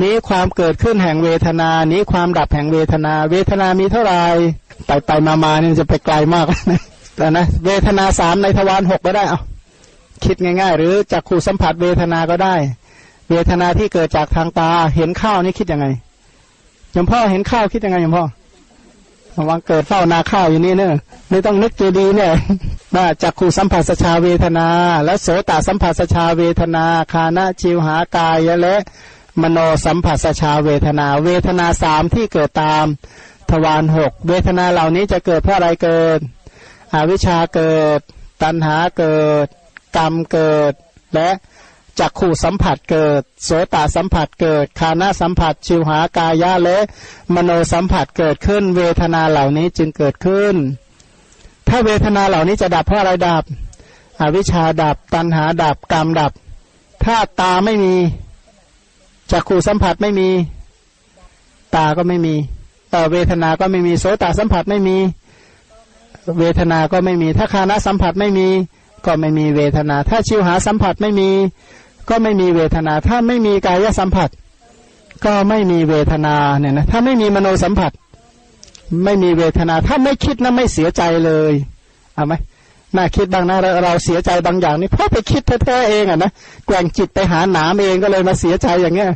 [0.03, 4.23] นี้ความเกิดขึ้นแห่งเวทนา นี้ความดับแห่งเวทนา เวทนามีเท่าไหร่
[4.87, 6.81] ไปไปมามานี่ยจะไปไกลมากนะ
[7.17, 9.41] แต่นะ เวทนาสามในทวารหกก็ได้เอา
[10.25, 12.55] คิดง่าย ๆ หรือจากขู่สัมผัสเวทนาก็ได้
[13.31, 15.87] เวทนาที่เกิดจากทางตาเห็นข้าวนี่คิดยังไง
[16.95, 18.25] ยมพ่อเห็นข้าวคิดยังไงยมพ่อ
[19.49, 21.01] วังเกิดเฝ้านาข้าวอยู่นี่เนอะ
[21.31, 22.33] ไม่ต้องนึกเจดีเนี่ย
[22.95, 24.67] ว่าจักขูสัมผัสชาเวทนา
[25.05, 28.75] และโสตสัมผัสชาเวทนาคานะชิวหากายและ
[29.43, 32.85] มโนสัมผัสชาเวทนา เวทนาสามที่เกิดตาม
[33.51, 36.19] ทวารหกเวทนาเหล่านี้จะเกิดเพราะอะไรเกิด
[36.95, 38.01] อวิชชาเกิด
[38.43, 39.47] ตัณหาเกิด
[39.97, 40.73] กรรมเกิด
[41.15, 41.29] และ
[42.01, 46.79] จักขู่สัมผัสเกิด โสตสัมผัสเกิด คานาสัมผัส ชิวหากายะและ
[47.35, 50.55] มโนสัมผัสเกิดขึ้น เวทนาเหล่านี้จึงเกิดขึ้น
[51.69, 53.45] ถ้าเวทนาเหล่านี้จะดับเพราะอะไรดับ
[54.21, 56.33] อวิชชาดับ ตัณหาดับ กรรมดับ
[57.05, 57.95] ถ้าตาไม่มี
[59.31, 60.29] จักขู่สัมผัสไม่มี
[61.75, 62.35] ตาก็ไม่มี
[63.13, 64.97] เวทนาก็ไม่มี โสตสัมผัสไม่มี
[66.39, 68.49] เวทนาก็ไม่มี ถ้าคานะสัมผัสไม่มี
[69.07, 71.31] ก็ไม่มีเวทนา ถ้าชิวหาสัมผัสไม่มี
[72.09, 74.29] ก็ไม่มีเวทนา ถ้าไม่มีกายสัมผัส
[75.25, 77.93] ก็ไม่มีเวทนาเนี่ยนะถ้าไม่มีมโนสัมผัส
[79.05, 81.53] ไม่มีเวทนา ถ้าไม่คิดนะไม่เสียใจเลย
[82.15, 82.35] เอาไหม
[82.97, 86.31] น่าคิดบ้างนะเราเราเสียใจบางอย่างนี่เพราะไปคิดแท้ๆเองอะนะ
[86.67, 89.11] แกว่งจิตไปหาหนามเองก็เลยมาเสียใจอย่างเงี้ย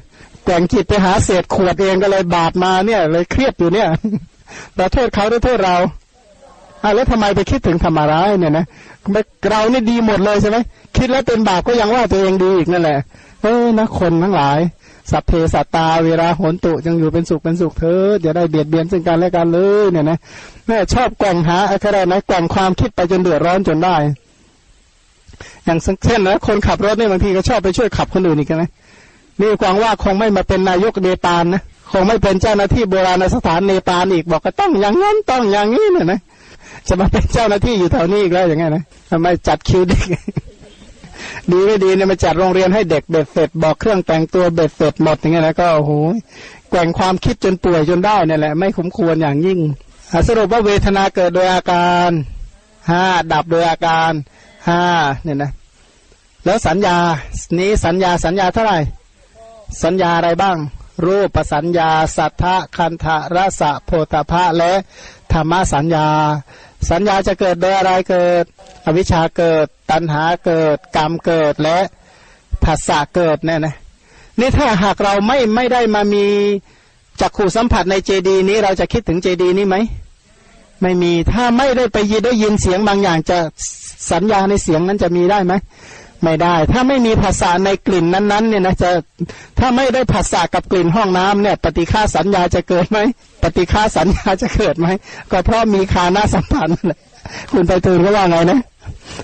[0.44, 3.88] แกว่งจิตไปหาเศษขวดเองก็เลยบาดมาเนี่ย เลยเครียดอยู่เนี่ย
[4.76, 5.76] เราโทษเขาหรือโทษเรา
[6.82, 8.66] อะแล้วทำไมไปคิดถึงธรรมร้ายเนี่ยนะ
[9.48, 10.56] เรานี่ดีหมดเลยใช่ไหม
[10.96, 12.98] คิดแล้วเป็นบาปก็ยังว่าตัวเองดีอีกนั่นแหละ
[13.42, 14.58] เออนะคนทั้งหลาย
[15.10, 20.18] สัพเพสัตตาเวลาโหนตุจึงอยู่เป็นสุขเป็นสุขเธออย่าได้เบียดเบียนซึ่งกันและกันเลยเนี่ยนะ
[20.66, 23.96] แม่ชอบแกว่งหาอะไรนะแกว่งความคิดไปจนเดือดร้อนจนได้
[25.64, 28.70] อย่างเช่นนะคนขับรถเนี่ยบางทีก็ชอบไปช่วยขับคนอื่นอีกนะ
[29.40, 31.62] นี่กวางว่าคงไม่มาเป็นนายกเนปาลนะ
[31.92, 36.20] คงไม่เป็นเจ้าหน้าที่โบราณสถานเนปาลอีกบอกก็ต้องอย่างนั้นต้องอย่างนี้เนี่ยนะ
[36.88, 40.06] จะมาเป็นเจ้าหน้าที่อยู่แถวนี้อีกแล้วอย่างเงี้ยนะทำไมจัดคิวเด็ก
[41.50, 45.92] ดีไม่ดีเนี่ยมาจัดโรงเรียนให้เด็กเบ็ดเสร็จบอกเครื่องแต่งตัวเบ็ดเสร็จหมดอย่างเงี้ยนะก็โอ้โห
[46.70, 49.58] แกว่งความคิดจนป่วยจนได้นี่ยแหละไม่คุ้มควรอย่างยิ่ง
[50.28, 52.10] สรุปว่าเวทนาเกิดโดยอาการ
[52.90, 54.12] ห้าดับโดยอาการ
[54.68, 54.82] ห้า
[55.22, 55.52] เนี่ยนะ
[56.44, 56.96] แล้วสัญญา
[57.58, 58.78] นี้สัญญาสัญญาเท่าไหร่
[59.82, 60.56] สัญญาอะไรบ้าง
[61.06, 64.72] รูปสัญญา สัทธะคันธะรสะโพธพะและ
[65.32, 66.06] ธรรมสัญญา
[66.88, 68.44] สัญญาจะเกิดโดยอะไรเกิด
[68.86, 71.78] อวิชชาเกิด ตัณหาเกิด กรรมเกิดและ
[72.64, 73.74] ผัสสะเกิดเนี่ยนะ
[74.40, 76.24] นี่ถ้าหากเราไม่ไม่ได้มามี
[77.20, 79.76] จักขู่สัมผัสในเจดีนี้ เราจะคิดถึงเจดีนี้ไหม
[80.82, 83.38] ไม่มีถ้าไม่ได้ไปยินได้ยินเสียงบางอย่างจะ
[84.10, 85.52] สัญญาในเสียงนั้นจะมีได้ไหม
[86.24, 88.90] ไม่ได้ ถ้าไม่มีภาษาในกลิ่นนั้นๆ เนี่ยนะจะ
[89.58, 92.98] ถ้าไม่ได้ภาษากับกลิ่นห้องน้ำเนี่ย ปฏิฆาสัญญาจะเกิดไหม
[93.42, 94.86] ปฏิฆาสัญญาจะเกิดไหม
[95.30, 97.00] ก็เพราะมีคานาสัมพันธ์นั่นแหละ
[97.52, 98.60] คุณไปตูนก็ว่าไงนะ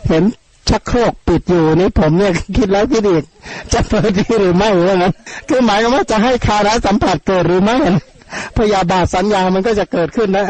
[0.09, 0.25] เห็น
[0.69, 3.25] ชักโครกปิดอยู่นี่ผมเนี่ยคิดแล้วคิดอีก
[3.73, 5.15] จะเปิดดีหรือไม่ว่างั้น
[5.49, 7.77] คือหมายความว่าจะให้คานาสัมผัสเกิดหรือไม่
[8.59, 10.47] พยาบาทสัญญามันก็จะเกิดขึ้นนะ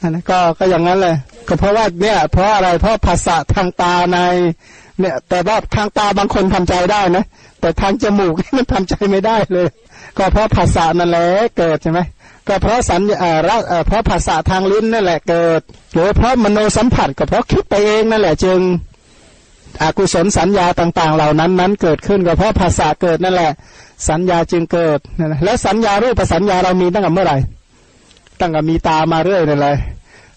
[0.00, 1.16] อันนั้นก็ก็อย่างนั้นเลย
[1.48, 4.18] ก็เพราะว่าเนี่ย เพราะอะไรเพราะภาษาทางตาใน
[5.00, 7.24] เนี่ย แต่ว่าทางตาบางคนทำใจได้นะ
[7.60, 9.68] แต่ทางจมูกมันทำใจไม่ได้เลย
[10.18, 11.26] ก็เพราะภาษานั่นแหละ
[11.58, 12.00] เกิดใช่ไหม
[12.48, 13.32] ก็เพราะสัญญา
[13.86, 15.60] เพราะภาษาทางลิ้นนั่นแหละเกิด
[15.94, 18.60] หรือเพราะมโนสัมผัสก็เพราะคิดไปเองนั่นแหละจึง
[19.82, 23.50] อกุศลสัญญาต่าง ๆ เหล่านั้นนั้นเกิดขึ้นก็เพราะภาษาเกิดนั่นแหละ
[24.08, 24.98] สัญญาจึงเกิด
[25.44, 27.36] แล้วสัญญารูปสัญญาเรามีตั้งแต่เมื่อไหร่
[28.40, 29.74] ตั้งแต่มีตามาเรื่อยนั่นแหละ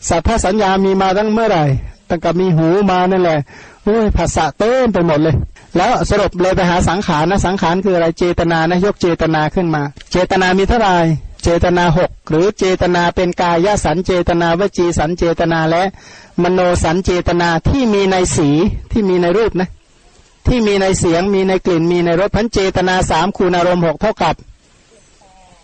[0.09, 1.63] สัทธสัญญามีมาตั้งเมื่อไหร่
[2.09, 3.39] ตั้งแต่มีหูมานั่นแหละ
[3.87, 5.35] อ้ยภาษาเต้มไปหมดเลย
[5.77, 10.95] แล้วสรุปเลยไปหาสังขารนะสังขารคืออะไรเจตนานะยกเจตนาขึ้นมา เจตนามีเท่าไหร่
[11.43, 15.83] เจตนาหกหรือเจตนาเป็นกายสันเจตนาวจีสันเจตนาและ
[16.43, 18.49] มโนสันเจตนาที่มีในสี
[18.91, 19.69] ที่มีในรูปนะ
[20.47, 24.35] ที่มีในเสียงมีในกลิ่นมีในรสพันเจตนาสามคูณอารมณ์หกเท่ากับ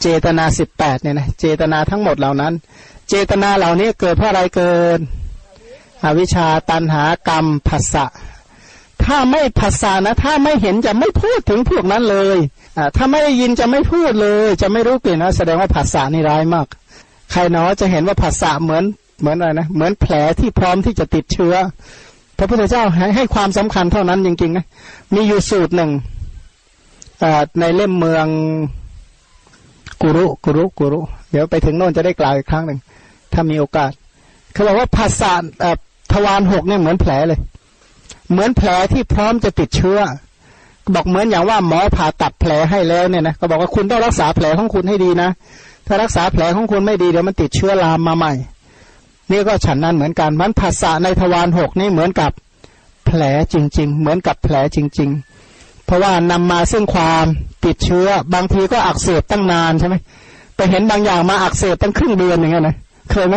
[0.02, 2.54] เจตนาสิบแปดเนี่ยนะเจตนาทั้งหมดเหล่านั้น
[3.10, 5.00] เจตนาเหล่านี้เกิดเพราะอะไรเกิด
[6.06, 8.06] อวิชชาตันหากรรมผัสสะ
[9.04, 12.38] ถ้าไม่ผัสสะนะ ถ้าไม่เห็นจะไม่พูดถึงพวกนั้นเลย
[12.78, 16.68] อ่าถ้าไม่ได้ยินจะไม่พูดเลย จะไม่รู้กลิ่นนะแสดงว่าผัสสะนี่ร้ายมาก
[17.32, 18.84] ใครเนาะจะเห็นว่าผัสสะเหมือน
[19.20, 21.56] เหมือนอะไรนะเหมือนแผลที่พร้อมที่จะติดเชื้อ
[22.38, 24.66] พระพุทธเจ้าให้ให้ความสำคัญเท่านั้นจริงๆนะ
[25.16, 25.92] มีอยู่สูตรหนึ่ง
[27.60, 28.28] ในเล่มเมือง
[30.02, 31.00] กุรุกุรุกุรุ
[31.32, 32.80] เดี๋ยวไปถึงโน่นจะได้กล่าวอีกครั้งหนึ่ง
[33.34, 33.92] ถ้ามีโอกาส
[34.54, 35.32] เขาบอกว่าภาษา
[36.14, 37.40] ทวารหกเนี่ยเหมือนแผลเลย
[38.32, 40.00] เหมือนแผลที่พร้อมจะติดเชื้อ
[40.96, 45.30] บอกเหมือนอย่างว่าหมอผ่าตัดแผลให้แล้วเนี่ยนะก็บอกว่าคุณต้องรักษาแผลของคุณให้ดีนะ
[45.88, 48.34] ถ้ารักษาแผลของคุณไม่ดีเดี๋ยวมันติดเชื้อลามมาใหม่
[49.32, 52.32] นี่ก็ฉันนั้นเหมือนกันมันภาษาในทวารหกนี่เหมือนกับ
[53.06, 53.22] แผล
[53.54, 55.10] จริง ๆ เหมือนกับแผลจริง
[55.48, 57.26] ๆ เพราะว่านำมาซึ่งความ
[57.66, 59.96] ติดเชื้อบางทีก็อักเสบตั้งนานใช่ไหม
[60.56, 62.76] ไปเห็นบางอย่างมาอักเสบตั้งครึ่งเดือนอย่างเงี้ยนะ
[63.12, 63.36] เคยไหม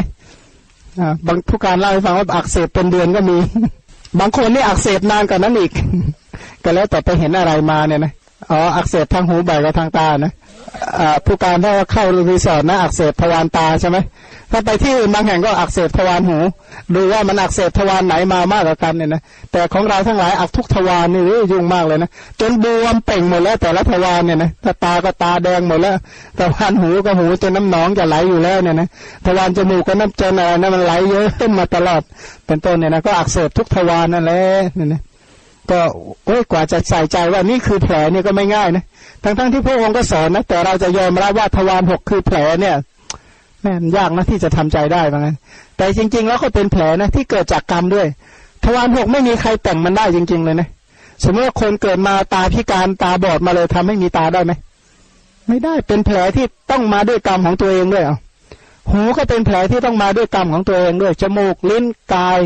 [1.27, 3.37] บางผู้การเล่าให้ฟังว่าอักเสบเป็นเดือนก็มี
[4.21, 5.73] บางคนนี่อักเสบนานกว่านั้นอีก
[6.65, 8.13] ก็แล้วแต่ไปเห็นอะไรมาเนี่ยนะ
[8.51, 10.33] อ๋ออักเสบทางหูใบกับทางตานะ
[11.25, 13.99] ผู้การถ้าเข้ารีสอร์ทนะอักเสบทวารตาใช่ไหม
[14.53, 16.39] ถ้าไปที่อื่นบางแห่งก็อักเสบทวารหู
[16.95, 19.21] ดูว่ามันอักเสบทวารไหนมามากกว่ากันเนี่ยนะ
[19.53, 22.11] แต่ของเราทั้งหลายอักทุกทวารนี่ยุ่งมากเลยนะ
[22.41, 25.97] จนบวมเป่งหมดแล้วแต่ละทวารเนี่ยนะถ้าตาก็ตาแดงหมดแล้ว
[26.39, 28.89] ทวารหูก็หูจนน้ำหนองจะไหลอยู่แล้วเนี่ยนะ
[29.27, 32.03] ทวารจมูกก็น้ำจนอะไรนะมันไหลเยอะขึ้นมาตลอด
[32.47, 34.41] เป็นต้นเนี่ยนะก็อักเสบทุกทวารนั่นแหละ
[34.75, 35.01] เนี่ยนะ
[35.73, 35.81] ก็
[36.27, 38.85] โอ้ยกว่าจะใส่ใจว่านี่คือแผลเนี่ยก็ไม่ง่ายนะ
[39.23, 42.77] ทั้งๆทที่พระองค์ก็สอนนะแต่เราจะยอมรับว่าทวารหกคือแผลเนี่ย
[43.63, 45.37] แม่ยากนะที่จะทำใจได้เหมือนกัน
[45.77, 48.07] แต่จริง ๆ แล้วก็เป็นแผลนะที่เกิดจากกรรมด้วย
[48.65, 50.69] ทวารหกไม่มีใครแต่งมันได้จริง ๆ เลยนะ
[51.25, 54.53] สมมติว่าคนเกิดมาตาพิการตาบอดมาเลยทำให้มีตาได้ไหม
[55.49, 58.17] ไม่ได้เป็นแผลที่ต้องมาด้วยกรรมของตัวเองด้วยอะ
[58.91, 61.85] หูก็เป็นแผลที่ต้องมาด้วยกรรมของตัวเองด้วยจมูกลิ้น
[62.15, 62.41] กาย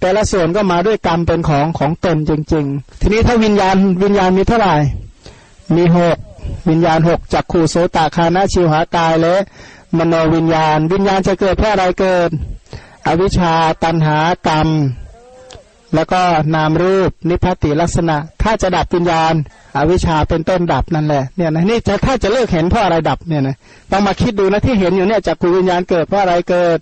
[0.00, 4.74] แต่ละส่วนก็มาด้วยกรรมเป็นของของตนจริง ๆ ทีนี้ถ้าวิญญาณวิญญาณมีเท่าไหร่
[5.76, 6.16] มีหก
[6.68, 9.34] วิญญาณหกจากขู่โสตคานะชิวหากายและ
[9.98, 12.30] มโนวิญญาณ วิญญาณจะเกิดเพราะอะไรเกิด
[13.06, 13.52] อวิชชา
[13.84, 14.18] ตันหา
[14.48, 14.68] กรรม
[15.94, 16.20] แล้วก็
[16.54, 19.34] นามรูปนิพพติลักษณะ ถ้าจะดับวิญญาณ
[19.76, 23.56] อวิชชาเป็นต้นดับนั่นแหละเนี่ยนะนี่จะถ้าจะเลิกเห็นเพราะอะไรดับเนี่ยนะ
[23.92, 26.78] ต้องมาคิดดูนะที่เห็นอยู่เนี่ยจากกุวิญญาณเกิดเพราะอะไรเกิด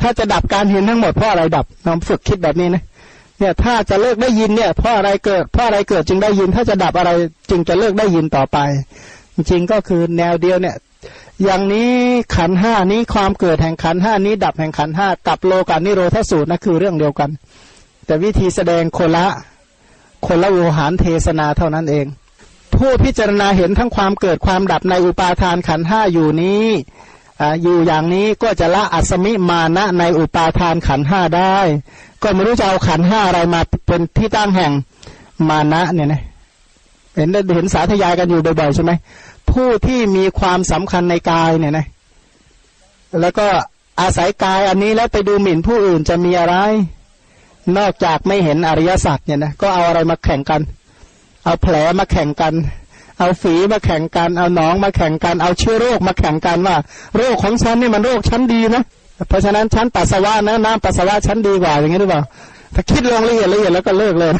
[0.00, 2.82] ถ้าจะดับการเห็นทั้งหมดเพราะอะไรดับลองฝึกคิดแบบนี้นะ
[3.38, 7.10] เนี่ยถ้าจะเลิกได้ยินเนี่ยเพราะอะไรเกิดเพราะอะไรเกิดจึงได้ยิน ถ้าจะดับอะไร
[7.50, 8.58] จึงจะเลิกได้ยินต่อไป
[9.34, 10.76] จริงก็คือแนวเดียวเนี่ย
[11.44, 11.92] อย่างนี้
[12.36, 17.30] ขันห้านี้ความเกิดแห่งขันห้านี้ดับแห่งขันห้ากับโลกานิโรธสูตรนะคือเรื่องเดียวกัน
[18.06, 19.26] แต่วิธีแสดงคนละ
[20.26, 22.06] คนละโวหารเทศนาเท่านั้นเอง
[22.74, 26.66] ผู้พิจารณาเห็นทั้งความเกิดความดับในอุปาทานขันห้าอยู่นี้
[27.62, 31.56] อยู่อย่างนี้ก็จะละอัศมิมานะในอุปาทานขันห้าได้
[32.22, 34.72] ก็ไม่รู้จะเอาขันห้าอะไรมาเป็นที่ตั้งแห่ง
[35.48, 36.22] มานะเนี่ยนะ
[37.14, 38.92] เห็นเห็นสาธยายกันอยู่บ่อยๆใช่ไหม
[39.50, 41.86] ผู้ที่มีความสำคัญในกายเนี่ยนะ
[43.20, 43.46] แล้วก็
[44.00, 46.56] อาศัยกายอันนี้แล้วไปดูหมิ่นผู้อื่นจะมีอะไร
[47.78, 50.60] นอกจากไม่เห็นอริยสัจเนี่ยนะก็เอาอะไรมาแข่งกัน
[51.44, 52.54] เอาแผลมาแข่งกัน
[53.18, 56.76] เอาฝีมาแข่งกัน เอาหนองมาแข่งกัน เอาเชื้อโรคมาแข่งกันว่า
[57.16, 58.82] โรคของฉันนี่มันโรคชั้นดีนะ
[59.28, 62.22] เพราะฉะนั้นชั้นปัสสาวะนะน้ำปัสสาวะชั้นดีกว่าอย่างนี้หรือเปล่า
[62.74, 64.32] ถ้าคิดลงละเอียดละเอียดแล้วก็เลิกเลย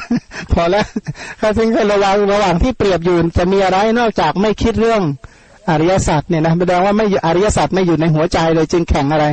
[0.52, 0.84] พอแล้ว
[1.40, 5.02] ถ้าทิ้งให้ระวังระหว่างที่เปรียบอยู่จะมีอะไรนอกจากไม่คิดเรื่อง
[5.70, 9.26] อริยสัจเนี่ยนะแสดงว่าไม่อริยสัจไม่อยู่ในหัวใจเลยจึงแข่งอะไร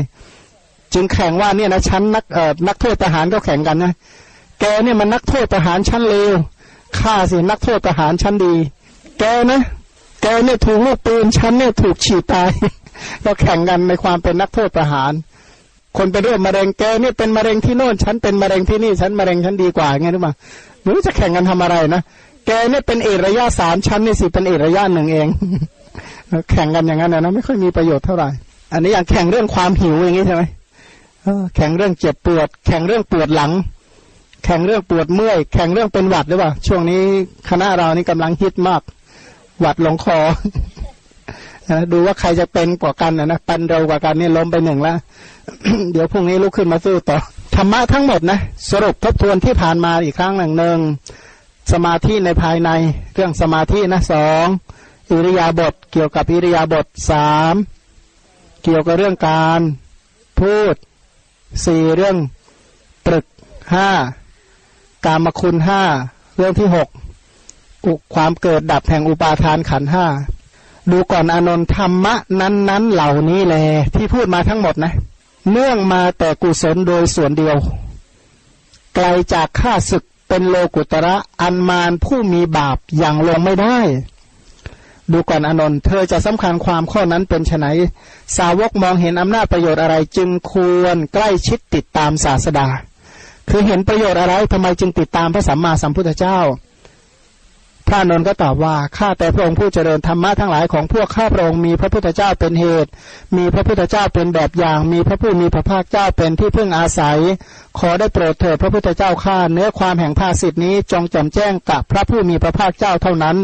[0.93, 3.93] จึงแข่งว่าเนี่ยนะชั้นนักเอ่อนักโทษทหารก็แข่งกันนะ
[4.59, 6.33] แกเนี่ยมันนักโทษทหารชั้นเลว
[6.99, 8.53] ข้าสินักโทษทหารชั้นดี
[9.19, 9.61] แกนะ
[10.21, 12.49] แกเนี่ยถูกลูกปืนชั้นเนี่ยถูกฉีดตาย
[13.25, 15.13] ก็แข่งกันในความเป็นนักโทษทหาร
[15.97, 20.33] คนเป็นโรคมะเร็งแกเนี่ยเป็นมะเร็งที่โน่นฉันเป็นมะเร็งที่นี่ฉันมะเร็งฉันดีกว่าไงรู้ป่ะ
[20.83, 22.01] หรือจะแข่งกันทำอะไรนะ
[22.47, 25.27] แกเนี่ยเป็นเอกระยะสามชั้นนี่สิเป็นเอกระยะหนึ่งเอง
[26.51, 28.29] แข่งกันอย่างนั้นนะไม่ค่อยมีประโยชน์เท่าไหร่
[28.73, 30.43] อันนี้อย่างแข่งเรื่องความหิวอย่างนี้ใช่ไหม
[31.55, 33.51] แข่งเรื่องเจ็บปวด แข่งเรื่องปวดหลัง
[34.43, 37.03] แข่งเรื่องปวดเมื่อย แข่งเรื่องเป็นหวัดหรือเปล่า ช่วงนี้
[37.49, 38.81] คณะเรานี่กำลังฮิตมาก
[39.61, 40.19] หวัดลงคอ
[41.91, 44.97] ดูว่าใครจะเป็นกว่ากันนะนะปันเร็วกว่ากันนี่ล้มไปหนึ่งแล้ว
[45.91, 47.17] เดี๋ยวพรุ่งนี้ลุกขึ้นมาสู้ต่อ
[47.55, 48.39] ธรรมะทั้งหมดนะ
[48.71, 50.79] สรุปทบทวนที่ผ่านมาอีกครั้งหนึ่งหนึ่ง
[51.71, 52.69] สมาธิในภายใน
[53.13, 54.45] เรื่องสมาธินะสอง
[55.09, 57.55] อิริยาบถเกี่ยวกับอิริยาบถสาม
[58.63, 59.59] เกี่ยวกับเรื่องการ
[60.39, 60.75] พูด
[61.65, 62.17] สี่เรื่อง
[63.05, 63.25] ตรึก
[63.73, 63.89] ห้า
[65.05, 65.81] กามคุณห้า
[66.37, 66.89] เรื่องที่หก
[68.15, 70.05] ความเกิดดับแห่งอุปาทานขันห้า
[70.91, 73.63] ดูก่อนอนนทธรรมะนั้น ๆ เหล่านี้แหละ
[73.95, 74.93] ที่พูดมาทั้งหมดนะ
[75.51, 77.57] เนื่องมาแต่กุศลโดยส่วนเดียว
[78.95, 83.77] ไกลจากข้าศึกเป็นโลกุตระอันมานผู้มีบาปอย่างลงไม่ได้
[85.11, 87.67] ดูก่อนอนนท์เธอจะสำคัญความข้อนั้นเป็นไน
[88.37, 92.67] สาวกมองเห็นอำนาจประโยชน์อะไร จึงควรใกล้ชิดติดตามศาสดา
[93.49, 96.39] คือเห็นประโยชน์อะไรทำไมจึงติดตามพระสัมมาสัมพุทธเจ้า
[97.87, 102.89] พระนนท์ก็ตอบว่าข้าแต่พระองค์ผู้เจริญธรรมะทั้งหลายของพวกข้าพระองค์มีพระพุทธเจ้าเป็นเหตุ
[103.37, 107.19] มีพระพุทธเจ้าเป็นแบบอย่าง มีพระผู้มีพระภาคเจ้าเป็นที่พึ่งอาศัย
[107.79, 113.37] ขอได้โปรดเถิดพระพุทธเจ้าข้าเนื้อความแห่งภาสิทธินี้จงแจ่มแจ้งกับพระผู้มีพระภาคเจ้าเท่านั้น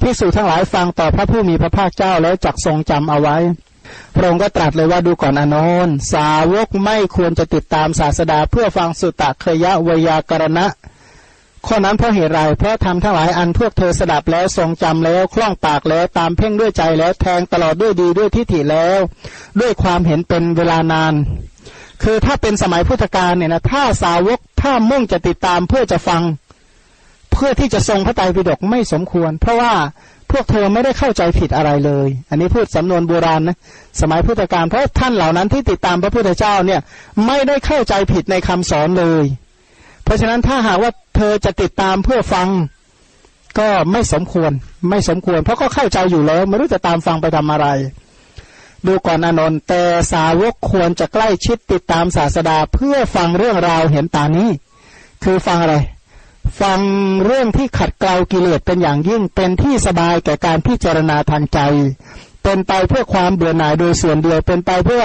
[0.00, 3.36] พิสูจทั้งหลายฟังต่อพระผู้มีพระภาคเจ้าแล้วจักทรงจำเอาไว้
[4.14, 5.56] พระองค์ก็ตรัสเลยว่าดูก่อนอน
[5.86, 10.66] นท์สาวกไม่ควรจะติดตามศาสดาเพื่อฟังสุตตะเคยะวยากรณะ
[11.66, 18.98] ข้อนั้นเพราะเหตุไรเพราะทำทั้งหลายอันพวกเธอสดับแล้วทรงจำแล้วคล่องปากแล้วตามเพ่งด้วยใจแล้วแทงตลอดด้วยดีด้วยทิฏฐิแล้ว
[19.60, 21.14] ด้วยความเห็นเป็นเวลานาน
[22.02, 26.22] คือถ้าเป็นสมัยพุทธกาลเนี่ยนะถ้าสาวกถ้ามุ่งจะติดตามเพื่อจะฟัง
[27.32, 29.72] เพื่อที่จะทรงพระไตรปิฎกไม่สมควร เพราะว่า
[30.30, 33.56] พวกเธอไม่ได้เข้าใจผิดอะไรเลย อันนี้พูดสำนวนโบราณนะ
[34.00, 36.80] สมัยพุทธกาลเพราะท่านเหล่านั้นที่ติดตามพระพุทธเจ้าเนี่ย
[37.26, 39.24] ไม่ได้เข้าใจผิดในคำสอนเลย
[40.10, 42.48] ราะฉะนั้นถ้าหากว่าเธอจะติดตามเพื่อฟัง
[43.58, 44.52] ก็ไม่สมควร
[44.90, 47.66] ไม่สมควร เพราะก็เข้าใจอยู่แล้ว ไม่รู้จะตามฟังไปทำอะไร
[48.86, 49.82] ดูก่อนอนนท์แต่
[50.12, 54.48] สาวกควรจะใกล้ชิดติดตามศาสดาเพื่อฟังเรื่องราวเห็นตานี้
[55.24, 55.76] คือฟังอะไร
[56.60, 56.80] ฟัง
[57.24, 61.58] เรื่องที่ขัดเกลากิเลสเป็นอย่างยิ่งเป็นที่สบายแก่การพิจารณาทางใจ
[62.42, 65.04] เป็นไปเพื่อความเบื่อหน่ายโดยส่วนเดียว เป็นไปเพื่อ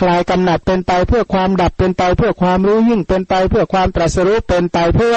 [0.00, 5.16] คลายกำหนัด เป็นไปเพื่อความดับ เป็นไปเพื่อความรู้ยิ่ง เป็นไปเพื่อความตรัสรู้เป็นไปเพื่อ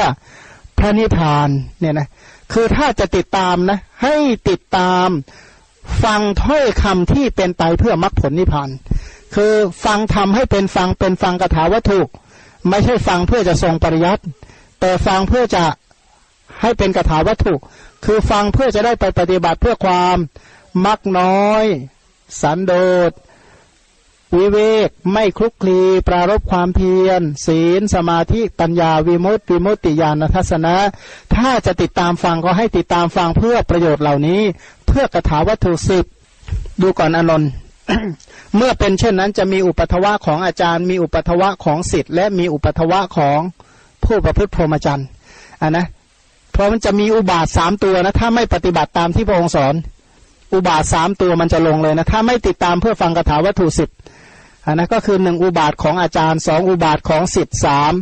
[0.77, 2.07] พระนิพพานเนี่ยนะ
[2.53, 4.15] คือถ้าจะติดตามนะให้
[4.49, 5.07] ติดตาม
[6.03, 8.69] ฟังถ้อยคำที่เป็นไปเพื่อมรรคผลนิพพาน
[9.35, 9.53] คือ
[9.85, 11.99] ฟังทำให้เป็นฟังเป็นฟังกถาวัตถุ
[12.69, 14.23] ไม่ใช่ฟังเพื่อจะทรงปริยัติ
[14.79, 15.63] แต่ฟังเพื่อจะ
[16.61, 17.53] ให้เป็นกถาวัตถุ
[18.05, 20.17] คือฟังเพื่อจะได้ไปปฏิบัติเพื่อความ
[20.85, 21.65] มักน้อย
[22.41, 22.73] สันโด
[23.09, 23.11] ษ
[24.35, 30.75] วิเวก ไม่คลุกคลี ปรารบความเพียร ศีลสมาธิ ปัญญาวิมุตติวิมุตติญาณทัศนะ
[31.35, 34.41] ถ้าจะติดตามฟังก็ให้ติดตามฟังเพื่อประโยชน์เหล่านี้
[34.87, 36.05] เพื่อกระถาวัตถุสิบ
[36.81, 37.49] ดูก่อนอนนท์
[38.55, 43.39] เมื่อเป็นเช่นนั้นจะมีอุปทวะของอาจารย์ มีอุปทวะของสิทธิ์และมีอุปทวะของ
[44.05, 45.07] ผู้ประพฤติพรหมจรรย์
[45.61, 45.85] อะนะ
[46.51, 49.73] เพราะมันจะมีอุบาทสามตัวนะถ้าไม่ปฏิบัติตามที่พระองค์สอน
[50.53, 53.89] อุบาทสามตัวมันจะลงเลยนะ ถ้าไม่ติดตามเพื่อฟังคาถาวัตถุสิบ
[54.65, 57.93] อันนั้นก็คือหนึ่งอุบาทของอาจารย์สองอุบาทของสิทธิ์สาม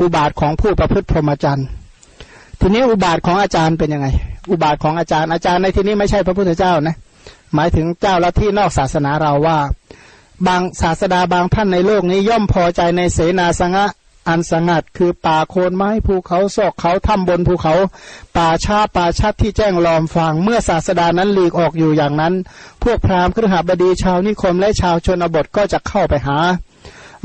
[0.00, 1.66] อุบาทของผู้ประพฤติพรหมจรรย์
[2.60, 4.06] ทีนี้อุบาทของอาจารย์เป็นยังไง
[4.50, 6.96] อุบาทของอาจารย์อาจารย์ในที่นี้ไม่ใช่พระพุทธเจ้านะ
[7.54, 9.58] หมายถึงเจ้าละที่นอกศาสนาเราว่า
[10.46, 13.84] บางศาสดาบางท่านในโลกนี้ย่อมพอใจในเสนาสงะ
[14.28, 17.74] อันสงัดคือป่าโคนไม้ภูเขาซอกเขาถ้ำบนภูเขา
[18.36, 22.34] ป่าชาป่าชัดที่แจ้งลอมฟางเมื่อศาสดานั้นหลีกออกอยู่อย่างนั้น
[22.82, 26.38] พวกพราหมณ์ครหบดีชาวนิคมและชาวชนบทก็จะเข้าไปหา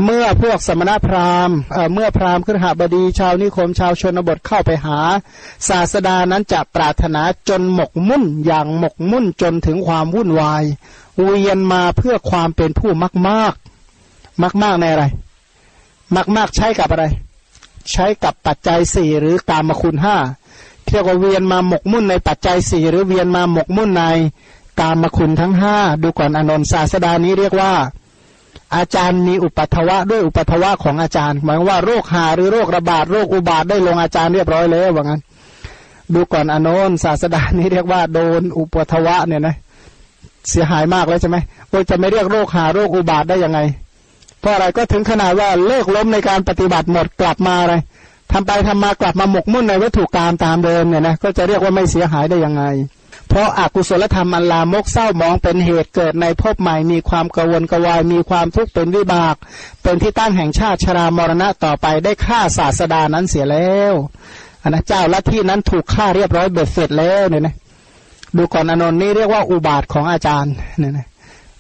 [0.06, 1.56] เมื่อพวกสมณพราหมณ์
[1.94, 5.00] เมื่อพราหมณ์ครหบดีชาวนิคมชาวชนบทเข้าไปหา
[5.70, 10.64] ศาสดานั้นจะปรารถนาจนหมกมุ่นอย่างหมกมุ่นจนถึงความวุ่นวาย
[11.22, 13.54] เวียนมาเพื่อความเป็นผู้มากมาก
[14.42, 15.06] มากมากในอะไร
[16.38, 17.06] มาก ๆ ใช้กับอะไร
[17.92, 20.16] ใช้กับปัจจัยสี่หรือกามคุณห้า
[20.90, 24.04] เรียกว่าเวียนมาหมกมุ่นในปัจจัยสี่หรือเวียนมาหมกมุ่นใน
[24.80, 27.72] กามคุณทั้งห้าดูก่อนอนนท์ศาสดานี้เรียกว่า
[28.76, 35.22] อาจารย์มีอุปัทวะด้วยอุปัทวะของอาจารย์ หมายว่าโรคหาหรือโรคระบาดโรคอุบาทได้ลงอาจารย์เรียบร้อยแล้วว่างั้น
[36.14, 39.56] ดูก่อนอนนท์ศาสดานี้เรียกว่าโดนอุปัทวะเนี่ยนะ
[40.50, 41.38] เสียหายมากแล้วใช่ไหม
[41.70, 43.60] โอ้จะไม่เรียกโรคหาโรคอุบาทได้ยังไง
[44.40, 47.76] เพราะอะไรก็ถึงขนาดว่าเลิกล้มในการปฏิบัติหมดกลับมาอะไร
[48.32, 52.64] ทำไปทำมากลับมาหมกมุ่นในวัตถุกรรมตามเดิมเนี่ยนะก็จะเรียกว่าไม่เสียหายได้ยังไง
[53.30, 59.36] เพราะอากุศลธรรมอันลามกเศร้ามองเป็นเหตุเกิดในภพใหม่มีความกังวนกวาย มีความทุกข์เป็นวิบาก
[59.84, 63.94] เป็นที่ตั้งแห่งชาติชรามรณะต่อไปได้ฆ่าศาสดานั้นเสียแล้ว
[64.64, 67.56] อันนะเจ้าละที่นั้นถูกฆ่าเรียบร้อยเบ็ดเสร็จแล้วเนี่ยนะ
[68.38, 71.09] ดูก่อนอนนท์นี่เรียกว่าอุบาทของอาจารย์เนี่ยนะ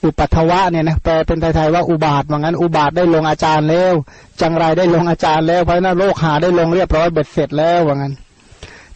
[0.04, 3.94] อุปัทวะเนี่ยนะแปลเป็นไทยๆว่าอุบาทว่างั้นอุบาทได้ลงอาจารย์แล้ว
[4.42, 8.14] จังไรได้ลงอาจารย์แล้วเพราะนั้นโลกหาได้ลงเรียบร้อยเบ็ดเสร็จแล้วว่างั้น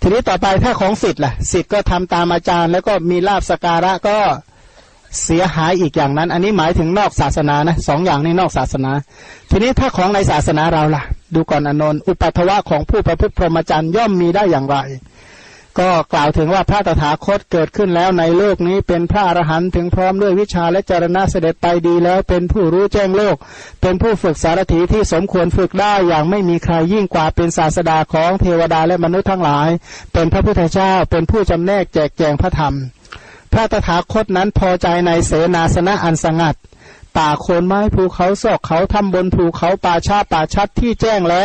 [0.02, 4.18] ทีนี้ต่อไปถ้าของสิทธิ์ล่ะสิทธิ์ก็ทำตามอาจารย์ แล้วก็มีลาบสการะก็
[5.24, 8.92] เสียหายอีกอย่างนั้น อันนี้หมายถึงนอกศาสนานะสองอย่างนี้นอกศาสนา
[9.50, 11.04] ทีนี้ถ้าของในศาสนาเราล่ะ
[11.34, 14.78] ดูก่อนอนนท์อุปัทวะของผู้ประพฤติพรหมจรรย์ย่อมมีได้อย่างไร
[15.80, 23.36] ก็กล่าวถึงว่าพระตถาคตเกิดขึ้นแล้วในโลกนี้เป็นพระอรหันต์ถึงพร้อมด้วยวิชาและจรณะเสด็จไปดีแล้วเป็นผู้รู้แจ้งโลก
[23.82, 29.70] เป็นผู้ฝึกสารถีที่สมควรฝึกได้อย่างไม่มีใครยิ่งกว่าเป็นศาสดาของเทวดาและมนุษย์ทั้งหลาย
[30.14, 32.76] เป็นพระพุทธเจ้าเป็นผู้จำแนกแจกแจงพระธรรม
[33.54, 36.56] พระตถาคตนั้นพอใจในเสนาสนะอันสงัด
[37.18, 41.42] ป่าโคนไม้ภูเขาซอกเขาทำบนภูเขาป่าชาป่าชัดที่แจ้งและ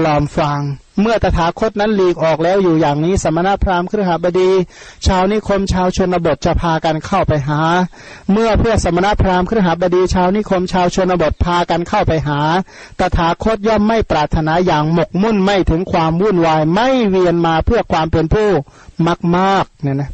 [0.00, 0.60] หลอมฟาง
[1.00, 4.50] เมื่อตถาคตนั้นหลีกออกแล้วอยู่อย่างนี้ สมณพราหมณ์ครหบดี
[5.06, 7.60] ชาวนิคมชาวชนบทจะพากันเข้าไปหา
[8.32, 12.40] เมื่อเพื่อสมณพราหมณ์ครหบดี ชาวนิคมชาวชนบทพากันเข้าไปหา
[12.98, 18.48] ตถาคตย่อมไม่ปรารถนาอย่างหมกมุ่นไม่ถึงความวุ่นวาย ไม่เวียนมาเพื่อความเป็นผู้
[19.06, 20.10] มักมากเนี่ยนะ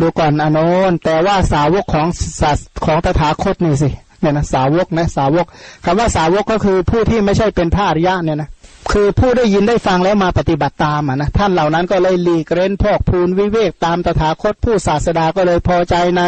[0.00, 0.58] ดูก่อนอน
[0.88, 2.06] นแต่ว่าสาวกของ
[2.40, 3.90] สัตของตถาคตนี่สิ
[4.20, 5.46] เนี่ยนะสาวกนะสาวก
[5.84, 8.50] คำว่าสาวกก็คือผู้ที่ไม่ใช่เป็นพระอริยะเนี่ยนะ
[8.94, 16.22] คือผู้ได้ยินได้ฟังแล้วมาปฏิบัติตามะนะท่านเหล่านั้นก็เลยหลีกเร้นพอกพูนวิเวกตามตถาคตผู้ศาสดาก็เลยพอใจใน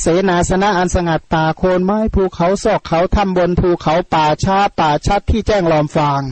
[0.00, 6.22] เสนาสนะอันสงัดป่าโคนไม้ภูเขาซอกเขาทำบนภูเขาป่าชาป่าชัดที่แจ้งลอมฟาง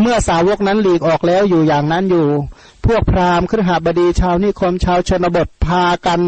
[0.00, 2.28] เมื่อสาวกนั้นหลีกออกแล้วอยู่อย่างนั้นอยู่
[2.86, 6.20] พวกพราหมณ์ครหบดีชาวนิคมชาวชนบทพากัน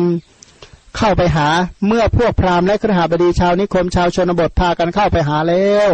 [0.97, 1.49] เข้าไปหา
[1.87, 5.89] เมื่อพวกพราหมณ์และครหบดีชาวนิคมชาวชนบทพากันเข้าไปหาแล้ว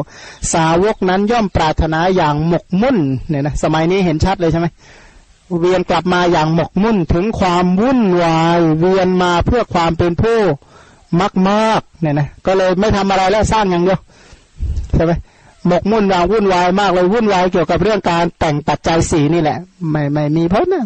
[0.54, 2.98] สาวกนั้นย่อมปรารถนาอย่างหมกมุ่น
[3.28, 4.66] เนี่ยนะสมัยนี้เห็นชัดเลยใช่ไหม
[5.58, 10.40] เวียนกลับมาอย่างหมกมุ่นถึงความวุ่นวายเวียนมาเพื่อความเป็นผู้
[11.20, 14.00] มากมากเนี่ยนะก็เลยไม่ทำอะไรแล้วสร้างอย่างเดียว
[14.94, 15.12] ใช่ไหม
[15.66, 19.58] หมกมุ่นอย่างวุ่นวายมากเลยวุ่นวายเกี่ยวกับเรื่องการแต่งปัจจัยสีนี่แหละ
[19.90, 20.84] ไม่ไม่มีเพราะนะ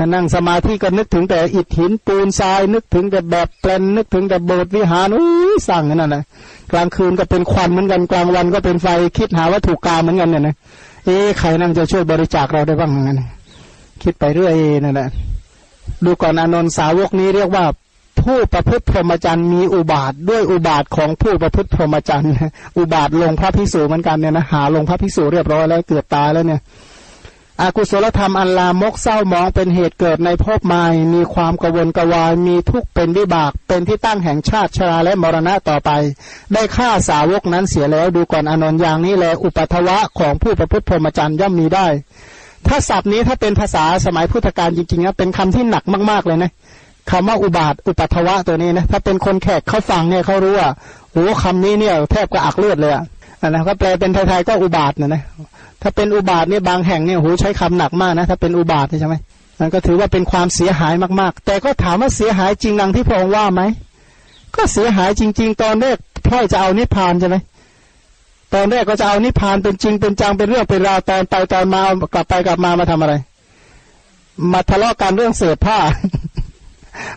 [0.00, 6.22] ถ้านั่งสมาธิก็นึกถึงแต่อิฐหินปูนทราย นึกถึงแต่แบบแปลนนึกถึงแต่โบสถ์วิหารอุ้ยสั่งนั่นนะ
[6.72, 8.86] กลางคืนก็เป็นควันเหมือนกันกลางวันก็เป็นไฟ
[9.18, 10.54] คิดหาวัตถุกรรมเหมือนกันเนี่ยนะ
[11.04, 13.20] เอ๊ใครนั่งจะช่วยบริจาคเราได้บ้างงั้น
[14.02, 14.54] คิดไปเรื่อย
[14.84, 15.08] นั่นแหละ
[16.04, 17.64] ดูก่อนอนนท์สาวกนี้เรียกว่า
[18.22, 22.32] ผู้ประพฤติพรหมจรรย์มีอุบาทด้วยอุบาทของผู้ประพฤติพรหมจรรย์
[22.78, 26.60] อุบาทลงพระพิสูจเหมือนกันเนี่ยนะหาลงพระพิสูจเรียบร้อยแล้วเกือบตายแล้วเนี่ย
[27.62, 35.90] อากุศลธรรมอันลามกเศร้ามองเป็นเหตุเกิดในภพใหม่มีความกวนกวาย มีทุกข์เป็นวิบาก เป็นที่ตั้งแห่งชาติชราและมรณะต่อไป
[36.52, 41.86] ได้ฆ่าสาวกนั้นเสียแล้วดูก่อนอนนท์อย่างนี้แลอุปัทวะของผู้ประพฤติพรหมจรรย์ย่อมมีได้
[42.66, 46.50] ถ้าศัพท์นี้ถ้าเป็นภาษาสมัยพุทธกาลจริงๆนะเป็นคำที่หนักมากๆเลยนะ
[47.10, 50.68] คำว่าอุบาทอุปัทวะตัวนี้นะถ้าเป็นคนแขกเขาฟังเนี่ยเขารู้ว่า
[51.12, 53.04] โอ้คำนี้เนี่ยแทบกระอักเลือดเลยอะ
[53.46, 55.22] นะก็แปลเป็นไทยๆก็อุบาทนะนะ
[55.82, 59.16] ถ้าเป็นอุบาทเนี่ยบางแห่งเนี่ยโหใช้คำหนักมากนะถ้าเป็นอุบาทใช่ไหม
[59.60, 63.62] มันก็ถือว่าเป็นความเสียหายมากๆ แต่ก็ถามว่าเสียหายจริงดังที่พระองค์ว่าไหม
[64.56, 65.96] ก็เสียหายจริง ๆ ตอนแรก
[66.28, 67.36] พ่อยจะเอานิพพานใช่ไหม
[68.54, 71.82] ตอนแรกก็จะเอานิพพานเป็นจริงเป็นจังเป็นเรื่องเป็นราวตอนไปตอนมา
[72.14, 73.14] กลับไปกลับมามาทำอะไร
[74.52, 75.78] มาทะเลาะกันเรื่องเสื้อผ้า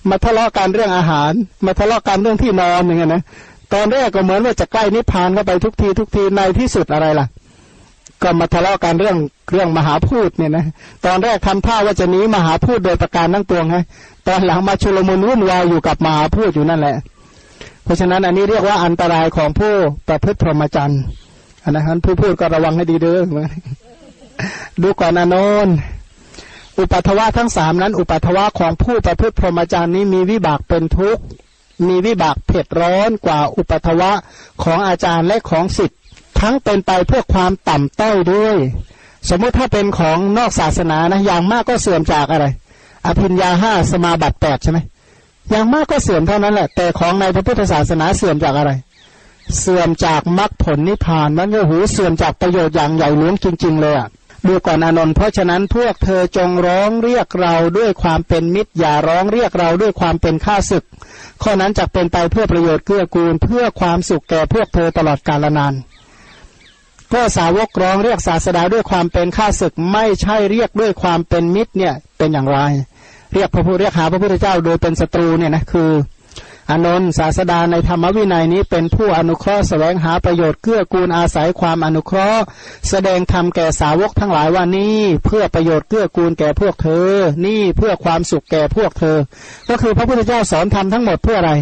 [0.09, 1.31] มาทะเลาะกันเรื่องอาหาร
[1.65, 3.23] มาทะเลาะกันเรื่องที่นอนอย่างเงี้ยนะ
[3.73, 7.27] ตอนแรกก็เหมือนว่าจะใกล้นิพพานเข้าไปทุกทีทุกทีในที่สุดอะไรล่ะ
[8.21, 9.17] ก็มาทะเลาะกันเรื่อง
[9.53, 10.65] เรื่องมหาพูดเนี่ยนะ
[11.05, 13.77] ตอนแรกทำท่าว่าจะหนีมหาพูดโดยประการทั้งปวงไง
[14.27, 16.95] ตอนหลังมาชุลมุนวุ่นวายอยู่กับมหาพูดอยู่นั่นแหละ
[17.83, 19.73] เพราะฉะนั้นอันนี้เรียกว่าอันตรายของผู้
[20.07, 21.01] ประพฤติพรหมจรรย์
[21.63, 23.19] อันนั้นผู้พูดก็ระวังให้ดีเด้อ
[24.81, 25.35] ดูก่อนอน
[25.65, 25.67] น
[26.79, 31.23] อุปัทวะทั้งสามนั้น อุปัทวะของผู้ประพฤติพรหมจรรย์นี้มีวิบากเป็นทุกข์
[31.87, 34.11] มีวิบากเผ็ดร้อนกว่าอุปัทวะ
[34.63, 35.95] ของอาจารย์และของสิทธิ
[36.39, 38.55] ทั้งเป็นไปเพื่อความต่ำต้อยด้วย
[39.29, 42.45] สมมติถ้าเป็นของนอกศาสนานะอย่างมากก็เสื่อมจากอะไร
[43.05, 44.79] อภิญญาห้าสมาบัติแปดใช่ไหม
[45.49, 48.71] อย่างมากก็เสื่อมเท่านั้นแหละ แต่ของในพระพุทธศาสนาเสื่อมจากอะไร
[49.59, 54.07] เสื่อมจากมรรคผลนิพพานมันก็หูเสื่อมจากประโยชน์อย่างใหญ่หลวงจริง ๆ เลยอะ
[54.47, 60.83] ดูก่อนอนนท์เพราะฉะนั้นพวกเธอจงร้องเรียกเราด้วยความเป็นมิตร อย่าร้องเรียกเราด้วยความเป็นข้าศึก
[61.43, 65.73] ข้อนั้นจะเป็นไปเพื่อประโยชน์เกื้อกูล เพื่อความสุขแก่พวกเธอตลอดกาลนาน
[67.13, 72.59] ก็สาวกร้องเรียกศาสดาด้วยความเป็นข้าศึกไม่ใช่เรียกด้วยความเป็นมิตรเนี่ยเป็นอย่างไร
[73.33, 75.89] เรียกพระพุทธเรียกหาพระพุทธเจ้าโดยเป็นศัตรูเนี่ยนะคือ
[76.69, 82.41] อานนท์ศาสดาในธรรมวินัยนี้เป็นผู้อนุเคราะห์แสวงหาประโยชน์เกื้อกูลอาศัยความอนุเคราะห์
[82.89, 87.09] แสดงธรรมแก่สาวกทั้งหลายว่านี่เพื่อประโยชน์เกื้อกูลแก่พวกเธอ
[87.45, 89.17] นี่เพื่อความสุขแก่พวกเธอ
[89.69, 91.53] ก็คือพระพุทธเจ้าสอนธรรมทั้งหมดเพื่ออะไร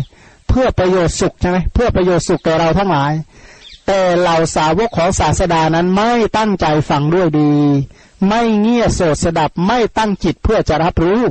[0.49, 3.13] เพื่อประโยชน์สุขใช่ไหมเพื่อประโยชน์สุขแก่เราทั้งหลาย
[3.87, 7.53] แต่เหล่าสาวกของศาสดานั้นไม่ตั้งใจฟังด้วยดี
[8.27, 11.21] ไม่เงี่ยโสดสดับไม่ตั้งจิตเพื่อจะรับรู้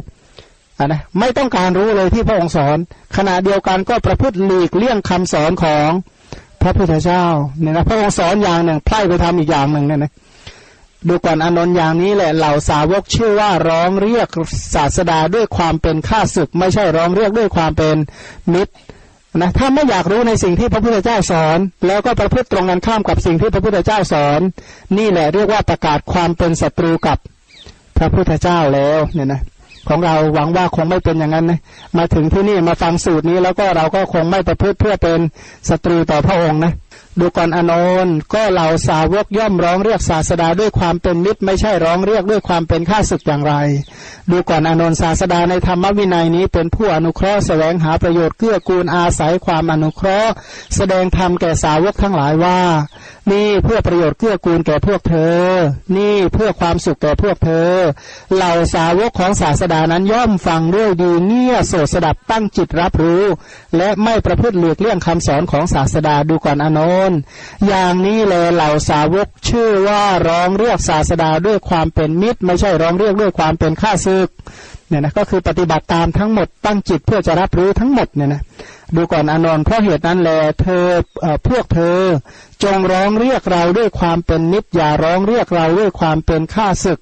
[0.83, 2.79] ะนะไม่ต้องการรู้เลยที่พระองค์สอน
[3.17, 5.91] ขณะเดียวกันก็ประพฤติหลีกเลี่ยงคำสอนของ
[6.63, 7.25] พระพุทธเจ้า
[7.61, 10.13] เนี่ยนะพระองค์สอนอย่างหนึ่งไพร่ไปทำอีกอย่างหนึ่งเนี่ยนะ
[11.09, 14.29] ดูก่อนอนนท์อย่างนี้แหละเหล่าสาวกชื่อว่าร้องเรียก
[14.75, 17.97] ศาสดาด้วยความเป็นข้าศึก ไม่ใช่ร้องเรียกด้วยความเป็น
[18.55, 18.73] มิตร
[19.37, 24.41] นะถ้าไม่อยากรู้ในสิ่งที่พระพุทธเจ้าสอน แล้วก็ประพฤติตรงกันข้ามกับสิ่งที่พระพุทธเจ้าสอน
[24.99, 27.19] นี่แหละเรียกว่าประกาศความเป็นศัตรูกับ
[27.99, 29.41] พระพุทธเจ้าแล้วเนี่ยนะ
[29.89, 31.61] ของเราหวังว่าคงไม่เป็นอย่างนั้นนะ
[31.97, 35.19] มาถึงที่นี่มาฟังสูตรนี้แล้วก็เราก็คงไม่ประพฤติเพื่อเป็น
[35.69, 36.73] ศัตรูต่อพระองค์นะ
[37.21, 37.73] ดูก่อนอน
[38.07, 43.55] นก็เหล่าสาวกย่อมร้องเรียกศาสดาด้วยความเป็นมิตรไม่ใช่ร้องเรียกด้วยความเป็นข้าศึกอย่างไร
[44.31, 50.33] ดูก่อนอนนศาสดาในธรรมวินัยนี้เป็นผู้อนุเคราะห์แสวงหาประโยชน์เกื้อกูลอาศัยความอนุเคราะห์
[50.77, 52.61] แสดงธรรมแก่สาวกทั้งหลายว่า
[53.33, 55.39] นี่เพื่อประโยชน์เกื้อกูลแก่พวกเธอ
[55.97, 57.71] นี่เพื่อความสุขแก่พวกเธอ
[58.35, 63.25] เหล่าสาวกของศาสดานั้นย่อมฟังด้วยดีเงี่ยโสดสดับตั้งจิตรับรู้
[63.77, 67.08] และไม่ประพฤติหลีกเลี่ยงคำสอนของศาสดาดูก่อนอนน
[67.67, 74.29] อย่างนี้แลเหล่าสาวกชื่อว่าร้องเรียกศาสดาด้วยความเป็นมิตร ไม่ใช่ร้องเรียกด้วยความเป็นข้าศึก
[74.89, 78.43] เนี่ยนะก็คือปฏิบัติตามทั้งหมดตั้งจิตเพื่อจะรับรู้ทั้งหมดเนี่ยนะ
[78.97, 80.31] ดูก่อนอนนเพราะเหตุนั้นแล
[80.61, 80.87] เธอ
[81.21, 81.99] เอพวกเธอ
[82.65, 87.01] จงร้องเรียกเราด้วยความเป็นมิตรอย่าร้องเรียกเราด้วยความเป็นข้าศึก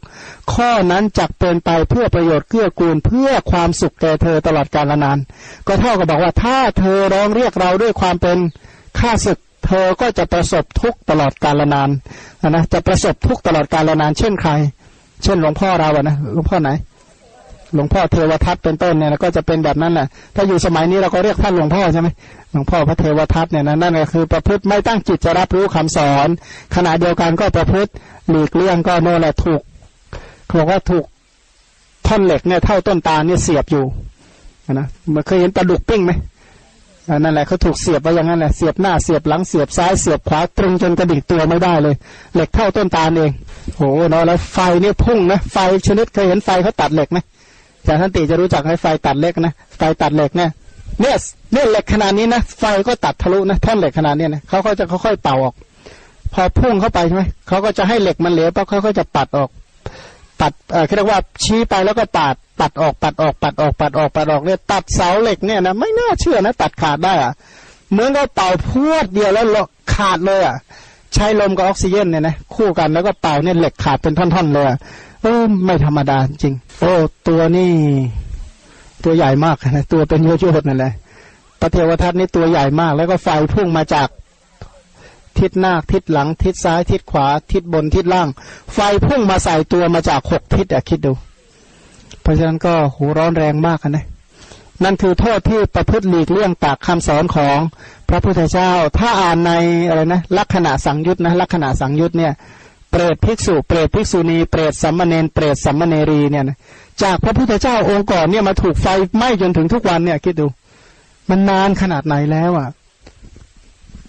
[0.53, 5.19] ข้อนั้นจักเป็นไปเพื่อประโยชน์เกื้อกูลเพื่อความสุขแก่เธอตลอดกาลนาน
[5.66, 8.39] ก็เท่ากับบอกว่าถ้าเธอร้องเรียกเราด้วยความเป็น
[8.99, 11.90] ข้าศึก เธอก็จะประสบทุกตลอดกาลนาน
[12.48, 14.51] นะจะประสบทุกตลอดกาลนาน เช่นใคร
[15.22, 16.70] เช่นหลวงพ่อเราอะนะหลวงพ่อไหน
[17.74, 22.09] หลวงพ่อเทวทัตเป็นต้นเนี่ยก็จะเป็นแบบนั้นแหละถ้าอยู่สมัยนี้เราก็เรียกท่านหลวงพ่อใช่ไหม
[22.52, 26.28] หลวงพ่อพระเทวทัตเนี่ยนะนั่นก็คือประพฤติไม่ตั้งจิตจะรับรู้คำสอน
[26.74, 27.90] ขณะเดียวกันก็ประพฤติ
[28.30, 29.60] หลีกเลี่ยงก็โน่นแหละถูก
[30.47, 31.05] เขาบอกว่าถูก
[32.06, 33.84] ท่อนเหล็กเนี่ยเท่าต้นตาลเนี่ยเสียบอยู่
[34.72, 36.12] นะมันเคยเห็นปลาดุกปิ้งไหม
[37.09, 41.95] นั่นแหละเขาถูกเสียบไว้อย่างนั้นแหละเสียบหน้าเสียบหลังเสียบซ้ายเสียบขวาตรงจนกระดิกตัวไม่ได้เลย
[42.35, 43.31] เหล็กเท่าต้นตาลเอง
[43.77, 45.57] โหเนาะแล้วไฟนี่พุ่งนะไฟ
[45.87, 47.19] ชนิดเคยเห็นไฟเขาตัดเหล็กไหม
[47.87, 50.51] จารย์ท่านติจะรู้จักให้ไฟตัดเหล็กนะไฟตัดเหล็กเนี่ย
[51.01, 51.16] เนี่ย
[51.53, 55.55] เนี่ยเหล็กขนาดนี้นะไฟก็ตัดทะลุนะท่อนเหล็กขนาดนี้นะเขาก็จะค่อยๆเป่าออก
[56.33, 59.51] พอพุ่งเข้าไปใช่ไหมเขาก็จะให้เหล็กมันเหลวปั๊บเขาก็จะปัดออก
[60.41, 67.33] ปัดเออเรียกว่าชี้ไปแล้วก็ปาดปัดออกปัดออกปัดออกปัดออกปัดออกเนี่ยตัดเสาเหล็กเนี่ยนะไม่น่าเชื่อนะตัดขาดได้อะ
[67.91, 69.47] เหมือนกับเป่าพวดเดียวแล้ว
[69.95, 70.57] ขาดเลยอะ
[71.15, 74.67] ใช้ลมกับออกซิเจนเนี่ยนะคู่กันแล้วก็เป่าเนี่ยเหล็กขาดเป็นท่อนๆเลย
[75.23, 76.93] เออไม่ธรรมดาจริง โอ้
[77.29, 77.73] ตัวนี่
[79.05, 80.93] ตัวใหญ่มากนะตัวเป็นโยโย่นั่นแหละ
[81.61, 84.09] พระเทวทัตนี่ตัวใหญ่มาก แล้วก็ไฟพุ่งมาจาก
[85.41, 88.29] ทิศหน้าทิศหลัง ทิศซ้าย ทิศขวา ทิศบนทิศล่าง
[88.75, 91.13] ไฟพุ่งมาใส่ตัวมาจากหกทิศอะคิดดู
[92.23, 94.07] เพราะฉะนั้นก็หูร้อนแรงมากนะ
[94.85, 97.59] นั่นคือโทษที่ประพฤติหลีกเลี่ยงตากคำสอนของ
[98.09, 99.53] พระพุทธเจ้า ถ้าอ่านใน
[99.89, 102.33] อะไรนะลักษณะสังยุตนะลักษณะสังยุตเนี่ย
[102.91, 106.59] เปรตภิกษุเปรตภิกษุณีเปรตสัมมเนนเปรตสัมมเนรีเนี่ยนะ
[107.03, 108.87] จากพระพุทธเจ้าองค์ก่อนเนี่ยมาถูกไฟ
[109.17, 110.47] ไหม้จนถึงทุกวันเนี่ยคิดดู
[111.31, 112.69] มันนานขนาดไหนแล้วอะ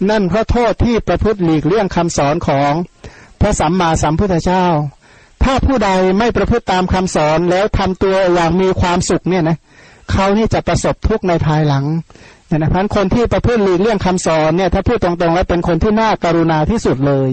[0.10, 2.72] นั่นเพราะโทษที่ประพฤติหลีกเลี่ยงคำสอนของ
[3.42, 4.66] พระสัมมาสัมพุทธเจ้า
[5.44, 9.58] ถ้าผู้ใดไม่ประพฤติตามคำสอนแล้วทำตัวอย่างมีความสุขเนี่ยนะ
[10.12, 11.86] เขานี่จะประสบทุกข์ในภายหลัง
[12.48, 17.30] เนี่ยนะพันคนที่ประพฤติหลีกเลี่ยงคำสอนเนี่ยถ้าพูดตรงๆแล้วเป็นคนที่น่าการุณาที่สุดเลย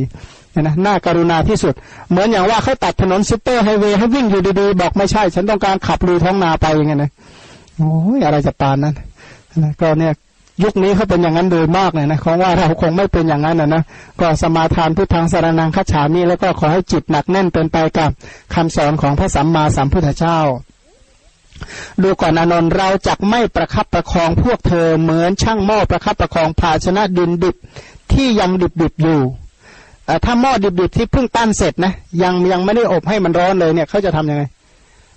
[0.52, 1.74] เนี่ยนะน่าการุณาที่สุด
[2.10, 7.10] เหมือนอย่างว่าเขาตัดถนนซุปเปอร์ไฮเวย์ให้วิ่งอยู่ดีๆ บอกไม่ใช่ ฉันต้องการขับลุยท้องนาไปอย่างเงี้ยนะ
[7.76, 8.94] โอ้ยอะไรจะปานนั้น
[9.80, 10.12] ก็เนี่ย
[10.62, 13.82] ยุคนี้เขาเป็นอย่างนั้นโดยมากเลยนะหวังว่าเราคงไม่เป็นอย่างนั้นนะนะ
[14.20, 18.10] ก็สมาทานพุทธัง สรณังคัจฉามิ แล้วก็ขอให้จิตหนักแน่นเป็นไปกับ
[18.54, 20.38] คำสอนของพระสัมมาสัมพุทธเจ้า
[22.02, 27.56] ดูก่อนอานนท์เราจักไม่ประคับประคองพวกเธอเหมือนช่างหม้อประคับประคองภาชนะดินดิบ
[28.12, 29.20] ที่ยังดิบดิบอยู่
[30.24, 34.42] ถ้าหม้อดิบดิบที่เพิ่งตั้นเสร็จนะยังยังไม่ได้อบให้มันร้อนเลยเนี่ยเขาจะทํำยังไง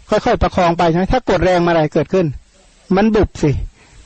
[0.09, 2.26] ค่อยๆประคองไปใช่ไหมถ้ากดแรงมาอะไรเกิดขึ้น
[2.95, 3.51] มันบุบสิ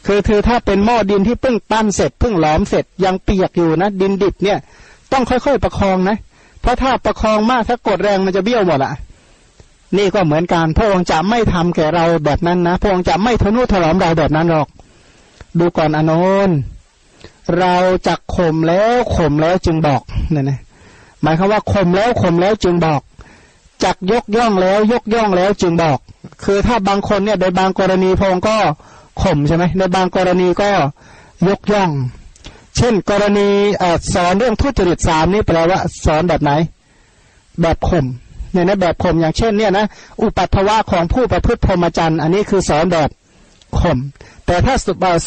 [0.06, 4.60] คือคือถ้าเป็นหม้อดินที่เพิ่งปั้นเสร็จเพิ่งหลอมเสร็จยังเปียกอยู่นะ ดินดิบเนี่ย
[5.12, 6.18] ต้องค่อยๆประคองนะ
[6.62, 8.94] เพราะถ้าประคองมากถ้ากดแรงมันจะเบี้ยวหมดอะ
[9.98, 14.68] นี่ก็เหมือนกันพระองค์จะไม่ทำแก่เราแบบนั้นนะพระองค์จะไม่ทนุถนอมเราแบบนั้นหรอก
[15.60, 16.12] ดูก่อนอน
[16.48, 16.50] น
[17.60, 17.76] เรา
[18.08, 20.02] จะข่มแล้วข่มแล้วจึงบอก
[20.32, 20.60] เนี่ยนะ
[21.22, 23.02] หมายความว่าข่มแล้วข่มแล้วจึงบอก
[23.84, 25.98] จักยกย่องแล้วยกย่องแล้วจึงบอก
[26.44, 28.58] คือถ้าบางคนเนี่ยในบางกรณีพงก็
[29.22, 30.70] ข่มใช่ไหมในบางกรณีก็
[31.48, 31.92] ยกย่อง
[32.78, 33.50] เช่น กรณี
[34.14, 36.52] สอนเรื่องทุจริตสามนี่แปลว่าสอนแบบไหน
[37.62, 38.06] แบบข่ม
[38.52, 39.86] เนี่ยนะแบบข่มอย่างเช่นเนี่ยนะ
[40.22, 43.10] อุปัตวะของผู้ประพฤติพรหมจรรย์ อันนี้คือสอนแบบ
[43.80, 43.98] ข่ม
[44.46, 44.76] แต่ถ้า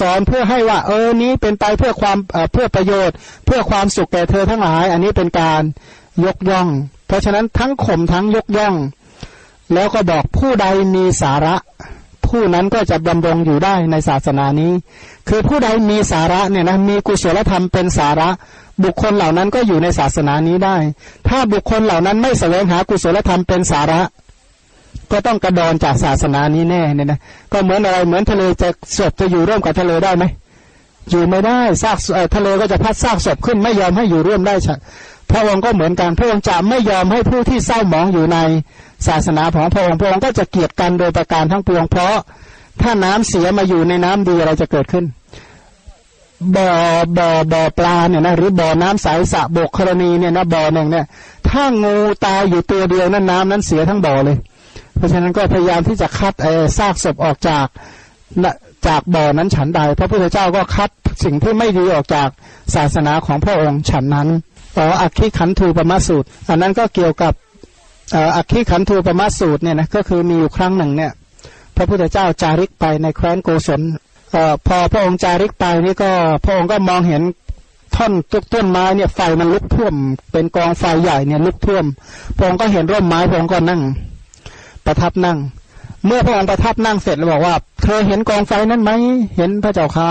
[0.01, 2.19] สอนเพื่อให้ว่า เออนี้เป็นไปเพื่อความ
[2.53, 3.17] เพื่อประโยชน์
[3.47, 5.63] เพื่อความสุขแก่เธอทั้งหลาย อันนี้เป็นการ
[6.25, 6.69] ยกย่อง
[7.07, 8.75] เพราะฉะนั้นทั้งข่มทั้งยกย่อง
[9.75, 11.57] แล้วก็บอกผู้ใดมีสาระ
[12.35, 14.73] ผู้นั้นก็จะดำรงอยู่ได้ในศาสนานี้
[15.29, 18.29] คือผู้ใดมีสาระเนี่ยนะมีกุศลธรรมเป็นสาระ
[18.85, 20.77] บุคคลเหล่านั้นก็อยู่ในศาสนานี้ได้
[21.29, 24.01] ถ้าบุคคลเหล่านั้นไม่แสวงหากุศลธรรมเป็นสาระ
[25.11, 27.19] ก็ต้องกระดอนจากศาสนานี้แน่เนี่ยนะ
[27.53, 30.25] ก็เหมือนอะไรเหมือนทะเลจะศพจะอยู่ร่วมกับทะเลได้ไหม
[31.11, 31.99] อยู่ไม่ได้ซาก
[32.35, 34.55] ทะเลก็จะพัดซากศพขึ้นไม่ยอมให้อยู่ร่วมได้
[35.31, 38.39] พระองค์ก็เหมือนกันพระองค์จะไม่ยอมให้ผู้ที่เศร้าหมองอยู่ใน
[39.07, 42.17] ศาสนาของพระองค์พระองค์ก็จะเกลียดกันโดยประการทั้งปวง เพราะ
[42.81, 45.05] ถ้าน้ำเสียมาอยู่ในน้ำดีอะไรจะเกิดขึ้น
[46.57, 46.71] บ่อ
[47.19, 51.07] บ่อบ่อปลาเนี่ยนะหรือบ่อน้ำใสสะบกกรณีเนี่ยนะบ่อหนึ่งเนี่ย
[51.49, 51.97] ถ้างู
[52.27, 54.37] ตายอยู่ตัวเดียวนั้นน้ำนั้นเสียทั้งบ่อเลย
[54.97, 57.67] เพราะฉะนั้นก็พยายามที่จะคัดไอ้ซากศพออกจาก
[58.87, 60.91] จากบ่อนั้นฉันใดพระพุทธเจ้าก็คัด
[61.25, 62.29] สิ่งที่ไม่ดีออกจาก
[62.75, 64.29] ศาสนาของพระองค์ฉันนั้น
[64.79, 67.33] ต่ออักขิขันธูปมาสูตร อันนั้นก็เกี่ยวกับ
[68.37, 71.13] อักขิขันธูปมาสูตรเนี่ยนะก็คือมีอยู่ครั้งหนึ่งเนี่ย
[71.77, 73.81] พระพุทธเจ้าจาริกไปในแคว้นโกศล
[74.67, 76.11] พอพระองค์จาริกไปนี่ก็
[76.45, 77.23] พระองค์ก็มองเห็น
[77.97, 79.95] ท่อนตุกต้นไม้เนี่ยไฟมันลุกท่วม
[80.33, 81.85] เป็นกองไฟใหญ่เนี่ยลุกท่วม
[82.37, 83.81] พระองค์ก็เห็นร่มไม้พระองค์ก็นั่ง
[84.87, 85.39] ประทับนั่ง
[86.07, 88.91] เมื่อพระองค์ประทับนั่งเสร็จแล้วบอกว่า เธอเห็นกองไฟนั้นไหม
[89.37, 90.11] เห็นพระเจ้าค่ะ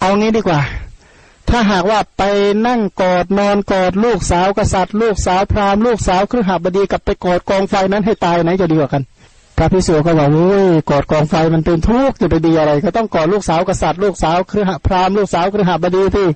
[0.00, 0.60] เอางี้ดีกว่า
[1.50, 2.22] ถ้าหากว่าไป
[2.66, 9.02] นั่งกอดนอนกอดลูกสาวกษัตริย์ ลูกสาวพราหมณ์ลูกสาวครือหบดีกับไปกอดกองไฟนั้นให้ตายไหนจะดีกว่ากัน
[9.56, 16.26] พระพิสุก็บอกโอ้ยกอดกองไฟมันเป็นทุกข์จะไปดีอะไร ก็ต้องกอดลูกสาวกษัตริย์ ลูกสาวครือหพราหมณ์ลูกสาวครือหบดีที่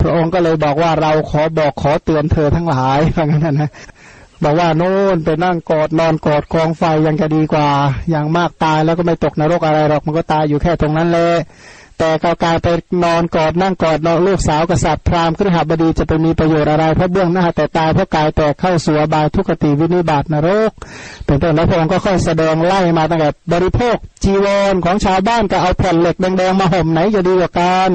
[0.00, 3.70] พระองค์ก็เลยบอกว่าเราขอบอกขอเตือนเธอทั้งหลายว่างั้นนะ
[4.44, 7.68] บอกว่าโน่นไปนั่งกอดนอนกอดกองไฟยังจะดีกว่า
[8.10, 11.36] อย่างมากตายแล้วก็ไม่ตกนรกอะไรหรอกมันก็ตายอยู่แค่ตรงนั้นเลย
[11.98, 12.68] แต่กากายไป
[13.04, 20.70] นอนกอดนั่งกอดนอนลูกสาวกษัตริย์พราหมณ์ครหบดีจะไปมีประโยชน์อะไรเพราะเบื้องหน้าแต่ตายเพราะกายแตกเข้าสู่บายทุกติวินิบาตนรก
[21.26, 27.90] เป็นต้นแล้วพระองค์ก็ค่อยแสดงไล่มาตั้งแต่บริโภคจีวรของชาวบ้านก็เอาแผ่นเหล็กแดงๆมาห่มไหนจะดีกว่ากัน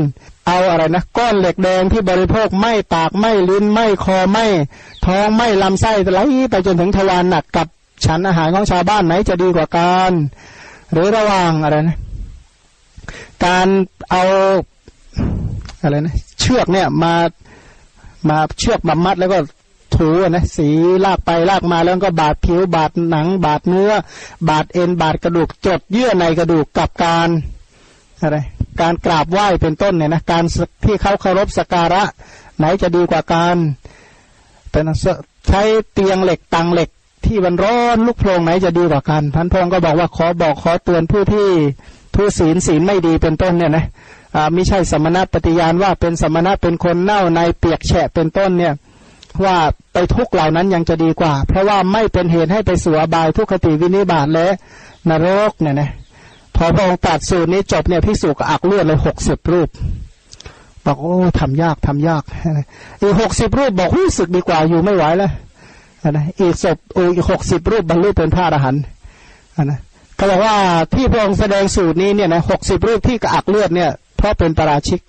[0.48, 4.46] เอาอะไรนะก้อนเหล็กแดงที่บริโภคไม่ปากไม่ลิ้นไม่คอไม่
[5.06, 6.20] ท้องไม่ลำไส้ไหล
[6.50, 7.68] ไปจนถึงทวารหนักกับ
[8.06, 10.12] ฉันอาหารของชาวบ้านไหนจะดีกว่ากัน
[10.92, 11.98] หรือระวังอะไรนะ
[13.46, 13.68] การ
[14.12, 14.24] เอา
[15.82, 17.14] อะไรนะเชือกเนี่ยมา
[18.30, 19.40] มาเชือกมามัดแล้วก็
[19.96, 20.70] ถูนะสี
[21.06, 23.92] ลากไปลากมาแล้วก็บาดผิวบาดหนัง บาดเนื้อ
[24.50, 27.30] บาดเอ็นบาดกระดูกจดเยื่อในกระดูกกับการ
[28.22, 28.38] อะไร
[28.82, 30.44] การกราบไหว้เป็นต้นเนี่ยนะการ
[30.86, 32.04] ที่เขาเคารพสักการะ
[32.58, 33.56] ไหนจะดีกว่าการ
[34.72, 34.86] เป็น
[35.48, 35.62] ใช้
[35.94, 36.90] เตียงเหล็กตังเหล็ก
[37.26, 41.50] ที่มันร้อนลุกโพลงไหนจะดีกว่ากันพันพงก็บอกว่าขอบอกขอเตือนผู้ที่
[42.15, 43.85] ผู้ศีลศีลไม่ดีเป็นต้นเนี่ยนะ
[44.35, 48.73] อ่าไม่ใช่สมณะปฏิญาณว่าเป็นสมณะเป็นคนเน่าในเปียกแฉะเป็นต้นเนี่ย
[49.44, 49.57] ว่า
[49.94, 54.48] ไปทุกเหล่านั้นยังจะดีกว่า เพราะว่าไม่เป็นเหตุให้ไปสู่อบายทุกขติวินิบาตและ
[55.10, 55.90] นรกเนี่ยนะ
[56.56, 59.69] พอพระองค์ตัดสูตรนี้จบเนี่ยพิสูจก็อักเลือดเลยหกสิบรูป
[60.85, 62.23] บอกโอ้ทำยากทำยาก
[63.02, 65.31] อีกหกสิบรูปบอกรู้สึกดีกว่าอยู่ไม่ไหวแล้ว
[66.11, 68.81] นะอีกศพอีกหกสิบรูปบรรลุเป็นพระอรหันต์
[69.64, 69.80] นะ
[70.15, 70.56] เขาบอกว่า
[70.94, 75.02] ที่พระองค์แสดงสูตรนี้เนี่ยนะหกสิบรูปที่กระอักเลือดเนี่ยเพราะเป็นปราชิก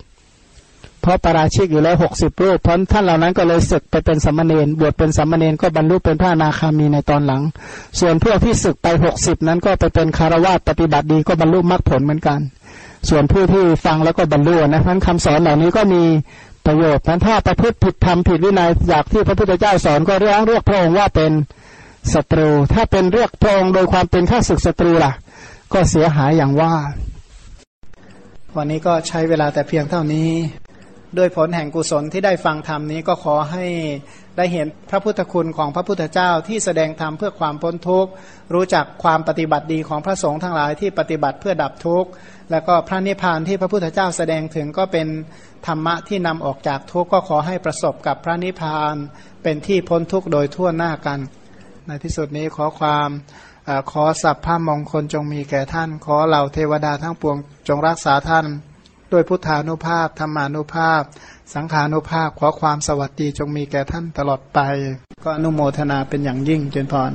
[1.01, 7.41] เพราะปราชิกอยู่แล้วหกสิบรูปเพราะท่านเหล่านั้นก็เลยศึกไปเป็นสัมมาเนนบวชเป็นสัมมาเนนก็บรรลุเป็นพระนาคามีในตอนหลัง
[7.99, 12.39] ส่วนพวกที่ศึกไปหกสิบนั้นก็ไปเป็นคารวะปฏิบัติดีก็บรรลุมรรคผลเหมือนกัน
[13.09, 16.03] ส่วนผู้ที่ฟังแล้วก็บรรลุนะทั้นคำสอนเหล่านี้ก็มี
[16.65, 21.31] ประโยชน์ท่านถ้าประพฤติผิดธรรมผิดวินัยอยากที่พระพุทธเจ้าสอนก็เรียกเรียกพระองค์ว่าเป็น
[22.13, 25.13] ศัตรู ถ้าเป็นเรียกพระองค์โดยความเป็นข้าศึกศัตรูล่ะ
[25.73, 26.73] ก็เสียหายอย่างว่า
[28.57, 30.29] วันนี้ก็ใช้เวลาแต่เพียงเท่านี้
[31.17, 33.65] ด้วยผลแห่งกุศลที่ได้ฟังธรรมนี้ก็ขอให้
[34.37, 38.11] ได้เห็นพระพุทธคุณของพระพุทธเจ้าที่แสดงธรรมเพื่อความพ้นทุกข์
[38.53, 42.09] รู้จักความปฏิบัติดีของพระสงฆ์ทั้งหลายที่ปฏิบัติเพื่อดับทุกข์
[42.51, 45.07] แล้วก็พระนิพพานที่พระพุทธเจ้าแสดงถึงก็เป็น
[45.67, 48.95] ธรรมะที่นำออกจากทุกข์ก็ขอให้ประสบกับพระนิพพาน
[49.43, 51.19] เป็นที่พ้นทุกข์โดยทั่วหน้ากัน
[51.87, 53.09] ในที่สุดนี้ขอความ
[53.67, 57.37] ออขอสัพพะมงคลจงมีแก่ท่าน ขอเหล่าเทวดาทั้งปวง
[57.67, 58.45] จงรักษาท่าน
[59.11, 61.01] ด้วยพุทธานุภาพธรรมานุภาพ
[61.53, 64.59] สังขานุภาพ ขอความสวัสดีจงมีแก่ท่านตลอดไป
[65.23, 67.11] ก็อนุโมทนาเป็นอย่างยิ่งเจนพร